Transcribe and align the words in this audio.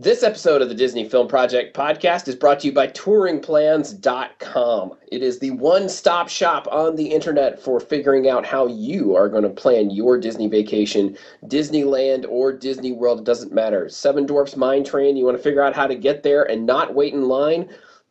This 0.00 0.22
episode 0.22 0.62
of 0.62 0.68
the 0.68 0.76
Disney 0.76 1.08
Film 1.08 1.26
Project 1.26 1.76
podcast 1.76 2.28
is 2.28 2.36
brought 2.36 2.60
to 2.60 2.68
you 2.68 2.72
by 2.72 2.86
TouringPlans.com. 2.86 4.92
It 5.10 5.24
is 5.24 5.40
the 5.40 5.50
one 5.50 5.88
stop 5.88 6.28
shop 6.28 6.68
on 6.70 6.94
the 6.94 7.08
internet 7.08 7.60
for 7.60 7.80
figuring 7.80 8.28
out 8.28 8.46
how 8.46 8.68
you 8.68 9.16
are 9.16 9.28
going 9.28 9.42
to 9.42 9.48
plan 9.48 9.90
your 9.90 10.16
Disney 10.16 10.46
vacation, 10.46 11.16
Disneyland 11.46 12.26
or 12.28 12.52
Disney 12.52 12.92
World, 12.92 13.18
it 13.18 13.24
doesn't 13.24 13.52
matter. 13.52 13.88
Seven 13.88 14.24
Dwarfs 14.24 14.56
Mine 14.56 14.84
Train, 14.84 15.16
you 15.16 15.24
want 15.24 15.36
to 15.36 15.42
figure 15.42 15.64
out 15.64 15.74
how 15.74 15.88
to 15.88 15.96
get 15.96 16.22
there 16.22 16.44
and 16.44 16.64
not 16.64 16.94
wait 16.94 17.12
in 17.12 17.26
line? 17.26 17.68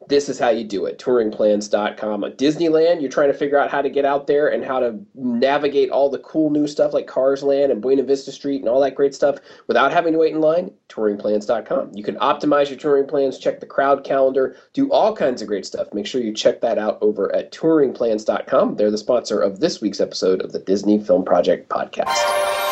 This 0.08 0.30
is 0.30 0.40
how 0.40 0.50
you 0.50 0.64
do 0.64 0.86
it. 0.86 1.00
touringplans.com 1.00 2.22
disneyland 2.38 3.02
you're 3.02 3.10
trying 3.10 3.32
to 3.32 3.38
figure 3.38 3.58
out 3.58 3.70
how 3.70 3.82
to 3.82 3.90
get 3.90 4.06
out 4.06 4.28
there 4.28 4.48
and 4.48 4.64
how 4.64 4.80
to 4.80 4.98
navigate 5.16 5.90
all 5.90 6.10
the 6.10 6.20
cool 6.20 6.50
new 6.50 6.68
stuff 6.68 6.94
like 6.94 7.08
cars 7.08 7.44
land 7.44 7.72
and 7.72 7.82
buena 7.82 8.04
vista 8.04 8.32
street 8.32 8.60
and 8.62 8.70
all 8.70 8.80
that 8.80 8.96
great 8.96 9.14
stuff 9.14 9.38
without 9.68 9.92
having 9.92 10.14
to 10.14 10.20
wait 10.20 10.34
in 10.34 10.42
line? 10.42 10.72
touringplans.com 10.90 11.92
you 11.94 12.04
can 12.04 12.16
optimize 12.16 12.70
your 12.70 12.78
touring 12.78 13.08
plans 13.08 13.38
check 13.38 13.60
the 13.60 13.66
crowd 13.66 14.04
calendar 14.04 14.56
do 14.74 14.92
all 14.92 15.16
kinds 15.16 15.42
of 15.42 15.48
great 15.48 15.66
stuff. 15.66 15.88
Make 15.94 16.08
sure 16.08 16.22
you 16.22 16.34
check 16.34 16.62
that 16.62 16.78
out 16.78 16.98
over 17.02 17.34
at 17.36 17.52
touringplans.com 17.52 18.76
they're 18.76 18.92
the 18.92 18.98
sponsor 18.98 19.40
of 19.42 19.60
this 19.60 19.82
week's 19.82 20.00
episode 20.00 20.42
of 20.42 20.52
the 20.52 20.60
disney 20.60 21.00
film 21.00 21.26
project 21.26 21.70
podcast 21.70 22.67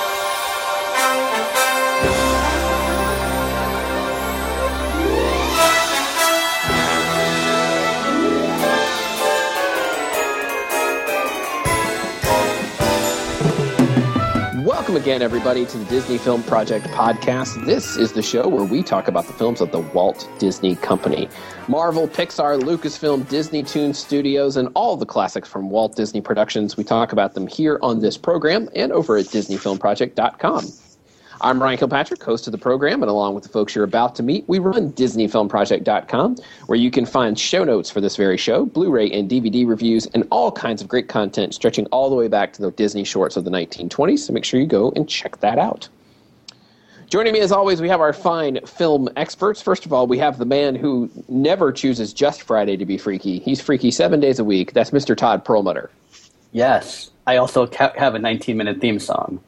Welcome 14.96 15.12
again, 15.12 15.22
everybody, 15.24 15.66
to 15.66 15.78
the 15.78 15.84
Disney 15.84 16.18
Film 16.18 16.42
Project 16.44 16.86
podcast. 16.86 17.66
This 17.66 17.98
is 17.98 18.14
the 18.14 18.24
show 18.24 18.48
where 18.48 18.64
we 18.64 18.82
talk 18.82 19.10
about 19.10 19.28
the 19.28 19.34
films 19.34 19.60
of 19.60 19.70
the 19.74 19.82
Walt 19.82 20.26
Disney 20.40 20.78
Company. 20.78 21.28
Marvel, 21.68 22.08
Pixar, 22.08 22.62
Lucasfilm, 22.62 23.28
Disney 23.28 23.62
Toon 23.62 23.94
Studios, 23.94 24.56
and 24.56 24.70
all 24.74 24.96
the 24.96 25.06
classics 25.06 25.50
from 25.50 25.70
Walt 25.70 25.98
Disney 25.98 26.22
Productions. 26.22 26.78
We 26.78 26.86
talk 26.86 27.12
about 27.12 27.34
them 27.34 27.46
here 27.46 27.78
on 27.82 28.00
this 28.00 28.18
program 28.18 28.70
and 28.74 28.94
over 28.94 29.18
at 29.18 29.26
DisneyFilmProject.com. 29.26 30.85
I'm 31.42 31.62
Ryan 31.62 31.78
Kilpatrick, 31.78 32.24
host 32.24 32.48
of 32.48 32.54
the 32.54 32.58
program, 32.58 33.04
and 33.04 33.10
along 33.10 33.36
with 33.36 33.44
the 33.44 33.50
folks 33.50 33.76
you're 33.76 33.84
about 33.84 34.16
to 34.16 34.24
meet, 34.24 34.46
we 34.48 34.58
run 34.60 34.94
DisneyFilmProject.com, 34.94 36.38
where 36.68 36.80
you 36.80 36.90
can 36.90 37.06
find 37.06 37.38
show 37.38 37.66
notes 37.66 37.90
for 37.90 38.00
this 38.00 38.16
very 38.16 38.38
show, 38.38 38.66
Blu-ray 38.66 39.12
and 39.12 39.30
DVD 39.30 39.68
reviews, 39.68 40.06
and 40.08 40.26
all 40.32 40.50
kinds 40.50 40.82
of 40.82 40.88
great 40.88 41.10
content 41.10 41.54
stretching 41.54 41.88
all 41.88 42.10
the 42.10 42.16
way 42.16 42.30
back 42.30 42.54
to 42.54 42.62
the 42.62 42.72
Disney 42.72 43.04
shorts 43.04 43.36
of 43.36 43.44
the 43.44 43.52
1920s. 43.52 44.20
So 44.20 44.32
make 44.34 44.46
sure 44.46 44.62
you 44.62 44.66
go 44.66 44.94
and 44.96 45.10
check 45.10 45.40
that 45.42 45.60
out. 45.60 45.90
Joining 47.10 47.34
me 47.34 47.42
as 47.42 47.52
always, 47.52 47.82
we 47.82 47.90
have 47.90 48.02
our 48.02 48.14
fine 48.14 48.66
film 48.66 49.10
experts. 49.18 49.62
First 49.62 49.86
of 49.86 49.92
all, 49.92 50.08
we 50.08 50.18
have 50.18 50.38
the 50.38 50.46
man 50.46 50.74
who 50.74 51.10
never 51.28 51.72
chooses 51.72 52.14
just 52.14 52.44
Friday 52.44 52.78
to 52.78 52.86
be 52.86 52.98
freaky. 52.98 53.40
He's 53.40 53.62
freaky 53.62 53.92
seven 53.92 54.22
days 54.22 54.40
a 54.40 54.44
week. 54.44 54.74
That's 54.74 54.92
Mr. 54.92 55.16
Todd 55.16 55.44
Perlmutter. 55.44 55.92
Yes. 56.54 57.12
I 57.28 57.38
also 57.38 57.70
have 57.98 58.16
a 58.16 58.20
19 58.20 58.56
minute 58.56 58.80
theme 58.80 59.00
song. 59.00 59.42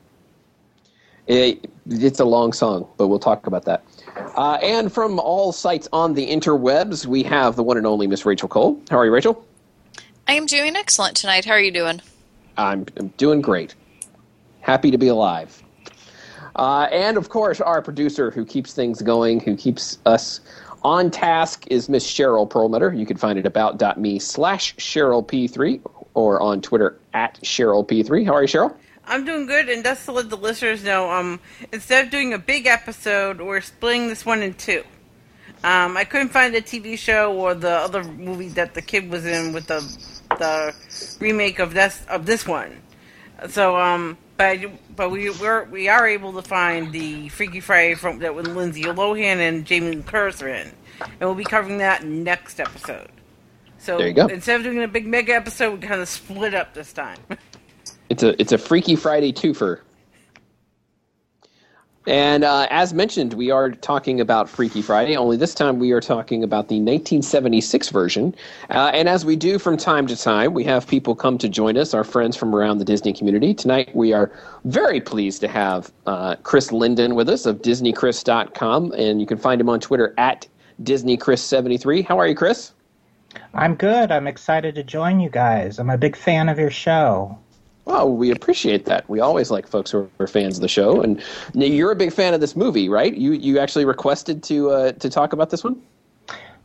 It, 1.28 1.70
it's 1.90 2.20
a 2.20 2.26
long 2.26 2.54
song, 2.54 2.88
but 2.98 3.08
we'll 3.08 3.20
talk 3.20 3.48
about 3.48 3.66
that. 3.66 3.84
Uh, 4.36 4.58
and 4.62 4.92
from 4.92 5.20
all 5.20 5.52
sites 5.52 5.88
on 5.92 6.14
the 6.14 6.28
interwebs, 6.28 7.06
we 7.06 7.22
have 7.24 7.56
the 7.56 7.64
one 7.64 7.78
and 7.78 7.86
only 7.86 8.08
Miss 8.08 8.26
Rachel 8.26 8.48
Cole. 8.48 8.82
How 8.90 8.98
are 8.98 9.06
you, 9.06 9.12
Rachel? 9.12 9.46
I 10.28 10.34
am 10.34 10.46
doing 10.46 10.76
excellent 10.76 11.16
tonight. 11.18 11.46
How 11.46 11.52
are 11.52 11.60
you 11.60 11.72
doing? 11.72 12.02
I'm, 12.58 12.86
I'm 12.98 13.10
doing 13.18 13.42
great. 13.42 13.76
Happy 14.62 14.90
to 14.90 14.98
be 14.98 15.08
alive. 15.08 15.64
Uh, 16.56 16.88
and 16.92 17.18
of 17.18 17.30
course, 17.30 17.62
our 17.62 17.82
producer 17.82 18.32
who 18.32 18.46
keeps 18.46 18.74
things 18.74 19.02
going, 19.02 19.40
who 19.40 19.56
keeps 19.56 20.00
us 20.06 20.40
on 20.84 21.12
task, 21.12 21.66
is 21.70 21.88
Miss 21.88 22.06
Cheryl 22.06 22.50
Perlmutter. 22.50 22.94
You 22.94 23.06
can 23.06 23.18
find 23.18 23.38
it 23.38 23.46
about.me 23.46 24.20
slash 24.20 24.76
Cheryl 24.78 25.26
P3 25.26 25.82
or 26.14 26.42
on 26.42 26.62
Twitter 26.62 27.00
at 27.14 27.40
Cheryl 27.42 27.88
P3. 27.88 28.26
How 28.26 28.34
are 28.34 28.42
you, 28.42 28.48
Cheryl? 28.48 28.76
I'm 29.08 29.26
doing 29.26 29.46
good, 29.46 29.70
and 29.70 29.84
just 29.84 30.06
to 30.06 30.12
let 30.12 30.30
the 30.30 30.38
listeners 30.38 30.84
know, 30.84 31.10
um, 31.10 31.40
instead 31.72 32.06
of 32.06 32.12
doing 32.12 32.34
a 32.34 32.38
big 32.38 32.66
episode, 32.66 33.40
we're 33.40 33.62
splitting 33.62 34.10
this 34.10 34.26
one 34.26 34.44
in 34.44 34.54
two. 34.54 34.84
Um, 35.64 35.98
I 35.98 36.04
couldn't 36.04 36.30
find 36.30 36.54
the 36.54 36.62
TV 36.62 36.98
show 36.98 37.34
or 37.34 37.56
the 37.56 37.72
other 37.72 38.04
movie 38.04 38.50
that 38.50 38.74
the 38.74 38.82
kid 38.82 39.10
was 39.10 39.26
in 39.26 39.54
with 39.54 39.68
the 39.68 39.80
the 40.38 40.76
remake 41.20 41.60
of 41.60 41.74
this 41.74 42.06
of 42.10 42.26
this 42.26 42.46
one. 42.46 42.82
So, 43.50 43.78
um, 43.78 44.18
but 44.36 44.60
but 44.96 45.10
we 45.10 45.30
we're, 45.32 45.64
we 45.66 45.88
are 45.88 46.08
able 46.08 46.34
to 46.34 46.42
find 46.42 46.92
the 46.92 47.30
Freaky 47.30 47.60
Friday 47.60 47.96
from 47.96 48.20
that 48.20 48.36
with 48.36 48.48
Lindsay 48.48 48.84
Lohan 48.84 49.38
and 49.38 49.66
Jamie 49.66 49.96
Lee 49.96 50.04
Curtis 50.04 50.42
are 50.44 50.50
in, 50.50 50.72
and 51.02 51.20
we'll 51.22 51.34
be 51.34 51.44
covering 51.44 51.80
that 51.80 52.04
next 52.04 52.60
episode. 52.60 53.10
So 53.80 53.98
there 53.98 54.08
you 54.08 54.14
go. 54.14 54.28
instead 54.28 54.58
of 54.58 54.64
doing 54.64 54.84
a 54.84 54.88
big 54.88 55.08
mega 55.08 55.34
episode, 55.34 55.80
we 55.80 55.88
kind 55.88 56.02
of 56.02 56.10
split 56.10 56.54
up 56.54 56.74
this 56.74 56.94
time. 56.94 57.18
It's 58.10 58.24
a 58.24 58.40
it's 58.42 58.52
a 58.52 58.58
Freaky 58.58 58.96
Friday 58.96 59.34
twofer. 59.34 59.80
And 62.08 62.46
uh, 62.46 62.68
as 62.70 62.94
mentioned, 62.94 63.34
we 63.34 63.52
are 63.52 63.70
talking 63.70 64.22
about 64.22 64.48
Freaky 64.48 64.82
Friday, 64.82 65.18
only 65.18 65.36
this 65.36 65.54
time 65.54 65.78
we 65.78 65.92
are 65.92 66.00
talking 66.00 66.42
about 66.42 66.70
the 66.70 66.76
1976 66.76 67.90
version. 67.90 68.34
Uh, 68.70 68.92
and 68.94 69.10
as 69.10 69.26
we 69.26 69.36
do 69.36 69.60
from 69.60 69.76
time 69.76 70.08
to 70.08 70.16
time, 70.16 70.54
we 70.54 70.64
have 70.64 70.88
people 70.88 71.16
come 71.16 71.38
to 71.38 71.50
join 71.50 71.76
us, 71.76 71.94
our 71.94 72.06
friends 72.06 72.38
from 72.38 72.56
around 72.56 72.78
the 72.78 72.86
Disney 72.86 73.12
community. 73.12 73.54
Tonight 73.54 73.94
we 73.94 74.14
are 74.14 74.32
very 74.64 75.02
pleased 75.02 75.42
to 75.42 75.50
have 75.50 75.92
uh, 76.06 76.38
Chris 76.44 76.72
Linden 76.72 77.14
with 77.14 77.28
us 77.28 77.46
of 77.46 77.62
DisneyChris.com, 77.62 78.94
and 78.94 79.20
you 79.20 79.28
can 79.28 79.38
find 79.38 79.60
him 79.60 79.68
on 79.68 79.82
Twitter 79.82 80.14
at 80.18 80.48
DisneyChris73. 80.84 82.06
How 82.06 82.18
are 82.18 82.28
you, 82.28 82.36
Chris? 82.36 82.72
I'm 83.54 83.76
good. 83.76 84.14
I'm 84.14 84.28
excited 84.28 84.76
to 84.76 84.84
join 84.84 85.20
you 85.20 85.30
guys. 85.30 85.78
I'm 85.78 85.90
a 85.90 85.98
big 85.98 86.16
fan 86.16 86.48
of 86.48 86.58
your 86.58 86.72
show. 86.72 87.38
Well, 87.88 88.12
we 88.12 88.32
appreciate 88.32 88.84
that. 88.88 89.10
We 89.10 89.22
always 89.22 89.50
like 89.50 89.66
folks 89.66 89.92
who 89.92 90.10
are 90.20 90.28
fans 90.28 90.58
of 90.58 90.62
the 90.62 90.68
show, 90.68 91.02
and 91.02 91.24
you're 91.54 91.92
a 91.92 91.96
big 91.96 92.12
fan 92.12 92.34
of 92.34 92.42
this 92.42 92.54
movie, 92.54 92.90
right? 92.90 93.16
You 93.16 93.32
you 93.32 93.60
actually 93.60 93.86
requested 93.86 94.44
to 94.44 94.72
uh, 94.72 94.92
to 94.92 95.10
talk 95.10 95.32
about 95.32 95.52
this 95.52 95.64
one. 95.64 95.82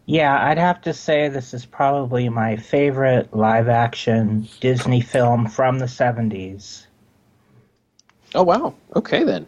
Yeah, 0.07 0.45
I'd 0.45 0.59
have 0.59 0.81
to 0.81 0.93
say 0.93 1.29
this 1.29 1.55
is 1.55 1.65
probably 1.65 2.29
my 2.29 2.57
favorite 2.57 3.33
live 3.33 3.69
action 3.69 4.49
Disney 4.59 5.01
film 5.01 5.47
from 5.47 5.79
the 5.79 5.87
'70s. 5.87 6.87
Oh 8.35 8.43
wow! 8.43 8.75
Okay 8.97 9.23
then. 9.23 9.47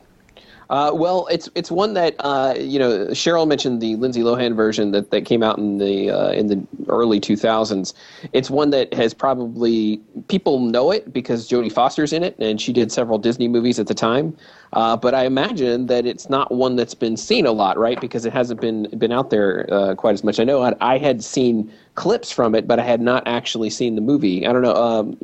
Uh, 0.71 0.91
well, 0.95 1.27
it's 1.31 1.49
it's 1.55 1.71
one 1.71 1.95
that 1.95 2.15
uh, 2.21 2.55
you 2.59 2.79
know 2.79 3.07
Cheryl 3.09 3.47
mentioned 3.47 3.81
the 3.81 3.97
Lindsay 3.97 4.23
Lohan 4.23 4.57
version 4.57 4.93
that, 4.93 5.11
that 5.11 5.25
came 5.25 5.43
out 5.43 5.59
in 5.59 5.79
the 5.79 6.11
uh, 6.11 6.31
in 6.31 6.47
the 6.47 6.67
early 6.89 7.21
2000s. 7.21 7.93
It's 8.33 8.51
one 8.51 8.71
that 8.71 8.93
has 8.95 9.13
probably 9.13 10.01
people 10.29 10.61
know 10.61 10.91
it 10.91 11.13
because 11.13 11.49
Jodie 11.49 11.73
Foster's 11.73 12.13
in 12.13 12.23
it, 12.23 12.37
and 12.39 12.61
she 12.61 12.73
did 12.73 12.91
several 12.91 13.19
Disney 13.19 13.49
movies 13.49 13.79
at 13.79 13.87
the 13.87 13.95
time. 13.95 14.37
Uh, 14.73 14.97
but 14.97 15.15
I 15.15 15.25
imagine 15.25 15.87
that 15.87 16.07
it's 16.07 16.29
not 16.29 16.51
one 16.51 16.77
that's 16.77 16.95
been 16.95 17.17
seen 17.17 17.47
a 17.47 17.53
lot, 17.53 17.79
right? 17.79 18.01
Because 18.01 18.25
it 18.25 18.33
hasn't 18.33 18.61
been 18.61 18.89
been 18.99 19.13
out 19.13 19.31
there 19.31 19.69
uh, 19.73 19.95
quite 19.95 20.15
as 20.15 20.25
much. 20.25 20.41
I 20.41 20.45
know 20.45 20.63
I, 20.63 20.75
I, 20.81 20.99
had 20.99 21.23
seen 21.23 21.73
clips 21.95 22.33
from 22.33 22.55
it, 22.55 22.67
but 22.67 22.81
I 22.81 22.83
had 22.83 23.01
not 23.01 23.23
actually 23.27 23.71
seen 23.71 23.95
the 23.95 24.01
movie. 24.01 24.47
I 24.47 24.53
don't 24.53 24.63
know. 24.63 24.75
Um, 24.75 25.17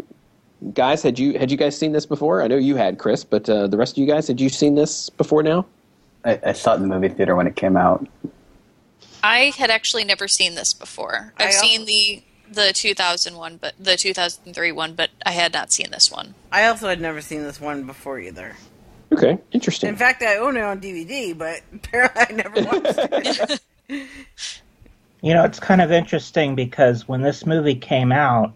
guys, 0.74 1.02
had 1.02 1.18
you 1.18 1.38
had 1.38 1.50
you 1.50 1.56
guys 1.56 1.76
seen 1.76 1.92
this 1.92 2.06
before? 2.06 2.42
I 2.42 2.46
know 2.46 2.56
you 2.56 2.76
had, 2.76 2.98
Chris, 2.98 3.24
but 3.24 3.48
uh, 3.48 3.66
the 3.66 3.76
rest 3.76 3.94
of 3.94 3.98
you 3.98 4.06
guys, 4.06 4.28
had 4.28 4.40
you 4.40 4.48
seen 4.48 4.74
this 4.74 5.10
before 5.10 5.42
now? 5.42 5.66
I, 6.24 6.38
I, 6.44 6.52
saw 6.52 6.74
it 6.74 6.76
in 6.76 6.82
the 6.82 6.88
movie 6.88 7.08
theater 7.08 7.34
when 7.34 7.46
it 7.46 7.56
came 7.56 7.76
out. 7.76 8.06
I 9.22 9.52
had 9.56 9.70
actually 9.70 10.04
never 10.04 10.28
seen 10.28 10.54
this 10.54 10.74
before. 10.74 11.32
I've 11.38 11.54
seen 11.54 11.86
the 11.86 12.22
the 12.50 12.72
2001, 12.74 13.56
but 13.56 13.74
the 13.78 13.96
2003 13.96 14.72
one, 14.72 14.94
but 14.94 15.10
I 15.24 15.30
had 15.30 15.52
not 15.52 15.72
seen 15.72 15.90
this 15.90 16.10
one. 16.10 16.34
I 16.52 16.66
also 16.66 16.88
had 16.88 17.00
never 17.00 17.20
seen 17.20 17.42
this 17.42 17.60
one 17.60 17.86
before 17.86 18.18
either. 18.18 18.56
Okay, 19.12 19.38
interesting. 19.52 19.88
In 19.88 19.96
fact, 19.96 20.22
I 20.22 20.36
own 20.36 20.56
it 20.56 20.62
on 20.62 20.80
DVD, 20.80 21.36
but 21.36 21.60
apparently 21.74 22.22
I 22.28 22.32
never 22.32 22.62
watched 22.62 22.98
it. 22.98 23.60
you 25.22 25.34
know, 25.34 25.44
it's 25.44 25.60
kind 25.60 25.80
of 25.80 25.90
interesting 25.90 26.54
because 26.54 27.08
when 27.08 27.22
this 27.22 27.46
movie 27.46 27.74
came 27.74 28.12
out, 28.12 28.52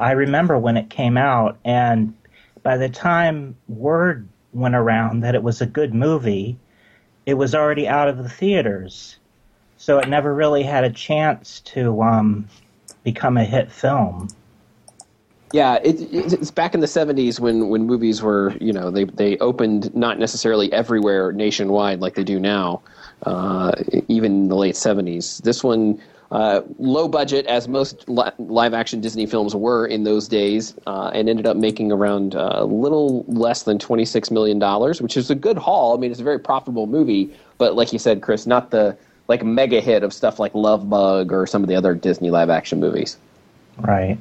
I 0.00 0.12
remember 0.12 0.58
when 0.58 0.76
it 0.76 0.88
came 0.88 1.16
out, 1.16 1.58
and 1.64 2.14
by 2.62 2.76
the 2.76 2.88
time 2.88 3.56
word 3.68 4.26
went 4.52 4.74
around 4.74 5.20
that 5.20 5.34
it 5.34 5.42
was 5.42 5.60
a 5.60 5.66
good 5.66 5.94
movie, 5.94 6.58
it 7.26 7.34
was 7.34 7.54
already 7.54 7.86
out 7.86 8.08
of 8.08 8.18
the 8.18 8.28
theaters. 8.28 9.16
So 9.76 9.98
it 9.98 10.08
never 10.08 10.34
really 10.34 10.62
had 10.62 10.84
a 10.84 10.90
chance 10.90 11.60
to 11.60 12.02
um, 12.02 12.48
become 13.04 13.36
a 13.36 13.44
hit 13.44 13.70
film. 13.70 14.28
Yeah, 15.52 15.78
it, 15.82 16.00
it's 16.12 16.50
back 16.50 16.74
in 16.74 16.80
the 16.80 16.86
'70s 16.86 17.40
when, 17.40 17.68
when 17.68 17.86
movies 17.86 18.22
were, 18.22 18.54
you 18.60 18.72
know, 18.72 18.90
they 18.90 19.04
they 19.04 19.36
opened 19.38 19.94
not 19.94 20.18
necessarily 20.18 20.72
everywhere 20.72 21.32
nationwide 21.32 22.00
like 22.00 22.14
they 22.14 22.24
do 22.24 22.38
now. 22.38 22.82
Uh, 23.24 23.72
even 24.08 24.32
in 24.32 24.48
the 24.48 24.54
late 24.54 24.76
'70s, 24.76 25.42
this 25.42 25.64
one 25.64 26.00
uh, 26.30 26.62
low 26.78 27.08
budget, 27.08 27.46
as 27.46 27.66
most 27.66 28.08
li- 28.08 28.30
live 28.38 28.72
action 28.72 29.00
Disney 29.00 29.26
films 29.26 29.54
were 29.54 29.86
in 29.86 30.04
those 30.04 30.28
days, 30.28 30.74
uh, 30.86 31.10
and 31.12 31.28
ended 31.28 31.46
up 31.46 31.56
making 31.56 31.90
around 31.90 32.34
uh, 32.34 32.50
a 32.54 32.64
little 32.64 33.24
less 33.26 33.64
than 33.64 33.78
$26 33.78 34.30
million, 34.30 34.60
which 35.02 35.16
is 35.16 35.30
a 35.30 35.34
good 35.34 35.58
haul. 35.58 35.96
I 35.96 36.00
mean, 36.00 36.10
it's 36.10 36.20
a 36.20 36.24
very 36.24 36.38
profitable 36.38 36.86
movie 36.86 37.34
but 37.60 37.76
like 37.76 37.92
you 37.92 37.98
said, 37.98 38.22
Chris, 38.22 38.46
not 38.46 38.70
the 38.70 38.96
like 39.28 39.44
mega 39.44 39.82
hit 39.82 40.02
of 40.02 40.14
stuff 40.14 40.40
like 40.40 40.52
Love 40.54 40.88
Bug 40.88 41.30
or 41.30 41.46
some 41.46 41.62
of 41.62 41.68
the 41.68 41.76
other 41.76 41.94
Disney 41.94 42.30
live 42.30 42.48
action 42.48 42.80
movies. 42.80 43.18
Right. 43.76 44.18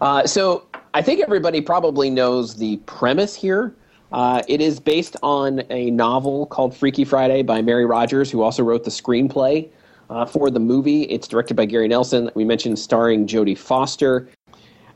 Uh, 0.00 0.26
so 0.26 0.66
I 0.92 1.02
think 1.02 1.20
everybody 1.20 1.60
probably 1.60 2.10
knows 2.10 2.56
the 2.56 2.78
premise 2.78 3.34
here. 3.36 3.72
Uh, 4.10 4.42
it 4.48 4.60
is 4.60 4.80
based 4.80 5.16
on 5.22 5.62
a 5.70 5.90
novel 5.92 6.46
called 6.46 6.76
Freaky 6.76 7.04
Friday 7.04 7.42
by 7.42 7.62
Mary 7.62 7.86
Rodgers, 7.86 8.28
who 8.28 8.42
also 8.42 8.64
wrote 8.64 8.82
the 8.82 8.90
screenplay 8.90 9.68
uh, 10.10 10.24
for 10.24 10.50
the 10.50 10.60
movie. 10.60 11.02
It's 11.02 11.28
directed 11.28 11.54
by 11.54 11.66
Gary 11.66 11.88
Nelson. 11.88 12.30
We 12.34 12.44
mentioned 12.44 12.78
starring 12.78 13.26
Jodie 13.26 13.56
Foster. 13.56 14.28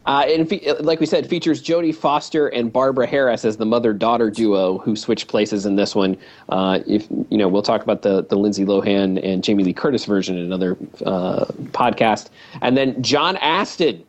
Uh, 0.06 0.24
and 0.26 0.48
fe- 0.48 0.72
like 0.80 0.98
we 0.98 1.04
said, 1.04 1.28
features 1.28 1.62
Jodie 1.62 1.94
Foster 1.94 2.48
and 2.48 2.72
Barbara 2.72 3.06
Harris 3.06 3.44
as 3.44 3.58
the 3.58 3.66
mother-daughter 3.66 4.30
duo 4.30 4.78
who 4.78 4.96
switch 4.96 5.28
places 5.28 5.66
in 5.66 5.76
this 5.76 5.94
one. 5.94 6.16
Uh, 6.48 6.80
if 6.86 7.06
you 7.28 7.36
know, 7.36 7.48
we'll 7.48 7.62
talk 7.62 7.82
about 7.82 8.00
the 8.00 8.24
the 8.24 8.36
Lindsay 8.36 8.64
Lohan 8.64 9.22
and 9.22 9.44
Jamie 9.44 9.62
Lee 9.62 9.74
Curtis 9.74 10.06
version 10.06 10.38
in 10.38 10.44
another 10.44 10.78
uh, 11.04 11.44
podcast. 11.72 12.30
And 12.62 12.78
then 12.78 13.00
John 13.02 13.36
Astin 13.36 14.02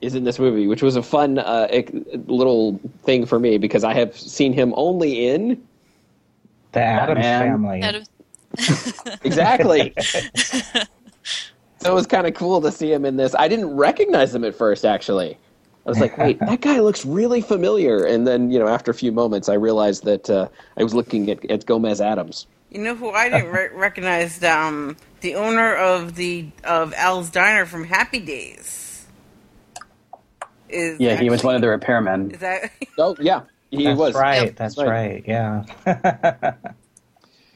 is 0.00 0.14
in 0.14 0.24
this 0.24 0.38
movie, 0.38 0.66
which 0.66 0.82
was 0.82 0.96
a 0.96 1.02
fun 1.02 1.38
uh, 1.38 1.68
little 2.26 2.80
thing 3.02 3.26
for 3.26 3.38
me 3.38 3.58
because 3.58 3.84
I 3.84 3.92
have 3.92 4.18
seen 4.18 4.54
him 4.54 4.72
only 4.76 5.28
in 5.28 5.62
the 6.72 6.80
Addams 6.80 7.20
Batman. 7.20 7.48
family. 7.48 7.82
Adam- 7.82 8.04
exactly. 9.24 9.92
so 9.96 11.90
it 11.90 11.94
was 11.94 12.06
kind 12.06 12.26
of 12.26 12.34
cool 12.34 12.60
to 12.60 12.72
see 12.72 12.92
him 12.92 13.04
in 13.04 13.16
this. 13.16 13.34
I 13.34 13.48
didn't 13.48 13.76
recognize 13.76 14.34
him 14.34 14.44
at 14.44 14.54
first, 14.54 14.84
actually. 14.84 15.38
I 15.86 15.90
was 15.90 16.00
like, 16.00 16.18
wait, 16.18 16.38
that 16.40 16.60
guy 16.60 16.80
looks 16.80 17.06
really 17.06 17.40
familiar. 17.40 18.04
And 18.04 18.26
then, 18.26 18.50
you 18.50 18.58
know, 18.58 18.68
after 18.68 18.90
a 18.90 18.94
few 18.94 19.10
moments, 19.10 19.48
I 19.48 19.54
realized 19.54 20.04
that 20.04 20.28
uh, 20.28 20.48
I 20.76 20.82
was 20.82 20.94
looking 20.94 21.30
at, 21.30 21.50
at 21.50 21.64
Gomez 21.64 22.00
Addams. 22.00 22.46
You 22.70 22.80
know 22.80 22.94
who 22.94 23.10
I 23.10 23.30
didn't 23.30 23.50
re- 23.52 23.70
recognize? 23.72 24.42
Um, 24.44 24.96
the 25.20 25.34
owner 25.34 25.74
of 25.74 26.14
the 26.14 26.50
of 26.64 26.92
Al's 26.94 27.30
Diner 27.30 27.64
from 27.64 27.84
Happy 27.84 28.20
Days. 28.20 29.06
Is 30.68 31.00
Yeah, 31.00 31.16
he 31.16 31.30
was 31.30 31.42
one 31.42 31.54
of 31.54 31.62
the 31.62 31.68
repairmen. 31.68 32.34
Is 32.34 32.40
that? 32.40 32.70
Oh, 32.98 33.16
yeah. 33.18 33.42
He 33.70 33.84
That's 33.84 33.98
was. 33.98 34.14
right. 34.14 34.44
Yep, 34.44 34.56
that's 34.56 34.76
right. 34.78 34.88
right. 34.88 35.24
Yeah. 35.26 36.54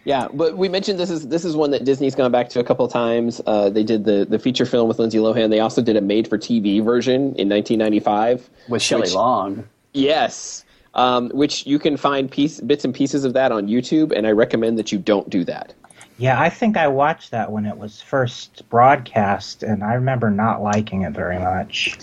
Yeah, 0.05 0.29
but 0.33 0.57
we 0.57 0.69
mentioned 0.69 0.99
this 0.99 1.11
is 1.11 1.29
this 1.29 1.45
is 1.45 1.55
one 1.55 1.71
that 1.71 1.85
Disney's 1.85 2.15
gone 2.15 2.33
back 2.33 2.49
to 2.51 2.61
a 2.61 2.65
couple 2.65 2.85
of 2.85 2.93
times. 2.93 3.41
Uh, 3.47 3.71
they 3.71 3.85
did 3.85 4.05
the 4.05 4.27
the 4.29 4.39
feature 4.39 4.67
film 4.67 4.89
with 4.89 4.99
Lindsay 4.99 5.19
Lohan. 5.19 5.51
They 5.51 5.61
also 5.61 5.81
did 5.81 5.97
a 5.97 6.01
made 6.01 6.27
for 6.29 6.39
TV 6.39 6.83
version 6.85 7.35
in 7.37 7.49
1995 7.49 8.51
With 8.69 8.83
Shelley 8.83 9.03
Which- 9.03 9.15
Long. 9.15 9.69
Yes, 9.95 10.65
um, 10.95 11.29
which 11.31 11.67
you 11.67 11.79
can 11.79 11.97
find 11.99 12.31
piece, 12.31 12.61
bits 12.61 12.85
and 12.85 12.95
pieces 12.95 13.25
of 13.25 13.35
that 13.35 13.53
on 13.53 13.67
YouTube, 13.69 14.11
and 14.17 14.27
I 14.27 14.31
recommend 14.33 14.79
that 14.79 14.91
you 14.91 14.99
don't 14.99 15.29
do 15.29 15.45
that. 15.45 15.75
yeah, 16.19 16.41
I 16.41 16.49
think 16.49 16.77
I 16.77 16.89
watched 16.89 17.31
that 17.33 17.53
when 17.53 17.67
it 17.67 17.77
was 17.77 18.01
first 18.01 18.63
broadcast, 18.71 19.63
and 19.63 19.85
I 19.85 19.95
remember 19.95 20.31
not 20.31 20.63
liking 20.63 21.03
it 21.03 21.13
very 21.13 21.39
much. 21.39 21.99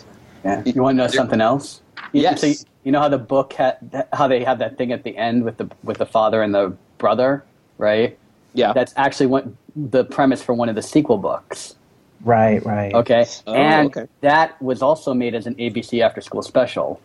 Yeah. 0.45 0.61
You 0.65 0.81
want 0.83 0.97
to 0.97 1.03
know 1.03 1.07
something 1.09 1.41
else? 1.41 1.81
You- 2.13 2.21
Yes. 2.21 2.41
So 2.41 2.47
you, 2.47 2.55
you 2.83 2.91
know 2.93 2.99
how 3.01 3.09
the 3.09 3.17
book 3.17 3.53
had 3.53 4.05
how 4.13 4.27
they 4.27 4.43
have 4.43 4.59
that 4.59 4.77
thing 4.77 4.91
at 4.93 5.03
the 5.03 5.17
end 5.17 5.43
with 5.43 5.57
the 5.57 5.69
with 5.83 5.97
the 5.97 6.05
father 6.05 6.41
and 6.41 6.53
the 6.55 6.73
brother, 6.97 7.43
right? 7.79 8.15
Yeah, 8.53 8.73
That's 8.73 8.93
actually 8.95 9.27
what 9.27 9.47
the 9.75 10.03
premise 10.05 10.41
for 10.43 10.53
one 10.53 10.69
of 10.69 10.75
the 10.75 10.81
sequel 10.83 11.17
books. 11.17 11.75
Right. 12.23 12.63
Right. 12.65 12.93
Okay, 12.93 13.25
Oh, 13.47 13.53
and 13.53 13.87
okay. 13.95 14.07
that 14.21 14.61
was 14.61 14.81
also 14.81 15.13
made 15.13 15.33
as 15.35 15.47
an 15.47 15.55
ABC 15.55 16.01
after 16.01 16.19
school 16.21 16.41
special 16.43 16.99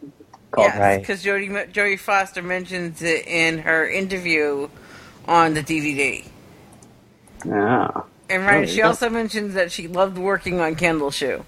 called 0.50 0.68
Yes, 0.68 0.78
Right. 0.78 1.00
because 1.00 1.24
Jodie 1.24 1.72
Jodie 1.72 1.98
Foster 1.98 2.42
mentions 2.42 3.00
it 3.02 3.26
in 3.26 3.58
her 3.58 3.88
interview 3.88 4.68
on 5.28 5.54
the 5.54 5.62
DVD. 5.62 6.24
Yeah. 7.46 7.90
And 8.30 8.46
right, 8.46 8.64
Oh, 8.64 8.66
she 8.66 8.78
yeah. 8.78 8.86
also 8.88 9.08
mentions 9.10 9.54
that 9.54 9.70
she 9.70 9.86
loved 9.86 10.18
working 10.18 10.60
on 10.60 10.74
Candle 10.74 11.10
Shoe. 11.10 11.44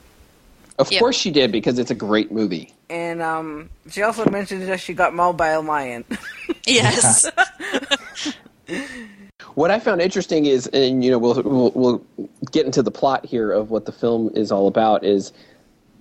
of 0.79 0.93
Yep. 0.93 1.01
course 1.01 1.17
she 1.17 1.31
did 1.31 1.51
because 1.51 1.79
it's 1.79 1.91
a 1.91 1.95
great 1.95 2.31
movie. 2.31 2.73
And 2.91 3.23
um, 3.23 3.71
she 3.91 4.03
also 4.03 4.29
mentions 4.31 4.67
that 4.67 4.79
she 4.79 4.93
got 4.93 5.15
mauled 5.15 5.39
by 5.39 5.49
a 5.49 5.61
lion. 5.61 6.05
yes. 6.67 7.27
What 9.55 9.71
I 9.71 9.79
found 9.79 10.01
interesting 10.03 10.47
is, 10.47 10.67
and 10.69 11.05
you 11.05 11.11
know, 11.11 11.19
we'll, 11.19 11.43
we'll 11.43 11.71
we'll 11.75 12.29
get 12.51 12.67
into 12.67 12.83
the 12.83 12.91
plot 12.91 13.25
here 13.25 13.51
of 13.53 13.71
what 13.71 13.87
the 13.87 13.93
film 13.93 14.31
is 14.35 14.51
all 14.53 14.67
about. 14.67 15.05
Is 15.05 15.33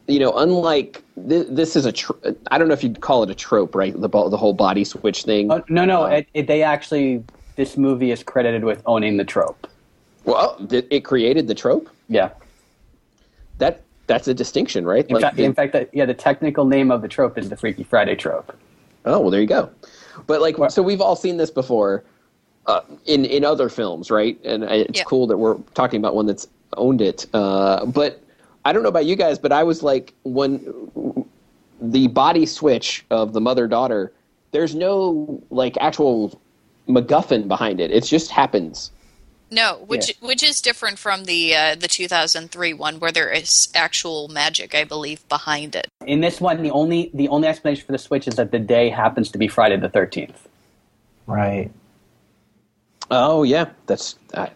you 0.08 0.20
know, 0.20 0.32
unlike 0.38 1.04
th- 1.30 1.48
this 1.50 1.76
is 1.76 1.86
a 1.86 1.92
tr- 1.92 2.14
I 2.52 2.58
don't 2.58 2.68
know 2.68 2.74
if 2.74 2.84
you'd 2.84 3.02
call 3.02 3.24
it 3.24 3.30
a 3.30 3.36
trope, 3.36 3.76
right? 3.76 3.94
The 3.94 4.08
the 4.10 4.38
whole 4.38 4.54
body 4.54 4.84
switch 4.84 5.24
thing. 5.24 5.52
Oh, 5.52 5.64
no, 5.70 5.86
no. 5.86 6.04
Uh, 6.04 6.08
it, 6.08 6.28
it, 6.34 6.48
they 6.48 6.64
actually 6.64 7.24
this 7.56 7.78
movie 7.78 8.12
is 8.12 8.24
credited 8.24 8.64
with 8.64 8.82
owning 8.86 9.18
the 9.18 9.24
trope. 9.26 9.68
well, 10.26 10.56
th- 10.70 10.86
it 10.90 11.02
created 11.02 11.48
the 11.48 11.56
trope. 11.56 11.90
Yeah. 12.10 12.32
That 13.60 13.82
that's 14.08 14.28
a 14.28 14.34
distinction, 14.34 14.86
right? 14.86 15.06
In 15.08 15.20
fact, 15.20 15.38
the- 15.38 15.44
in 15.44 15.54
fact, 15.54 15.72
the, 15.74 15.88
yeah, 15.94 16.06
the 16.06 16.14
technical 16.14 16.66
name 16.66 16.92
of 16.92 17.02
the 17.02 17.08
trope 17.08 17.38
is 17.38 17.50
the 17.50 17.56
Freaky 17.58 17.84
Friday 17.84 18.16
trope. 18.16 18.56
Oh 19.06 19.20
well, 19.22 19.30
there 19.30 19.42
you 19.42 19.48
go. 19.48 19.70
But 20.28 20.42
like, 20.42 20.56
so 20.72 20.82
we've 20.82 21.02
all 21.02 21.16
seen 21.16 21.38
this 21.38 21.52
before 21.52 22.04
uh, 22.68 22.82
in 23.06 23.26
in 23.26 23.44
other 23.46 23.70
films, 23.70 24.10
right? 24.12 24.38
And 24.44 24.66
I- 24.66 24.76
it's 24.90 25.00
Yeah. 25.00 25.04
cool 25.06 25.28
that 25.28 25.38
we're 25.38 25.58
talking 25.74 26.00
about 26.00 26.16
one 26.16 26.26
that's 26.26 26.48
owned 26.78 27.02
it. 27.02 27.26
Uh, 27.34 27.86
but 27.86 28.22
I 28.66 28.74
don't 28.74 28.84
know 28.84 28.90
about 28.90 29.06
you 29.06 29.16
guys, 29.16 29.38
but 29.40 29.52
I 29.52 29.64
was 29.64 29.84
like, 29.84 30.14
when 30.24 31.26
the 31.82 32.08
body 32.08 32.46
switch 32.46 33.06
of 33.12 33.34
the 33.34 33.42
mother 33.42 33.68
daughter, 33.68 34.12
there's 34.52 34.74
no 34.74 35.42
like 35.52 35.78
actual 35.80 36.40
MacGuffin 36.88 37.48
behind 37.48 37.80
it. 37.80 37.92
It 37.92 38.04
just 38.06 38.32
happens. 38.32 38.92
No, 39.52 39.84
which 39.86 40.12
which 40.22 40.42
is 40.42 40.60
different 40.60 40.98
from 40.98 41.26
the 41.26 41.56
uh, 41.56 41.76
the 41.76 41.88
2003 41.88 42.74
one 42.74 43.00
where 43.00 43.12
there 43.12 43.30
is 43.30 43.68
actual 43.76 44.28
magic, 44.28 44.74
I 44.74 44.84
believe, 44.84 45.28
behind 45.30 45.76
it. 45.76 45.88
In 46.06 46.22
this 46.22 46.42
one, 46.42 46.64
the 46.64 46.72
only 46.72 47.12
the 47.14 47.28
only 47.30 47.48
explanation 47.48 47.86
for 47.86 47.92
the 47.92 48.00
switch 48.00 48.28
is 48.28 48.36
that 48.36 48.52
the 48.52 48.60
day 48.60 48.90
happens 48.90 49.30
to 49.32 49.38
be 49.38 49.48
Friday 49.48 49.78
the 49.78 49.88
thirteenth. 49.90 50.48
Right. 51.28 51.72
Oh 53.12 53.44
yeah, 53.44 53.70
that's. 53.88 54.18
I, 54.36 54.52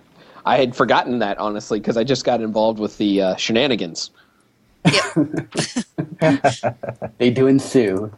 I 0.46 0.58
had 0.58 0.76
forgotten 0.76 1.20
that 1.20 1.38
honestly 1.38 1.80
because 1.80 1.98
I 1.98 2.04
just 2.04 2.26
got 2.26 2.42
involved 2.42 2.80
with 2.80 2.98
the 2.98 3.22
uh, 3.22 3.36
shenanigans. 3.36 4.12
They 7.18 7.30
do 7.32 7.48
ensue. 7.48 8.12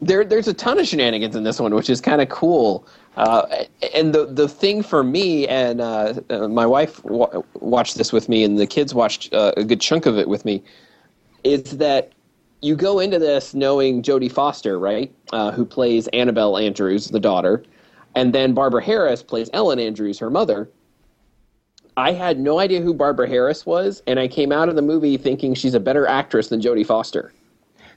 there 0.00 0.24
there's 0.24 0.48
a 0.48 0.54
ton 0.54 0.78
of 0.78 0.86
shenanigans 0.86 1.36
in 1.36 1.44
this 1.44 1.60
one, 1.60 1.74
which 1.74 1.90
is 1.90 2.00
kind 2.00 2.20
of 2.20 2.28
cool. 2.28 2.86
Uh, 3.16 3.64
and 3.94 4.14
the 4.14 4.26
the 4.26 4.48
thing 4.48 4.82
for 4.82 5.02
me 5.02 5.46
and 5.48 5.80
uh, 5.80 6.14
uh, 6.30 6.48
my 6.48 6.66
wife 6.66 7.02
wa 7.04 7.28
watched 7.60 7.96
this 7.96 8.12
with 8.12 8.28
me, 8.28 8.44
and 8.44 8.58
the 8.58 8.66
kids 8.66 8.94
watched 8.94 9.32
uh, 9.34 9.52
a 9.56 9.64
good 9.64 9.80
chunk 9.80 10.06
of 10.06 10.18
it 10.18 10.28
with 10.28 10.44
me. 10.44 10.62
Is 11.44 11.78
that 11.78 12.12
you 12.60 12.76
go 12.76 12.98
into 13.00 13.18
this 13.18 13.54
knowing 13.54 14.02
Jodie 14.02 14.30
Foster, 14.32 14.78
right, 14.78 15.12
uh, 15.32 15.52
who 15.52 15.64
plays 15.64 16.08
Annabelle 16.08 16.58
Andrews, 16.58 17.08
the 17.08 17.20
daughter, 17.20 17.62
and 18.14 18.32
then 18.34 18.54
Barbara 18.54 18.82
Harris 18.82 19.22
plays 19.22 19.50
Ellen 19.52 19.78
Andrews, 19.78 20.18
her 20.18 20.30
mother. 20.30 20.68
I 21.96 22.12
had 22.12 22.38
no 22.38 22.60
idea 22.60 22.80
who 22.80 22.94
Barbara 22.94 23.28
Harris 23.28 23.66
was, 23.66 24.02
and 24.06 24.20
I 24.20 24.28
came 24.28 24.52
out 24.52 24.68
of 24.68 24.76
the 24.76 24.82
movie 24.82 25.16
thinking 25.16 25.54
she's 25.54 25.74
a 25.74 25.80
better 25.80 26.06
actress 26.06 26.48
than 26.48 26.60
Jodie 26.60 26.86
Foster. 26.86 27.32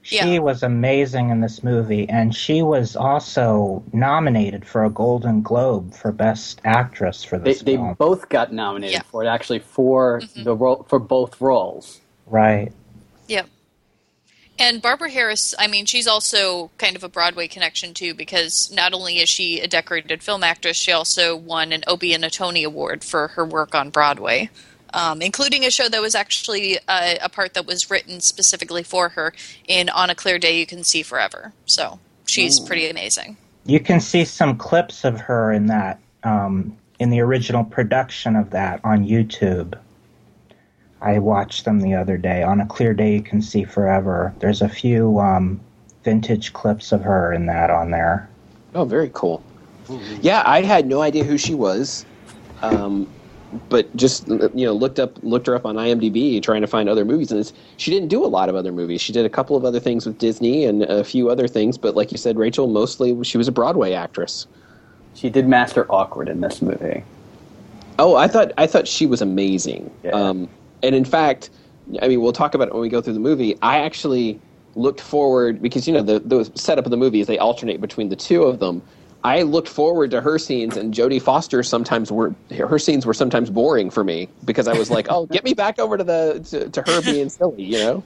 She 0.04 0.16
Yeah. 0.16 0.40
was 0.40 0.64
amazing 0.64 1.30
in 1.30 1.42
this 1.42 1.64
movie, 1.64 2.10
and 2.10 2.34
she 2.36 2.64
was 2.64 2.96
also 2.96 3.84
nominated 3.94 4.66
for 4.66 4.84
a 4.84 4.90
Golden 4.90 5.44
Globe 5.44 5.94
for 5.94 6.12
Best 6.12 6.60
Actress 6.64 7.24
for 7.24 7.38
They, 7.38 7.52
this 7.52 7.62
they 7.62 7.76
film. 7.76 7.94
both 8.00 8.28
got 8.30 8.52
nominated 8.52 8.94
Yeah. 8.94 9.02
for 9.04 9.24
it 9.24 9.28
actually 9.28 9.60
for 9.60 10.22
mm-hmm. 10.22 10.44
the 10.44 10.56
role 10.56 10.86
for 10.90 10.98
both 10.98 11.40
roles. 11.40 12.02
Right. 12.26 12.72
Yep. 13.28 13.46
And 14.62 14.80
Barbara 14.80 15.10
Harris, 15.10 15.56
I 15.58 15.66
mean, 15.66 15.88
she's 15.88 16.06
also 16.06 16.70
kind 16.78 16.96
of 16.96 17.04
a 17.04 17.10
Broadway 17.10 17.48
connection 17.48 17.96
too, 17.96 18.14
because 18.14 18.72
not 18.72 18.94
only 18.94 19.18
is 19.18 19.28
she 19.28 19.60
a 19.60 19.68
decorated 19.68 20.22
film 20.22 20.44
actress, 20.44 20.78
she 20.78 20.92
also 20.92 21.36
won 21.36 21.72
an 21.72 21.84
Obie 21.88 22.14
and 22.14 22.24
a 22.24 22.30
Tony 22.30 22.64
Award 22.64 23.04
for 23.04 23.30
her 23.30 23.44
work 23.44 23.74
on 23.74 23.90
Broadway, 23.90 24.52
um, 24.94 25.20
including 25.20 25.66
a 25.66 25.72
show 25.72 25.90
that 25.90 26.00
was 26.00 26.14
actually 26.14 26.78
uh, 26.88 27.16
a 27.24 27.28
part 27.28 27.56
that 27.56 27.66
was 27.66 27.90
written 27.90 28.22
specifically 28.22 28.84
for 28.84 29.10
her 29.10 29.34
in 29.68 29.90
On 29.90 30.12
a 30.12 30.16
Clear 30.16 30.38
Day 30.38 30.60
You 30.60 30.68
Can 30.68 30.84
See 30.84 31.02
Forever. 31.02 31.54
So 31.66 32.00
she's 32.28 32.60
pretty 32.60 32.88
amazing. 32.88 33.38
You 33.66 33.80
can 33.80 34.00
see 34.00 34.26
some 34.26 34.58
clips 34.58 35.04
of 35.04 35.20
her 35.22 35.52
in 35.52 35.66
that 35.68 36.00
um, 36.24 36.78
in 37.00 37.10
the 37.10 37.22
original 37.22 37.64
production 37.64 38.36
of 38.36 38.52
that 38.52 38.80
on 38.84 39.08
YouTube. 39.08 39.76
I 41.02 41.20
watched 41.20 41.66
them 41.66 41.82
the 41.82 41.96
other 41.96 42.18
day. 42.18 42.44
On 42.44 42.62
a 42.62 42.66
clear 42.66 42.94
day, 42.94 43.16
you 43.16 43.22
can 43.22 43.42
see 43.42 43.64
forever. 43.64 44.34
There's 44.40 44.62
a 44.62 44.70
few 44.70 45.20
um, 45.20 45.60
vintage 46.04 46.54
clips 46.54 46.92
of 46.92 47.02
her 47.02 47.34
in 47.34 47.48
that 47.48 47.70
on 47.70 47.92
there. 47.92 48.30
Oh, 48.76 48.86
very 48.86 49.10
cool. 49.14 49.44
Yeah, 50.22 50.44
I 50.46 50.62
had 50.62 50.88
no 50.88 51.02
idea 51.02 51.24
who 51.24 51.38
she 51.38 51.54
was, 51.54 52.06
um, 52.62 53.08
but 53.68 53.94
just 53.98 54.28
you 54.28 54.66
know 54.66 54.72
looked 54.72 55.00
up 55.00 55.18
looked 55.24 55.48
her 55.48 55.56
up 55.56 55.66
on 55.66 55.76
IMDb 55.76 56.42
trying 56.42 56.62
to 56.62 56.68
find 56.68 56.88
other 56.88 57.04
movies, 57.04 57.32
and 57.32 57.52
she 57.76 57.92
didn't 57.92 58.08
do 58.08 58.24
a 58.24 58.28
lot 58.28 58.48
of 58.48 58.56
other 58.56 58.72
movies. 58.72 59.02
She 59.02 59.12
did 59.12 59.26
a 59.26 59.30
couple 59.30 59.58
of 59.58 59.66
other 59.66 59.80
things 59.80 60.06
with 60.06 60.18
Disney 60.18 60.64
and 60.64 60.84
a 60.84 61.04
few 61.04 61.30
other 61.30 61.48
things, 61.48 61.78
but 61.78 61.96
like 61.96 62.12
you 62.12 62.18
said, 62.18 62.38
Rachel, 62.38 62.68
mostly 62.68 63.22
she 63.24 63.38
was 63.38 63.48
a 63.48 63.52
Broadway 63.52 63.92
actress. 63.94 64.48
She 65.16 65.30
did 65.30 65.48
Master 65.48 65.92
Awkward 65.92 66.30
in 66.30 66.40
this 66.40 66.62
movie. 66.62 67.04
Oh, 68.00 68.16
I 68.16 68.30
thought 68.30 68.54
I 68.58 68.68
thought 68.68 68.88
she 68.88 69.06
was 69.06 69.22
amazing. 69.22 69.92
Yeah. 70.04 70.12
Um, 70.12 70.48
and 70.84 70.96
in 70.96 71.06
fact, 71.06 71.50
I 72.02 72.08
mean, 72.08 72.22
we'll 72.22 72.34
talk 72.34 72.54
about 72.56 72.68
it 72.70 72.74
when 72.74 72.82
we 72.82 72.90
go 72.90 73.02
through 73.02 73.14
the 73.14 73.20
movie. 73.20 73.58
I 73.62 73.80
actually 73.80 74.40
looked 74.76 75.02
forward 75.02 75.62
because 75.62 75.88
you 75.88 75.94
know 75.94 76.02
the 76.02 76.20
the 76.20 76.52
setup 76.56 76.86
of 76.86 76.92
the 76.92 76.98
movie 76.98 77.20
is 77.22 77.28
they 77.28 77.38
alternate 77.38 77.82
between 77.82 78.10
the 78.10 78.16
two 78.16 78.44
of 78.44 78.60
them. 78.60 78.82
I 79.24 79.44
looked 79.44 79.70
forward 79.70 80.12
to 80.12 80.22
her 80.22 80.40
scenes, 80.40 80.78
and 80.78 80.94
Jodie 80.94 81.22
Foster 81.22 81.62
sometimes 81.64 82.12
were 82.12 82.36
her 82.58 82.80
scenes 82.80 83.06
were 83.06 83.14
sometimes 83.14 83.50
boring 83.50 83.90
for 83.92 84.04
me 84.04 84.30
because 84.46 84.68
I 84.68 84.74
was 84.74 84.90
like, 84.90 85.08
"Oh, 85.10 85.28
get 85.28 85.44
me 85.44 85.54
back 85.54 85.80
over 85.80 85.98
to 85.98 86.04
the 86.04 86.46
to, 86.50 86.70
to 86.70 86.82
her 86.82 87.02
being 87.02 87.30
silly," 87.30 87.64
you 87.64 87.78
know. 87.78 88.04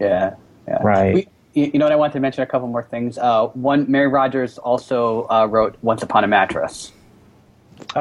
Yeah, 0.00 0.34
yeah. 0.68 0.78
Right. 0.82 1.14
We, 1.14 1.28
you 1.54 1.70
you 1.74 1.78
know 1.78 1.86
what? 1.86 1.92
I 1.92 1.96
wanted 1.96 2.14
to 2.14 2.20
mention 2.20 2.42
a 2.42 2.46
couple 2.46 2.68
more 2.68 2.82
things. 2.82 3.18
Uh, 3.18 3.48
one, 3.48 3.90
Mary 3.90 4.08
Rodgers 4.08 4.58
also 4.58 5.26
uh, 5.30 5.46
wrote 5.46 5.76
"Once 5.82 6.02
Upon 6.02 6.24
a 6.24 6.28
Mattress." 6.28 6.92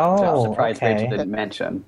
which 0.10 0.24
I 0.24 0.32
was 0.32 0.40
Oh, 0.40 0.44
surprised 0.44 0.84
okay. 0.84 0.94
Rachel 0.96 1.08
didn't 1.08 1.32
mention. 1.32 1.86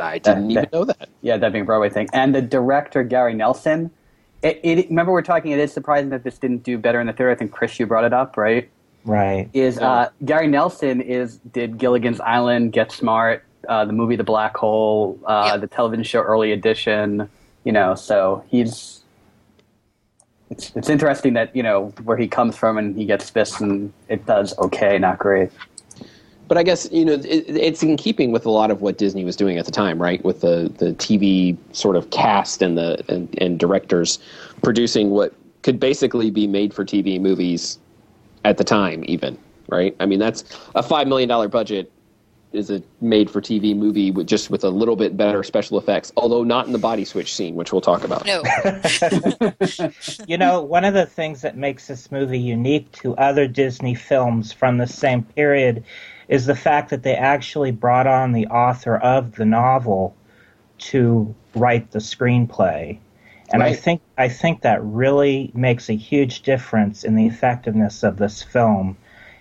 I 0.00 0.18
didn't 0.18 0.48
That- 0.48 0.50
even 0.50 0.54
that- 0.62 0.72
know 0.72 0.84
that. 0.84 1.08
Yeah, 1.22 1.36
that 1.36 1.52
being 1.52 1.62
a 1.62 1.64
Broadway 1.66 1.90
thing. 1.90 2.08
And 2.12 2.34
the 2.34 2.42
director 2.42 3.02
Gary 3.02 3.34
Nelson. 3.34 3.90
It, 4.42 4.58
it, 4.62 4.88
remember, 4.88 5.12
we're 5.12 5.20
talking. 5.22 5.52
It 5.52 5.58
is 5.58 5.70
surprising 5.72 6.08
that 6.10 6.24
this 6.24 6.38
didn't 6.38 6.62
do 6.62 6.78
better 6.78 6.98
in 7.00 7.06
the 7.06 7.12
theater. 7.12 7.30
I 7.30 7.34
think 7.34 7.50
Chris, 7.52 7.78
you 7.78 7.86
brought 7.86 8.04
it 8.04 8.12
up, 8.14 8.36
right? 8.38 8.70
Right. 9.04 9.48
Is 9.52 9.78
uh, 9.78 10.08
Gary 10.24 10.46
Nelson 10.46 11.00
is 11.02 11.36
did 11.52 11.76
Gilligan's 11.78 12.20
Island, 12.20 12.72
Get 12.72 12.90
Smart, 12.92 13.44
uh, 13.68 13.84
the 13.84 13.92
movie 13.92 14.16
The 14.16 14.24
Black 14.24 14.56
Hole, 14.56 15.18
uh, 15.26 15.50
Yeah. 15.52 15.56
the 15.58 15.66
television 15.66 16.04
show 16.04 16.20
Early 16.22 16.52
Edition. 16.52 17.28
You 17.64 17.72
know, 17.72 17.94
so 17.94 18.42
he's. 18.48 18.96
It's 20.50 20.72
it's 20.74 20.88
interesting 20.88 21.34
that 21.34 21.54
you 21.54 21.62
know 21.62 21.92
where 22.04 22.16
he 22.16 22.26
comes 22.26 22.56
from 22.56 22.76
and 22.78 22.96
he 22.96 23.04
gets 23.04 23.30
this 23.30 23.60
and 23.60 23.92
it 24.08 24.26
does 24.26 24.56
okay, 24.58 24.98
not 24.98 25.18
great. 25.18 25.50
But 26.50 26.58
I 26.58 26.64
guess 26.64 26.88
you 26.90 27.04
know 27.04 27.12
it, 27.12 27.24
it's 27.48 27.80
in 27.84 27.96
keeping 27.96 28.32
with 28.32 28.44
a 28.44 28.50
lot 28.50 28.72
of 28.72 28.82
what 28.82 28.98
Disney 28.98 29.24
was 29.24 29.36
doing 29.36 29.56
at 29.56 29.66
the 29.66 29.70
time, 29.70 30.02
right? 30.02 30.22
With 30.24 30.40
the, 30.40 30.68
the 30.78 30.94
TV 30.94 31.56
sort 31.70 31.94
of 31.94 32.10
cast 32.10 32.60
and 32.60 32.76
the 32.76 33.04
and, 33.08 33.32
and 33.40 33.56
directors 33.56 34.18
producing 34.60 35.10
what 35.10 35.32
could 35.62 35.78
basically 35.78 36.28
be 36.28 36.48
made 36.48 36.74
for 36.74 36.84
TV 36.84 37.20
movies 37.20 37.78
at 38.44 38.58
the 38.58 38.64
time, 38.64 39.04
even 39.06 39.38
right? 39.68 39.94
I 40.00 40.06
mean, 40.06 40.18
that's 40.18 40.42
a 40.74 40.82
five 40.82 41.06
million 41.06 41.28
dollar 41.28 41.46
budget 41.46 41.92
is 42.52 42.70
a 42.70 42.82
made 43.00 43.30
for 43.30 43.40
TV 43.40 43.76
movie 43.76 44.10
with 44.10 44.26
just 44.26 44.50
with 44.50 44.64
a 44.64 44.70
little 44.70 44.96
bit 44.96 45.16
better 45.16 45.42
special 45.42 45.78
effects, 45.78 46.12
although 46.16 46.42
not 46.42 46.66
in 46.66 46.72
the 46.72 46.78
body 46.78 47.04
switch 47.04 47.34
scene, 47.34 47.54
which 47.54 47.72
we'll 47.72 47.80
talk 47.80 48.04
about. 48.04 48.26
No. 48.26 48.42
You 50.26 50.38
know, 50.38 50.62
one 50.62 50.84
of 50.84 50.94
the 50.94 51.06
things 51.06 51.42
that 51.42 51.56
makes 51.56 51.86
this 51.86 52.10
movie 52.10 52.38
unique 52.38 52.90
to 52.92 53.16
other 53.16 53.46
Disney 53.46 53.94
films 53.94 54.52
from 54.52 54.78
the 54.78 54.86
same 54.86 55.22
period 55.22 55.84
is 56.28 56.46
the 56.46 56.54
fact 56.54 56.90
that 56.90 57.02
they 57.02 57.14
actually 57.14 57.72
brought 57.72 58.06
on 58.06 58.32
the 58.32 58.46
author 58.46 58.96
of 58.96 59.34
the 59.36 59.44
novel 59.44 60.14
to 60.78 61.34
write 61.54 61.90
the 61.90 61.98
screenplay. 61.98 62.98
And 63.52 63.64
I 63.64 63.74
think 63.74 64.00
I 64.16 64.28
think 64.28 64.62
that 64.62 64.82
really 64.84 65.50
makes 65.54 65.88
a 65.88 65.96
huge 65.96 66.42
difference 66.42 67.02
in 67.02 67.16
the 67.16 67.26
effectiveness 67.26 68.04
of 68.04 68.16
this 68.16 68.42
film. 68.42 68.96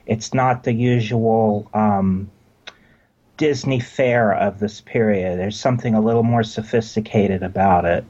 It's 0.07 0.33
not 0.33 0.63
the 0.63 0.73
usual 0.73 1.69
um, 1.75 2.31
Disney 3.39 3.79
fare 3.79 4.33
of 4.33 4.59
this 4.59 4.81
period. 4.81 5.39
There's 5.39 5.57
something 5.57 5.95
a 5.95 6.01
little 6.01 6.23
more 6.23 6.43
sophisticated 6.43 7.41
about 7.41 7.85
it. 7.85 8.03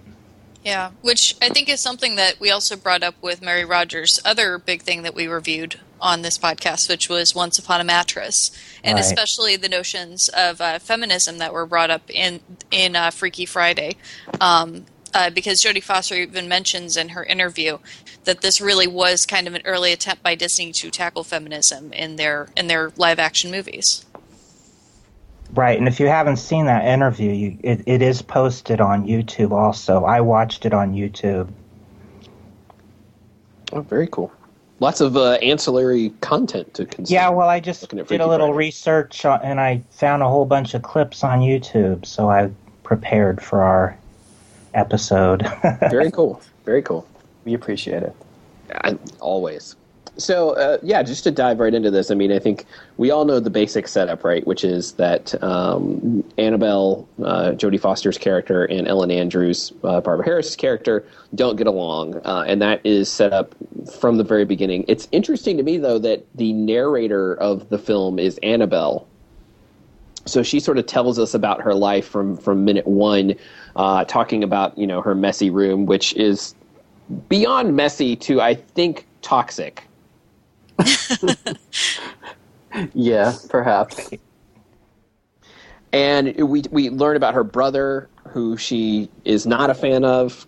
Yeah, 0.65 0.89
which 1.01 1.36
I 1.39 1.50
think 1.50 1.69
is 1.69 1.79
something 1.79 2.15
that 2.15 2.39
we 2.39 2.50
also 2.50 2.75
brought 2.75 3.03
up 3.03 3.13
with 3.21 3.41
Mary 3.41 3.63
Rodgers' 3.63 4.19
other 4.25 4.57
big 4.57 4.81
thing 4.81 5.03
that 5.03 5.13
we 5.13 5.27
reviewed 5.27 5.79
on 6.01 6.24
this 6.24 6.38
podcast, 6.38 6.89
which 6.89 7.07
was 7.07 7.36
Once 7.36 7.59
Upon 7.59 7.79
a 7.79 7.83
Mattress, 7.83 8.51
and 8.83 8.95
Right. 8.95 9.05
especially 9.05 9.55
the 9.55 9.69
notions 9.69 10.29
of 10.29 10.59
uh, 10.59 10.79
feminism 10.79 11.38
that 11.38 11.53
were 11.53 11.65
brought 11.67 11.91
up 11.91 12.09
in 12.09 12.39
in 12.71 12.95
uh, 12.95 13.12
Freaky 13.12 13.45
Friday. 13.45 13.98
Um, 14.41 14.86
uh, 15.13 15.29
because 15.29 15.62
Jodie 15.63 15.81
Foster 15.81 16.15
even 16.15 16.48
mentions 16.48 16.98
in 16.98 17.09
her 17.09 17.24
interview 17.24 17.77
that 18.25 18.41
this 18.41 18.59
really 18.62 18.86
was 18.88 19.25
kind 19.25 19.48
of 19.48 19.53
an 19.55 19.62
early 19.65 19.91
attempt 19.91 20.21
by 20.24 20.36
Disney 20.36 20.71
to 20.74 20.91
tackle 20.91 21.24
feminism 21.24 21.93
in 21.93 22.15
their 22.15 22.50
in 22.57 22.67
their 22.67 22.91
live 22.98 23.19
action 23.19 23.51
movies. 23.51 24.05
Right, 25.53 25.77
and 25.79 25.88
if 25.88 26.00
you 26.00 26.08
haven't 26.08 26.38
seen 26.38 26.65
that 26.65 26.86
interview, 26.86 27.32
you, 27.32 27.58
it, 27.63 27.82
it 27.88 28.01
is 28.01 28.22
posted 28.22 28.79
on 28.79 29.08
YouTube 29.08 29.51
also. 29.51 30.06
I 30.06 30.22
watched 30.22 30.65
it 30.65 30.74
on 30.74 30.94
YouTube. 30.94 31.50
Oh, 33.74 33.82
very 33.82 34.08
cool. 34.08 34.32
Lots 34.79 35.01
of 35.01 35.18
uh, 35.18 35.34
ancillary 35.41 36.12
content 36.22 36.74
to 36.75 36.86
consume. 36.86 37.13
Yeah, 37.13 37.29
well, 37.29 37.50
I 37.50 37.60
just 37.60 37.89
did 37.89 38.22
a 38.22 38.27
little 38.27 38.48
Friday. 38.48 38.58
research 38.58 39.25
on, 39.25 39.41
and 39.44 39.60
I 39.60 39.84
found 39.89 40.24
a 40.24 40.27
whole 40.27 40.46
bunch 40.46 40.74
of 40.74 40.84
clips 40.84 41.24
on 41.24 41.39
YouTube, 41.39 42.06
so 42.06 42.29
I 42.29 42.51
prepared 42.84 43.41
for 43.41 43.62
our 43.62 43.98
episode. 44.74 45.46
very 45.89 46.12
cool. 46.12 46.41
Very 46.63 46.82
cool. 46.82 47.08
We 47.44 47.53
appreciate 47.56 48.03
it. 48.03 48.15
I, 48.74 48.98
always. 49.20 49.75
So 50.19 50.51
uh, 50.51 50.77
yeah, 50.83 51.01
just 51.01 51.23
to 51.23 51.31
dive 51.31 51.59
right 51.59 51.73
into 51.73 51.89
this, 51.89 52.11
I 52.11 52.15
mean, 52.15 52.31
I 52.31 52.39
think 52.39 52.65
we 52.97 53.09
all 53.09 53.25
know 53.25 53.39
the 53.39 53.49
basic 53.49 53.88
setup, 53.88 54.23
right? 54.23 54.45
Which 54.45 54.63
is 54.63 54.93
that 54.93 55.41
um, 55.41 56.23
Annabelle, 56.38 57.07
uh, 57.23 57.51
Jodie 57.51 57.79
Foster's 57.79 58.17
character, 58.17 58.65
and 58.65 58.88
Ellen 58.88 59.11
Andrews, 59.11 59.71
uh, 59.83 60.01
Barbara 60.01 60.25
Harris's 60.25 60.55
character, 60.55 61.05
don't 61.35 61.55
get 61.55 61.67
along, 61.67 62.15
uh, 62.25 62.43
and 62.47 62.61
that 62.61 62.81
is 62.83 63.09
set 63.09 63.31
up 63.31 63.55
from 63.99 64.17
the 64.17 64.23
very 64.23 64.45
beginning. 64.45 64.83
It's 64.88 65.07
interesting 65.11 65.57
to 65.57 65.63
me, 65.63 65.77
though, 65.77 65.99
that 65.99 66.25
the 66.35 66.51
narrator 66.53 67.35
of 67.35 67.69
the 67.69 67.77
film 67.77 68.19
is 68.19 68.38
Annabelle. 68.43 69.07
So 70.25 70.43
she 70.43 70.59
sort 70.59 70.77
of 70.77 70.85
tells 70.85 71.17
us 71.17 71.33
about 71.33 71.61
her 71.61 71.73
life 71.73 72.07
from 72.07 72.38
from 72.38 72.65
minute 72.65 72.85
one, 72.85 73.35
uh, 73.77 74.03
talking 74.03 74.43
about 74.43 74.77
you 74.77 74.85
know 74.85 75.01
her 75.01 75.15
messy 75.15 75.49
room, 75.49 75.85
which 75.85 76.13
is 76.15 76.53
beyond 77.29 77.75
messy 77.75 78.15
to 78.17 78.41
I 78.41 78.55
think 78.55 79.07
toxic. 79.21 79.83
Yeah, 82.93 83.33
perhaps. 83.50 84.12
and 85.91 86.36
we 86.38 86.63
we 86.71 86.89
learn 86.89 87.15
about 87.17 87.33
her 87.33 87.43
brother, 87.43 88.09
who 88.29 88.57
she 88.57 89.09
is 89.25 89.45
not 89.48 89.69
a 89.69 89.74
fan 89.75 90.05
of. 90.05 90.45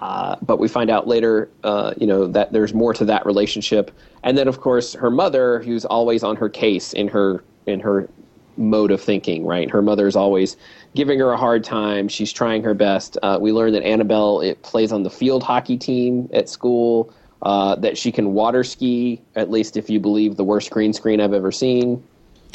Uh, 0.00 0.36
but 0.42 0.58
we 0.58 0.68
find 0.68 0.90
out 0.90 1.06
later, 1.08 1.48
uh, 1.64 1.94
you 1.96 2.06
know, 2.06 2.26
that 2.26 2.52
there's 2.52 2.74
more 2.74 2.92
to 2.94 3.04
that 3.06 3.24
relationship, 3.26 3.90
and 4.22 4.36
then 4.36 4.48
of 4.48 4.60
course 4.60 4.92
her 4.94 5.10
mother, 5.10 5.60
who's 5.62 5.84
always 5.84 6.22
on 6.24 6.36
her 6.36 6.48
case 6.48 6.92
in 6.92 7.08
her 7.08 7.44
in 7.66 7.80
her 7.80 8.08
mode 8.56 8.90
of 8.90 9.00
thinking. 9.00 9.44
Right, 9.46 9.70
her 9.70 9.82
mother's 9.82 10.16
always 10.16 10.56
giving 10.94 11.18
her 11.20 11.32
a 11.32 11.36
hard 11.38 11.64
time. 11.64 12.08
She's 12.08 12.32
trying 12.32 12.62
her 12.64 12.74
best. 12.74 13.18
Uh, 13.22 13.38
we 13.40 13.52
learn 13.52 13.72
that 13.72 13.82
Annabelle 13.84 14.40
it 14.40 14.62
plays 14.62 14.92
on 14.92 15.02
the 15.04 15.10
field 15.10 15.42
hockey 15.42 15.78
team 15.78 16.28
at 16.32 16.48
school. 16.48 17.12
Uh, 17.44 17.74
that 17.76 17.98
she 17.98 18.10
can 18.10 18.32
water 18.32 18.64
ski, 18.64 19.20
at 19.36 19.50
least 19.50 19.76
if 19.76 19.90
you 19.90 20.00
believe 20.00 20.36
the 20.36 20.44
worst 20.44 20.70
green 20.70 20.94
screen 20.94 21.20
I've 21.20 21.34
ever 21.34 21.52
seen. 21.52 22.02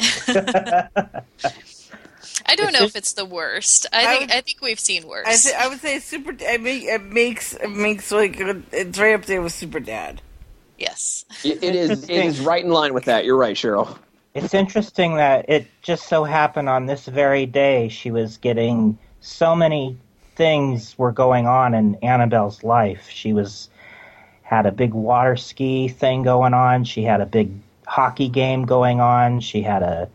I 2.46 2.56
don't 2.56 2.72
know 2.72 2.82
if 2.82 2.96
it's 2.96 3.12
the 3.12 3.24
worst. 3.24 3.86
I 3.92 3.98
I 4.02 4.06
think 4.06 4.20
would- 4.22 4.30
I 4.32 4.40
think 4.40 4.60
we've 4.62 4.80
seen 4.80 5.06
worse. 5.06 5.26
I, 5.26 5.36
th- 5.36 5.54
I 5.64 5.68
would 5.68 5.78
say 5.80 5.98
super. 6.00 6.32
It, 6.38 6.60
make, 6.60 6.82
it 6.84 7.02
makes 7.04 7.54
it 7.54 7.68
makes 7.70 8.10
like 8.10 8.36
it's 8.72 8.98
right 8.98 9.14
up 9.14 9.24
there 9.26 9.40
with 9.42 9.52
Super 9.52 9.78
Dad. 9.80 10.20
yes. 10.78 11.24
It, 11.44 11.62
it 11.62 11.74
is. 11.76 12.04
It 12.04 12.10
is 12.24 12.40
right 12.40 12.64
in 12.64 12.70
line 12.70 12.92
with 12.94 13.04
that. 13.04 13.24
You're 13.24 13.36
right, 13.36 13.54
Cheryl. 13.56 13.96
It's 14.34 14.54
interesting 14.54 15.16
that 15.16 15.48
it 15.48 15.66
just 15.82 16.08
so 16.08 16.24
happened 16.24 16.68
on 16.68 16.86
this 16.86 17.06
very 17.06 17.46
day 17.46 17.88
she 17.88 18.10
was 18.10 18.38
getting 18.38 18.98
so 19.20 19.54
many 19.56 19.96
things 20.36 20.96
were 20.98 21.12
going 21.12 21.46
on 21.46 21.74
in 21.74 21.96
Annabelle's 21.96 22.62
life. 22.64 23.08
She 23.10 23.32
was 23.32 23.68
had 24.50 24.66
a 24.66 24.72
big 24.72 24.94
water 24.94 25.36
ski 25.36 25.86
thing 25.86 26.24
going 26.24 26.54
on. 26.54 26.82
She 26.82 27.04
had 27.04 27.20
a 27.20 27.26
big 27.26 27.52
hockey 27.86 28.28
game 28.28 28.64
going 28.64 29.00
on. 29.00 29.38
She 29.38 29.62
had 29.62 29.84
a 29.84 30.08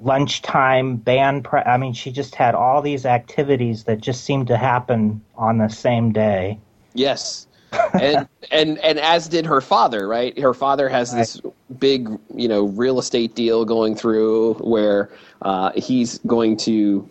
lunchtime 0.00 0.96
band. 0.96 1.44
Pre- 1.44 1.60
I 1.60 1.76
mean, 1.76 1.92
she 1.92 2.10
just 2.10 2.34
had 2.34 2.54
all 2.54 2.80
these 2.80 3.04
activities 3.04 3.84
that 3.84 4.00
just 4.00 4.24
seemed 4.24 4.46
to 4.46 4.56
happen 4.56 5.20
on 5.36 5.58
the 5.58 5.68
same 5.68 6.10
day. 6.10 6.58
Yes, 6.94 7.46
and 7.92 8.26
and 8.50 8.78
and 8.78 8.98
as 8.98 9.28
did 9.28 9.44
her 9.44 9.60
father. 9.60 10.08
Right, 10.08 10.38
her 10.38 10.54
father 10.54 10.88
has 10.88 11.12
this 11.12 11.38
big, 11.78 12.08
you 12.34 12.48
know, 12.48 12.62
real 12.64 12.98
estate 12.98 13.34
deal 13.34 13.66
going 13.66 13.94
through 13.94 14.54
where 14.54 15.10
uh, 15.42 15.72
he's 15.76 16.16
going 16.20 16.56
to 16.56 17.06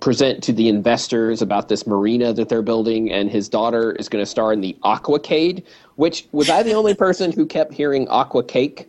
present 0.00 0.42
to 0.44 0.52
the 0.52 0.68
investors 0.68 1.42
about 1.42 1.68
this 1.68 1.86
marina 1.86 2.32
that 2.32 2.48
they're 2.48 2.62
building, 2.62 3.10
and 3.12 3.30
his 3.30 3.48
daughter 3.48 3.92
is 3.92 4.08
going 4.08 4.22
to 4.22 4.26
star 4.30 4.52
in 4.52 4.60
the 4.60 4.76
Aquacade. 4.84 5.64
Which 5.96 6.26
was 6.32 6.50
I 6.50 6.62
the 6.62 6.72
only 6.74 6.94
person 6.94 7.32
who 7.32 7.46
kept 7.46 7.72
hearing 7.72 8.08
Aqua 8.08 8.44
Cake? 8.44 8.88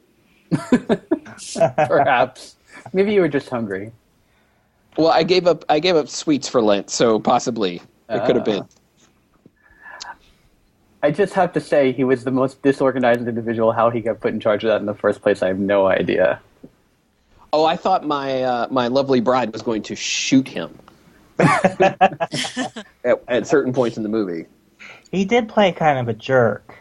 Perhaps. 1.76 2.56
Maybe 2.94 3.14
you 3.14 3.22
were 3.22 3.28
just 3.28 3.50
hungry. 3.50 3.92
Well, 4.98 5.10
I 5.10 5.24
gave 5.24 5.48
up. 5.48 5.66
I 5.70 5.80
gave 5.80 5.96
up 5.96 6.08
sweets 6.08 6.48
for 6.48 6.62
Lent, 6.62 6.90
so 6.90 7.20
possibly 7.20 7.82
it 8.10 8.26
could 8.26 8.36
have 8.36 8.48
Ah. 8.48 8.52
been. 8.52 8.66
I 11.04 11.12
just 11.12 11.34
have 11.34 11.54
to 11.54 11.60
say 11.60 11.92
he 11.92 12.04
was 12.04 12.24
the 12.24 12.32
most 12.32 12.62
disorganized 12.64 13.28
individual. 13.28 13.72
How 13.72 13.90
he 13.90 14.02
got 14.02 14.20
put 14.20 14.34
in 14.34 14.40
charge 14.40 14.64
of 14.64 14.70
that 14.70 14.80
in 14.80 14.88
the 14.88 14.94
first 14.96 15.22
place, 15.22 15.44
I 15.44 15.48
have 15.48 15.60
no 15.60 15.86
idea. 15.88 16.40
Oh, 17.56 17.64
I 17.64 17.78
thought 17.78 18.06
my 18.06 18.44
uh, 18.44 18.68
my 18.70 18.90
lovely 18.90 19.22
bride 19.22 19.54
was 19.54 19.62
going 19.62 19.82
to 19.84 19.96
shoot 19.96 20.46
him 20.46 20.78
at, 21.40 22.84
at 23.06 23.48
certain 23.48 23.72
points 23.72 23.96
in 23.96 24.04
the 24.04 24.10
movie. 24.10 24.46
He 25.10 25.24
did 25.24 25.48
play 25.48 25.72
kind 25.72 25.98
of 25.98 26.10
a 26.10 26.14
jerk, 26.14 26.76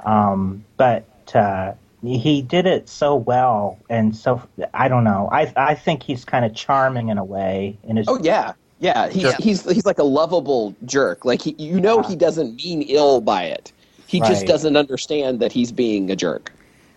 um, 0.00 0.64
but 0.76 1.04
uh, 1.32 1.74
he 2.02 2.42
did 2.42 2.66
it 2.66 2.88
so 2.88 3.14
well, 3.14 3.78
and 3.88 4.16
so 4.16 4.42
I 4.74 4.88
don't 4.88 5.04
know. 5.04 5.28
I 5.30 5.52
I 5.56 5.76
think 5.76 6.02
he's 6.02 6.24
kind 6.24 6.44
of 6.44 6.56
charming 6.56 7.08
in 7.08 7.16
a 7.16 7.24
way. 7.24 7.78
In 7.84 7.94
his 7.94 8.08
Oh 8.08 8.18
yeah, 8.20 8.54
yeah. 8.80 9.08
He's 9.10 9.22
Yeah. 9.22 9.36
he's 9.38 9.62
he's 9.70 9.86
like 9.86 10.00
a 10.00 10.04
lovable 10.04 10.74
jerk. 10.84 11.24
Like 11.24 11.40
he, 11.40 11.54
you 11.56 11.80
know, 11.80 12.00
Yeah. 12.02 12.08
he 12.08 12.16
doesn't 12.16 12.56
mean 12.56 12.82
ill 12.82 13.20
by 13.20 13.44
it. 13.44 13.70
He 14.08 14.18
just 14.18 14.44
doesn't 14.46 14.76
understand 14.76 15.38
that 15.38 15.52
he's 15.52 15.70
being 15.70 16.10
a 16.10 16.16
jerk. 16.16 16.52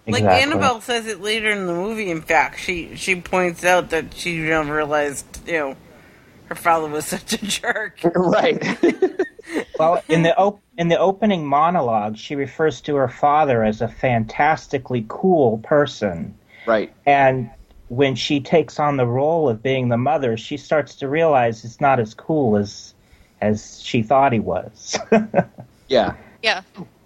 Like 0.07 0.21
exactly. 0.21 0.41
Annabelle 0.41 0.81
says 0.81 1.07
it 1.07 1.21
later 1.21 1.49
in 1.49 1.67
the 1.67 1.73
movie. 1.73 2.09
In 2.09 2.21
fact, 2.21 2.59
she 2.59 2.95
she 2.95 3.19
points 3.19 3.63
out 3.63 3.89
that 3.89 4.13
she 4.13 4.37
never 4.39 4.75
realized, 4.75 5.25
you 5.45 5.53
know, 5.53 5.75
her 6.45 6.55
father 6.55 6.87
was 6.87 7.05
such 7.07 7.33
a 7.33 7.45
jerk. 7.45 7.99
right. 8.15 8.77
Well, 9.79 10.03
in 10.09 10.23
the 10.23 10.35
op- 10.37 10.59
in 10.77 10.89
the 10.89 10.99
opening 10.99 11.45
monologue, 11.45 12.17
she 12.17 12.35
refers 12.35 12.81
to 12.81 12.95
her 12.95 13.07
father 13.07 13.63
as 13.63 13.81
a 13.81 13.87
fantastically 13.87 15.05
cool 15.07 15.59
person, 15.59 16.37
right. 16.65 16.93
and 17.05 17.49
when 17.87 18.15
she 18.15 18.41
takes 18.41 18.77
on 18.77 18.97
the 18.97 19.07
role 19.07 19.47
of 19.47 19.63
being 19.63 19.87
the 19.87 19.97
mother, 19.97 20.35
she 20.35 20.57
starts 20.57 20.95
to 20.95 21.07
realize 21.07 21.63
it's 21.63 21.79
not 21.79 21.97
as 21.97 22.13
cool 22.13 22.57
as 22.57 22.93
as 23.39 23.81
she 23.81 24.03
thought 24.03 24.33
he 24.33 24.39
was. 24.39 24.97
Yeah. 25.89 26.15
Yeah. 26.43 26.61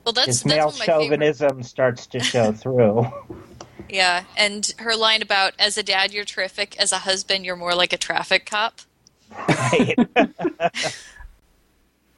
Well, 0.05 0.13
that's 0.13 0.27
His 0.27 0.43
that's 0.43 0.45
male 0.45 0.65
one 0.65 0.73
of 0.73 0.79
my 0.79 0.89
favorite. 0.89 1.21
chauvinism 1.21 1.63
starts 1.63 2.07
to 2.07 2.19
show 2.19 2.51
through. 2.53 3.07
Yeah, 3.89 4.23
and 4.37 4.73
her 4.79 4.95
line 4.95 5.21
about 5.21 5.53
"As 5.59 5.77
a 5.77 5.83
dad, 5.83 6.13
you're 6.13 6.25
terrific. 6.25 6.77
As 6.79 6.91
a 6.91 6.99
husband, 6.99 7.45
you're 7.45 7.55
more 7.55 7.75
like 7.75 7.93
a 7.93 7.97
traffic 7.97 8.45
cop." 8.45 8.81
Right? 9.47 9.95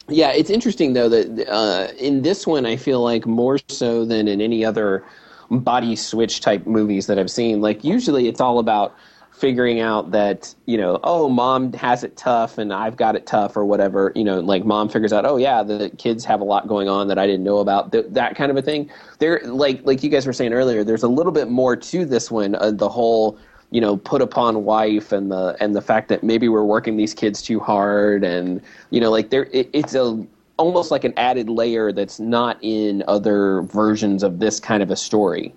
Yeah, 0.09 0.33
it's 0.33 0.49
interesting 0.49 0.93
though 0.93 1.07
that 1.07 1.47
uh, 1.47 1.87
in 1.97 2.23
this 2.23 2.45
one, 2.45 2.65
I 2.65 2.75
feel 2.75 3.01
like 3.01 3.25
more 3.25 3.57
so 3.69 4.03
than 4.03 4.27
in 4.27 4.41
any 4.41 4.65
other 4.65 5.03
body 5.49 5.95
switch 5.95 6.41
type 6.41 6.65
movies 6.67 7.07
that 7.07 7.17
I've 7.17 7.31
seen. 7.31 7.61
Like 7.61 7.83
usually, 7.85 8.27
it's 8.27 8.41
all 8.41 8.59
about 8.59 8.93
figuring 9.33 9.79
out 9.79 10.11
that 10.11 10.53
you 10.65 10.77
know, 10.77 10.99
oh, 11.03 11.27
mom 11.29 11.73
has 11.73 12.03
it 12.03 12.15
tough 12.15 12.57
and 12.57 12.71
I've 12.71 12.95
got 12.95 13.15
it 13.15 13.25
tough 13.25 13.57
or 13.57 13.65
whatever. 13.65 14.11
You 14.15 14.23
know, 14.23 14.39
like 14.39 14.65
mom 14.65 14.89
figures 14.89 15.11
out, 15.11 15.25
oh 15.25 15.37
yeah, 15.37 15.63
the 15.63 15.89
kids 15.97 16.23
have 16.25 16.41
a 16.41 16.43
lot 16.43 16.67
going 16.67 16.87
on 16.87 17.07
that 17.07 17.17
I 17.17 17.25
didn't 17.25 17.43
know 17.43 17.59
about. 17.59 17.91
Th- 17.91 18.05
that 18.09 18.35
kind 18.35 18.51
of 18.51 18.57
a 18.57 18.61
thing. 18.61 18.89
There, 19.19 19.41
like 19.43 19.81
like 19.85 20.03
you 20.03 20.09
guys 20.09 20.25
were 20.25 20.33
saying 20.33 20.53
earlier, 20.53 20.83
there's 20.83 21.03
a 21.03 21.07
little 21.07 21.31
bit 21.31 21.49
more 21.49 21.75
to 21.75 22.05
this 22.05 22.31
one. 22.31 22.55
Uh, 22.55 22.71
the 22.71 22.89
whole 22.89 23.37
you 23.71 23.81
know 23.81 23.97
put 23.97 24.21
upon 24.21 24.63
wife 24.63 25.11
and 25.11 25.31
the 25.31 25.57
and 25.59 25.75
the 25.75 25.81
fact 25.81 26.09
that 26.09 26.23
maybe 26.23 26.47
we're 26.47 26.63
working 26.63 26.95
these 26.95 27.13
kids 27.13 27.41
too 27.41 27.59
hard 27.59 28.23
and 28.23 28.61
you 28.91 29.01
know 29.01 29.09
like 29.09 29.31
there 29.31 29.45
it, 29.51 29.69
it's 29.73 29.95
a 29.95 30.25
almost 30.57 30.91
like 30.91 31.03
an 31.03 31.13
added 31.17 31.49
layer 31.49 31.91
that's 31.91 32.19
not 32.19 32.59
in 32.61 33.03
other 33.07 33.63
versions 33.63 34.21
of 34.21 34.37
this 34.37 34.59
kind 34.59 34.83
of 34.83 34.91
a 34.91 34.95
story 34.95 35.53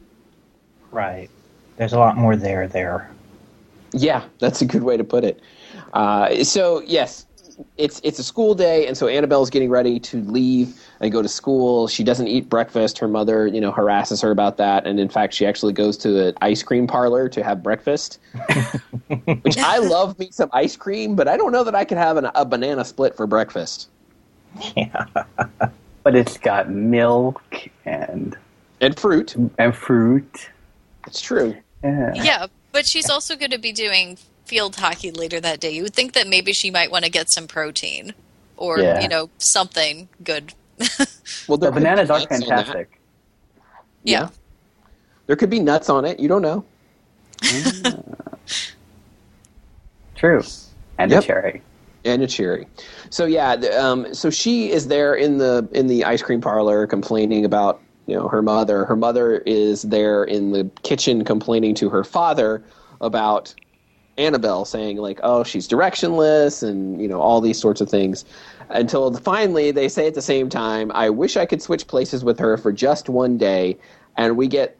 right. 0.90 1.28
There's 1.76 1.92
a 1.92 1.98
lot 1.98 2.16
more 2.16 2.36
there. 2.36 2.66
There. 2.66 3.10
Yeah 3.92 4.24
that's 4.38 4.60
a 4.60 4.64
good 4.64 4.82
way 4.82 4.96
to 4.96 5.04
put 5.04 5.24
it 5.24 5.40
uh, 5.94 6.42
so 6.44 6.82
yes 6.86 7.26
it's 7.78 8.00
it's 8.04 8.18
a 8.18 8.22
school 8.24 8.54
day 8.54 8.86
and 8.86 8.98
so 8.98 9.08
annabelle's 9.08 9.48
getting 9.48 9.70
ready 9.70 9.98
to 9.98 10.20
leave 10.24 10.78
and 11.00 11.10
go 11.10 11.22
to 11.22 11.28
school 11.28 11.88
she 11.88 12.04
doesn't 12.04 12.28
eat 12.28 12.50
breakfast 12.50 12.98
her 12.98 13.08
mother 13.08 13.46
you 13.46 13.60
know 13.60 13.72
harasses 13.72 14.20
her 14.20 14.30
about 14.30 14.58
that 14.58 14.86
and 14.86 15.00
in 15.00 15.08
fact 15.08 15.32
she 15.32 15.46
actually 15.46 15.72
goes 15.72 15.96
to 15.96 16.28
an 16.28 16.34
ice 16.42 16.62
cream 16.62 16.86
parlor 16.86 17.28
to 17.30 17.42
have 17.42 17.62
breakfast 17.62 18.18
which 19.42 19.56
i 19.58 19.78
love 19.78 20.18
me 20.18 20.28
some 20.30 20.50
ice 20.52 20.76
cream 20.76 21.14
but 21.16 21.28
i 21.28 21.36
don't 21.36 21.50
know 21.52 21.64
that 21.64 21.74
i 21.74 21.82
could 21.84 21.96
have 21.98 22.18
an, 22.18 22.28
a 22.34 22.44
banana 22.44 22.84
split 22.84 23.16
for 23.16 23.26
breakfast 23.26 23.88
Yeah. 24.76 25.04
But 26.02 26.14
it's 26.14 26.38
got 26.38 26.70
milk 26.70 27.42
and 27.84 28.36
and 28.80 28.96
fruit 28.96 29.34
and 29.58 29.74
fruit. 29.74 30.50
it's 31.06 31.20
true 31.20 31.56
Yeah. 31.82 32.12
Yeah, 32.14 32.46
but 32.76 32.84
she's 32.86 33.08
also 33.08 33.36
going 33.36 33.50
to 33.50 33.58
be 33.58 33.72
doing 33.72 34.18
field 34.44 34.76
hockey 34.76 35.10
later 35.10 35.40
that 35.40 35.60
day. 35.60 35.70
You 35.70 35.82
would 35.84 35.94
think 35.94 36.12
that 36.12 36.28
maybe 36.28 36.52
she 36.52 36.70
might 36.70 36.90
want 36.90 37.04
to 37.06 37.10
get 37.10 37.30
some 37.30 37.46
protein 37.46 38.12
or 38.58 38.78
Yeah. 38.78 39.00
you 39.00 39.08
know 39.08 39.30
something 39.38 40.08
good. 40.22 40.52
well 41.48 41.56
The 41.56 41.56
there 41.56 41.70
could 41.72 41.74
bananas 41.82 42.10
are 42.10 42.18
nuts 42.18 42.32
on 42.32 42.40
that. 42.40 42.48
fantastic. 42.48 43.00
yeah. 44.04 44.28
there 45.26 45.36
could 45.36 45.48
be 45.48 45.58
nuts 45.58 45.88
on 45.88 46.04
it 46.04 46.20
you 46.20 46.28
don't 46.28 46.42
know 46.42 46.64
True. 50.16 50.42
And 50.98 51.10
Yep. 51.10 51.22
a 51.22 51.26
cherry. 51.26 51.62
and 52.04 52.22
a 52.22 52.26
cherry. 52.26 52.66
So 53.10 53.24
yeah, 53.26 53.52
um, 53.78 54.12
so 54.14 54.28
she 54.30 54.70
is 54.70 54.88
there 54.88 55.14
in 55.14 55.38
the 55.38 55.66
in 55.72 55.86
the 55.86 56.04
ice 56.04 56.22
cream 56.22 56.40
parlor 56.40 56.86
complaining 56.86 57.44
about 57.46 57.80
you 58.06 58.14
know 58.14 58.28
her 58.28 58.42
mother. 58.42 58.84
Her 58.84 58.96
mother 58.96 59.38
is 59.38 59.82
there 59.82 60.24
in 60.24 60.52
the 60.52 60.70
kitchen 60.82 61.24
complaining 61.24 61.74
to 61.76 61.88
her 61.90 62.04
father 62.04 62.62
about 63.00 63.54
Annabelle, 64.18 64.64
saying 64.64 64.96
like, 64.96 65.20
"Oh, 65.22 65.44
she's 65.44 65.68
directionless," 65.68 66.62
and 66.62 67.00
you 67.00 67.08
know 67.08 67.20
all 67.20 67.40
these 67.40 67.60
sorts 67.60 67.80
of 67.80 67.88
things. 67.88 68.24
Until 68.70 69.12
finally, 69.14 69.70
they 69.70 69.88
say 69.88 70.06
at 70.06 70.14
the 70.14 70.22
same 70.22 70.48
time, 70.48 70.90
"I 70.94 71.10
wish 71.10 71.36
I 71.36 71.46
could 71.46 71.62
switch 71.62 71.86
places 71.86 72.24
with 72.24 72.38
her 72.38 72.56
for 72.56 72.72
just 72.72 73.08
one 73.08 73.36
day," 73.36 73.76
and 74.16 74.36
we 74.36 74.48
get 74.48 74.76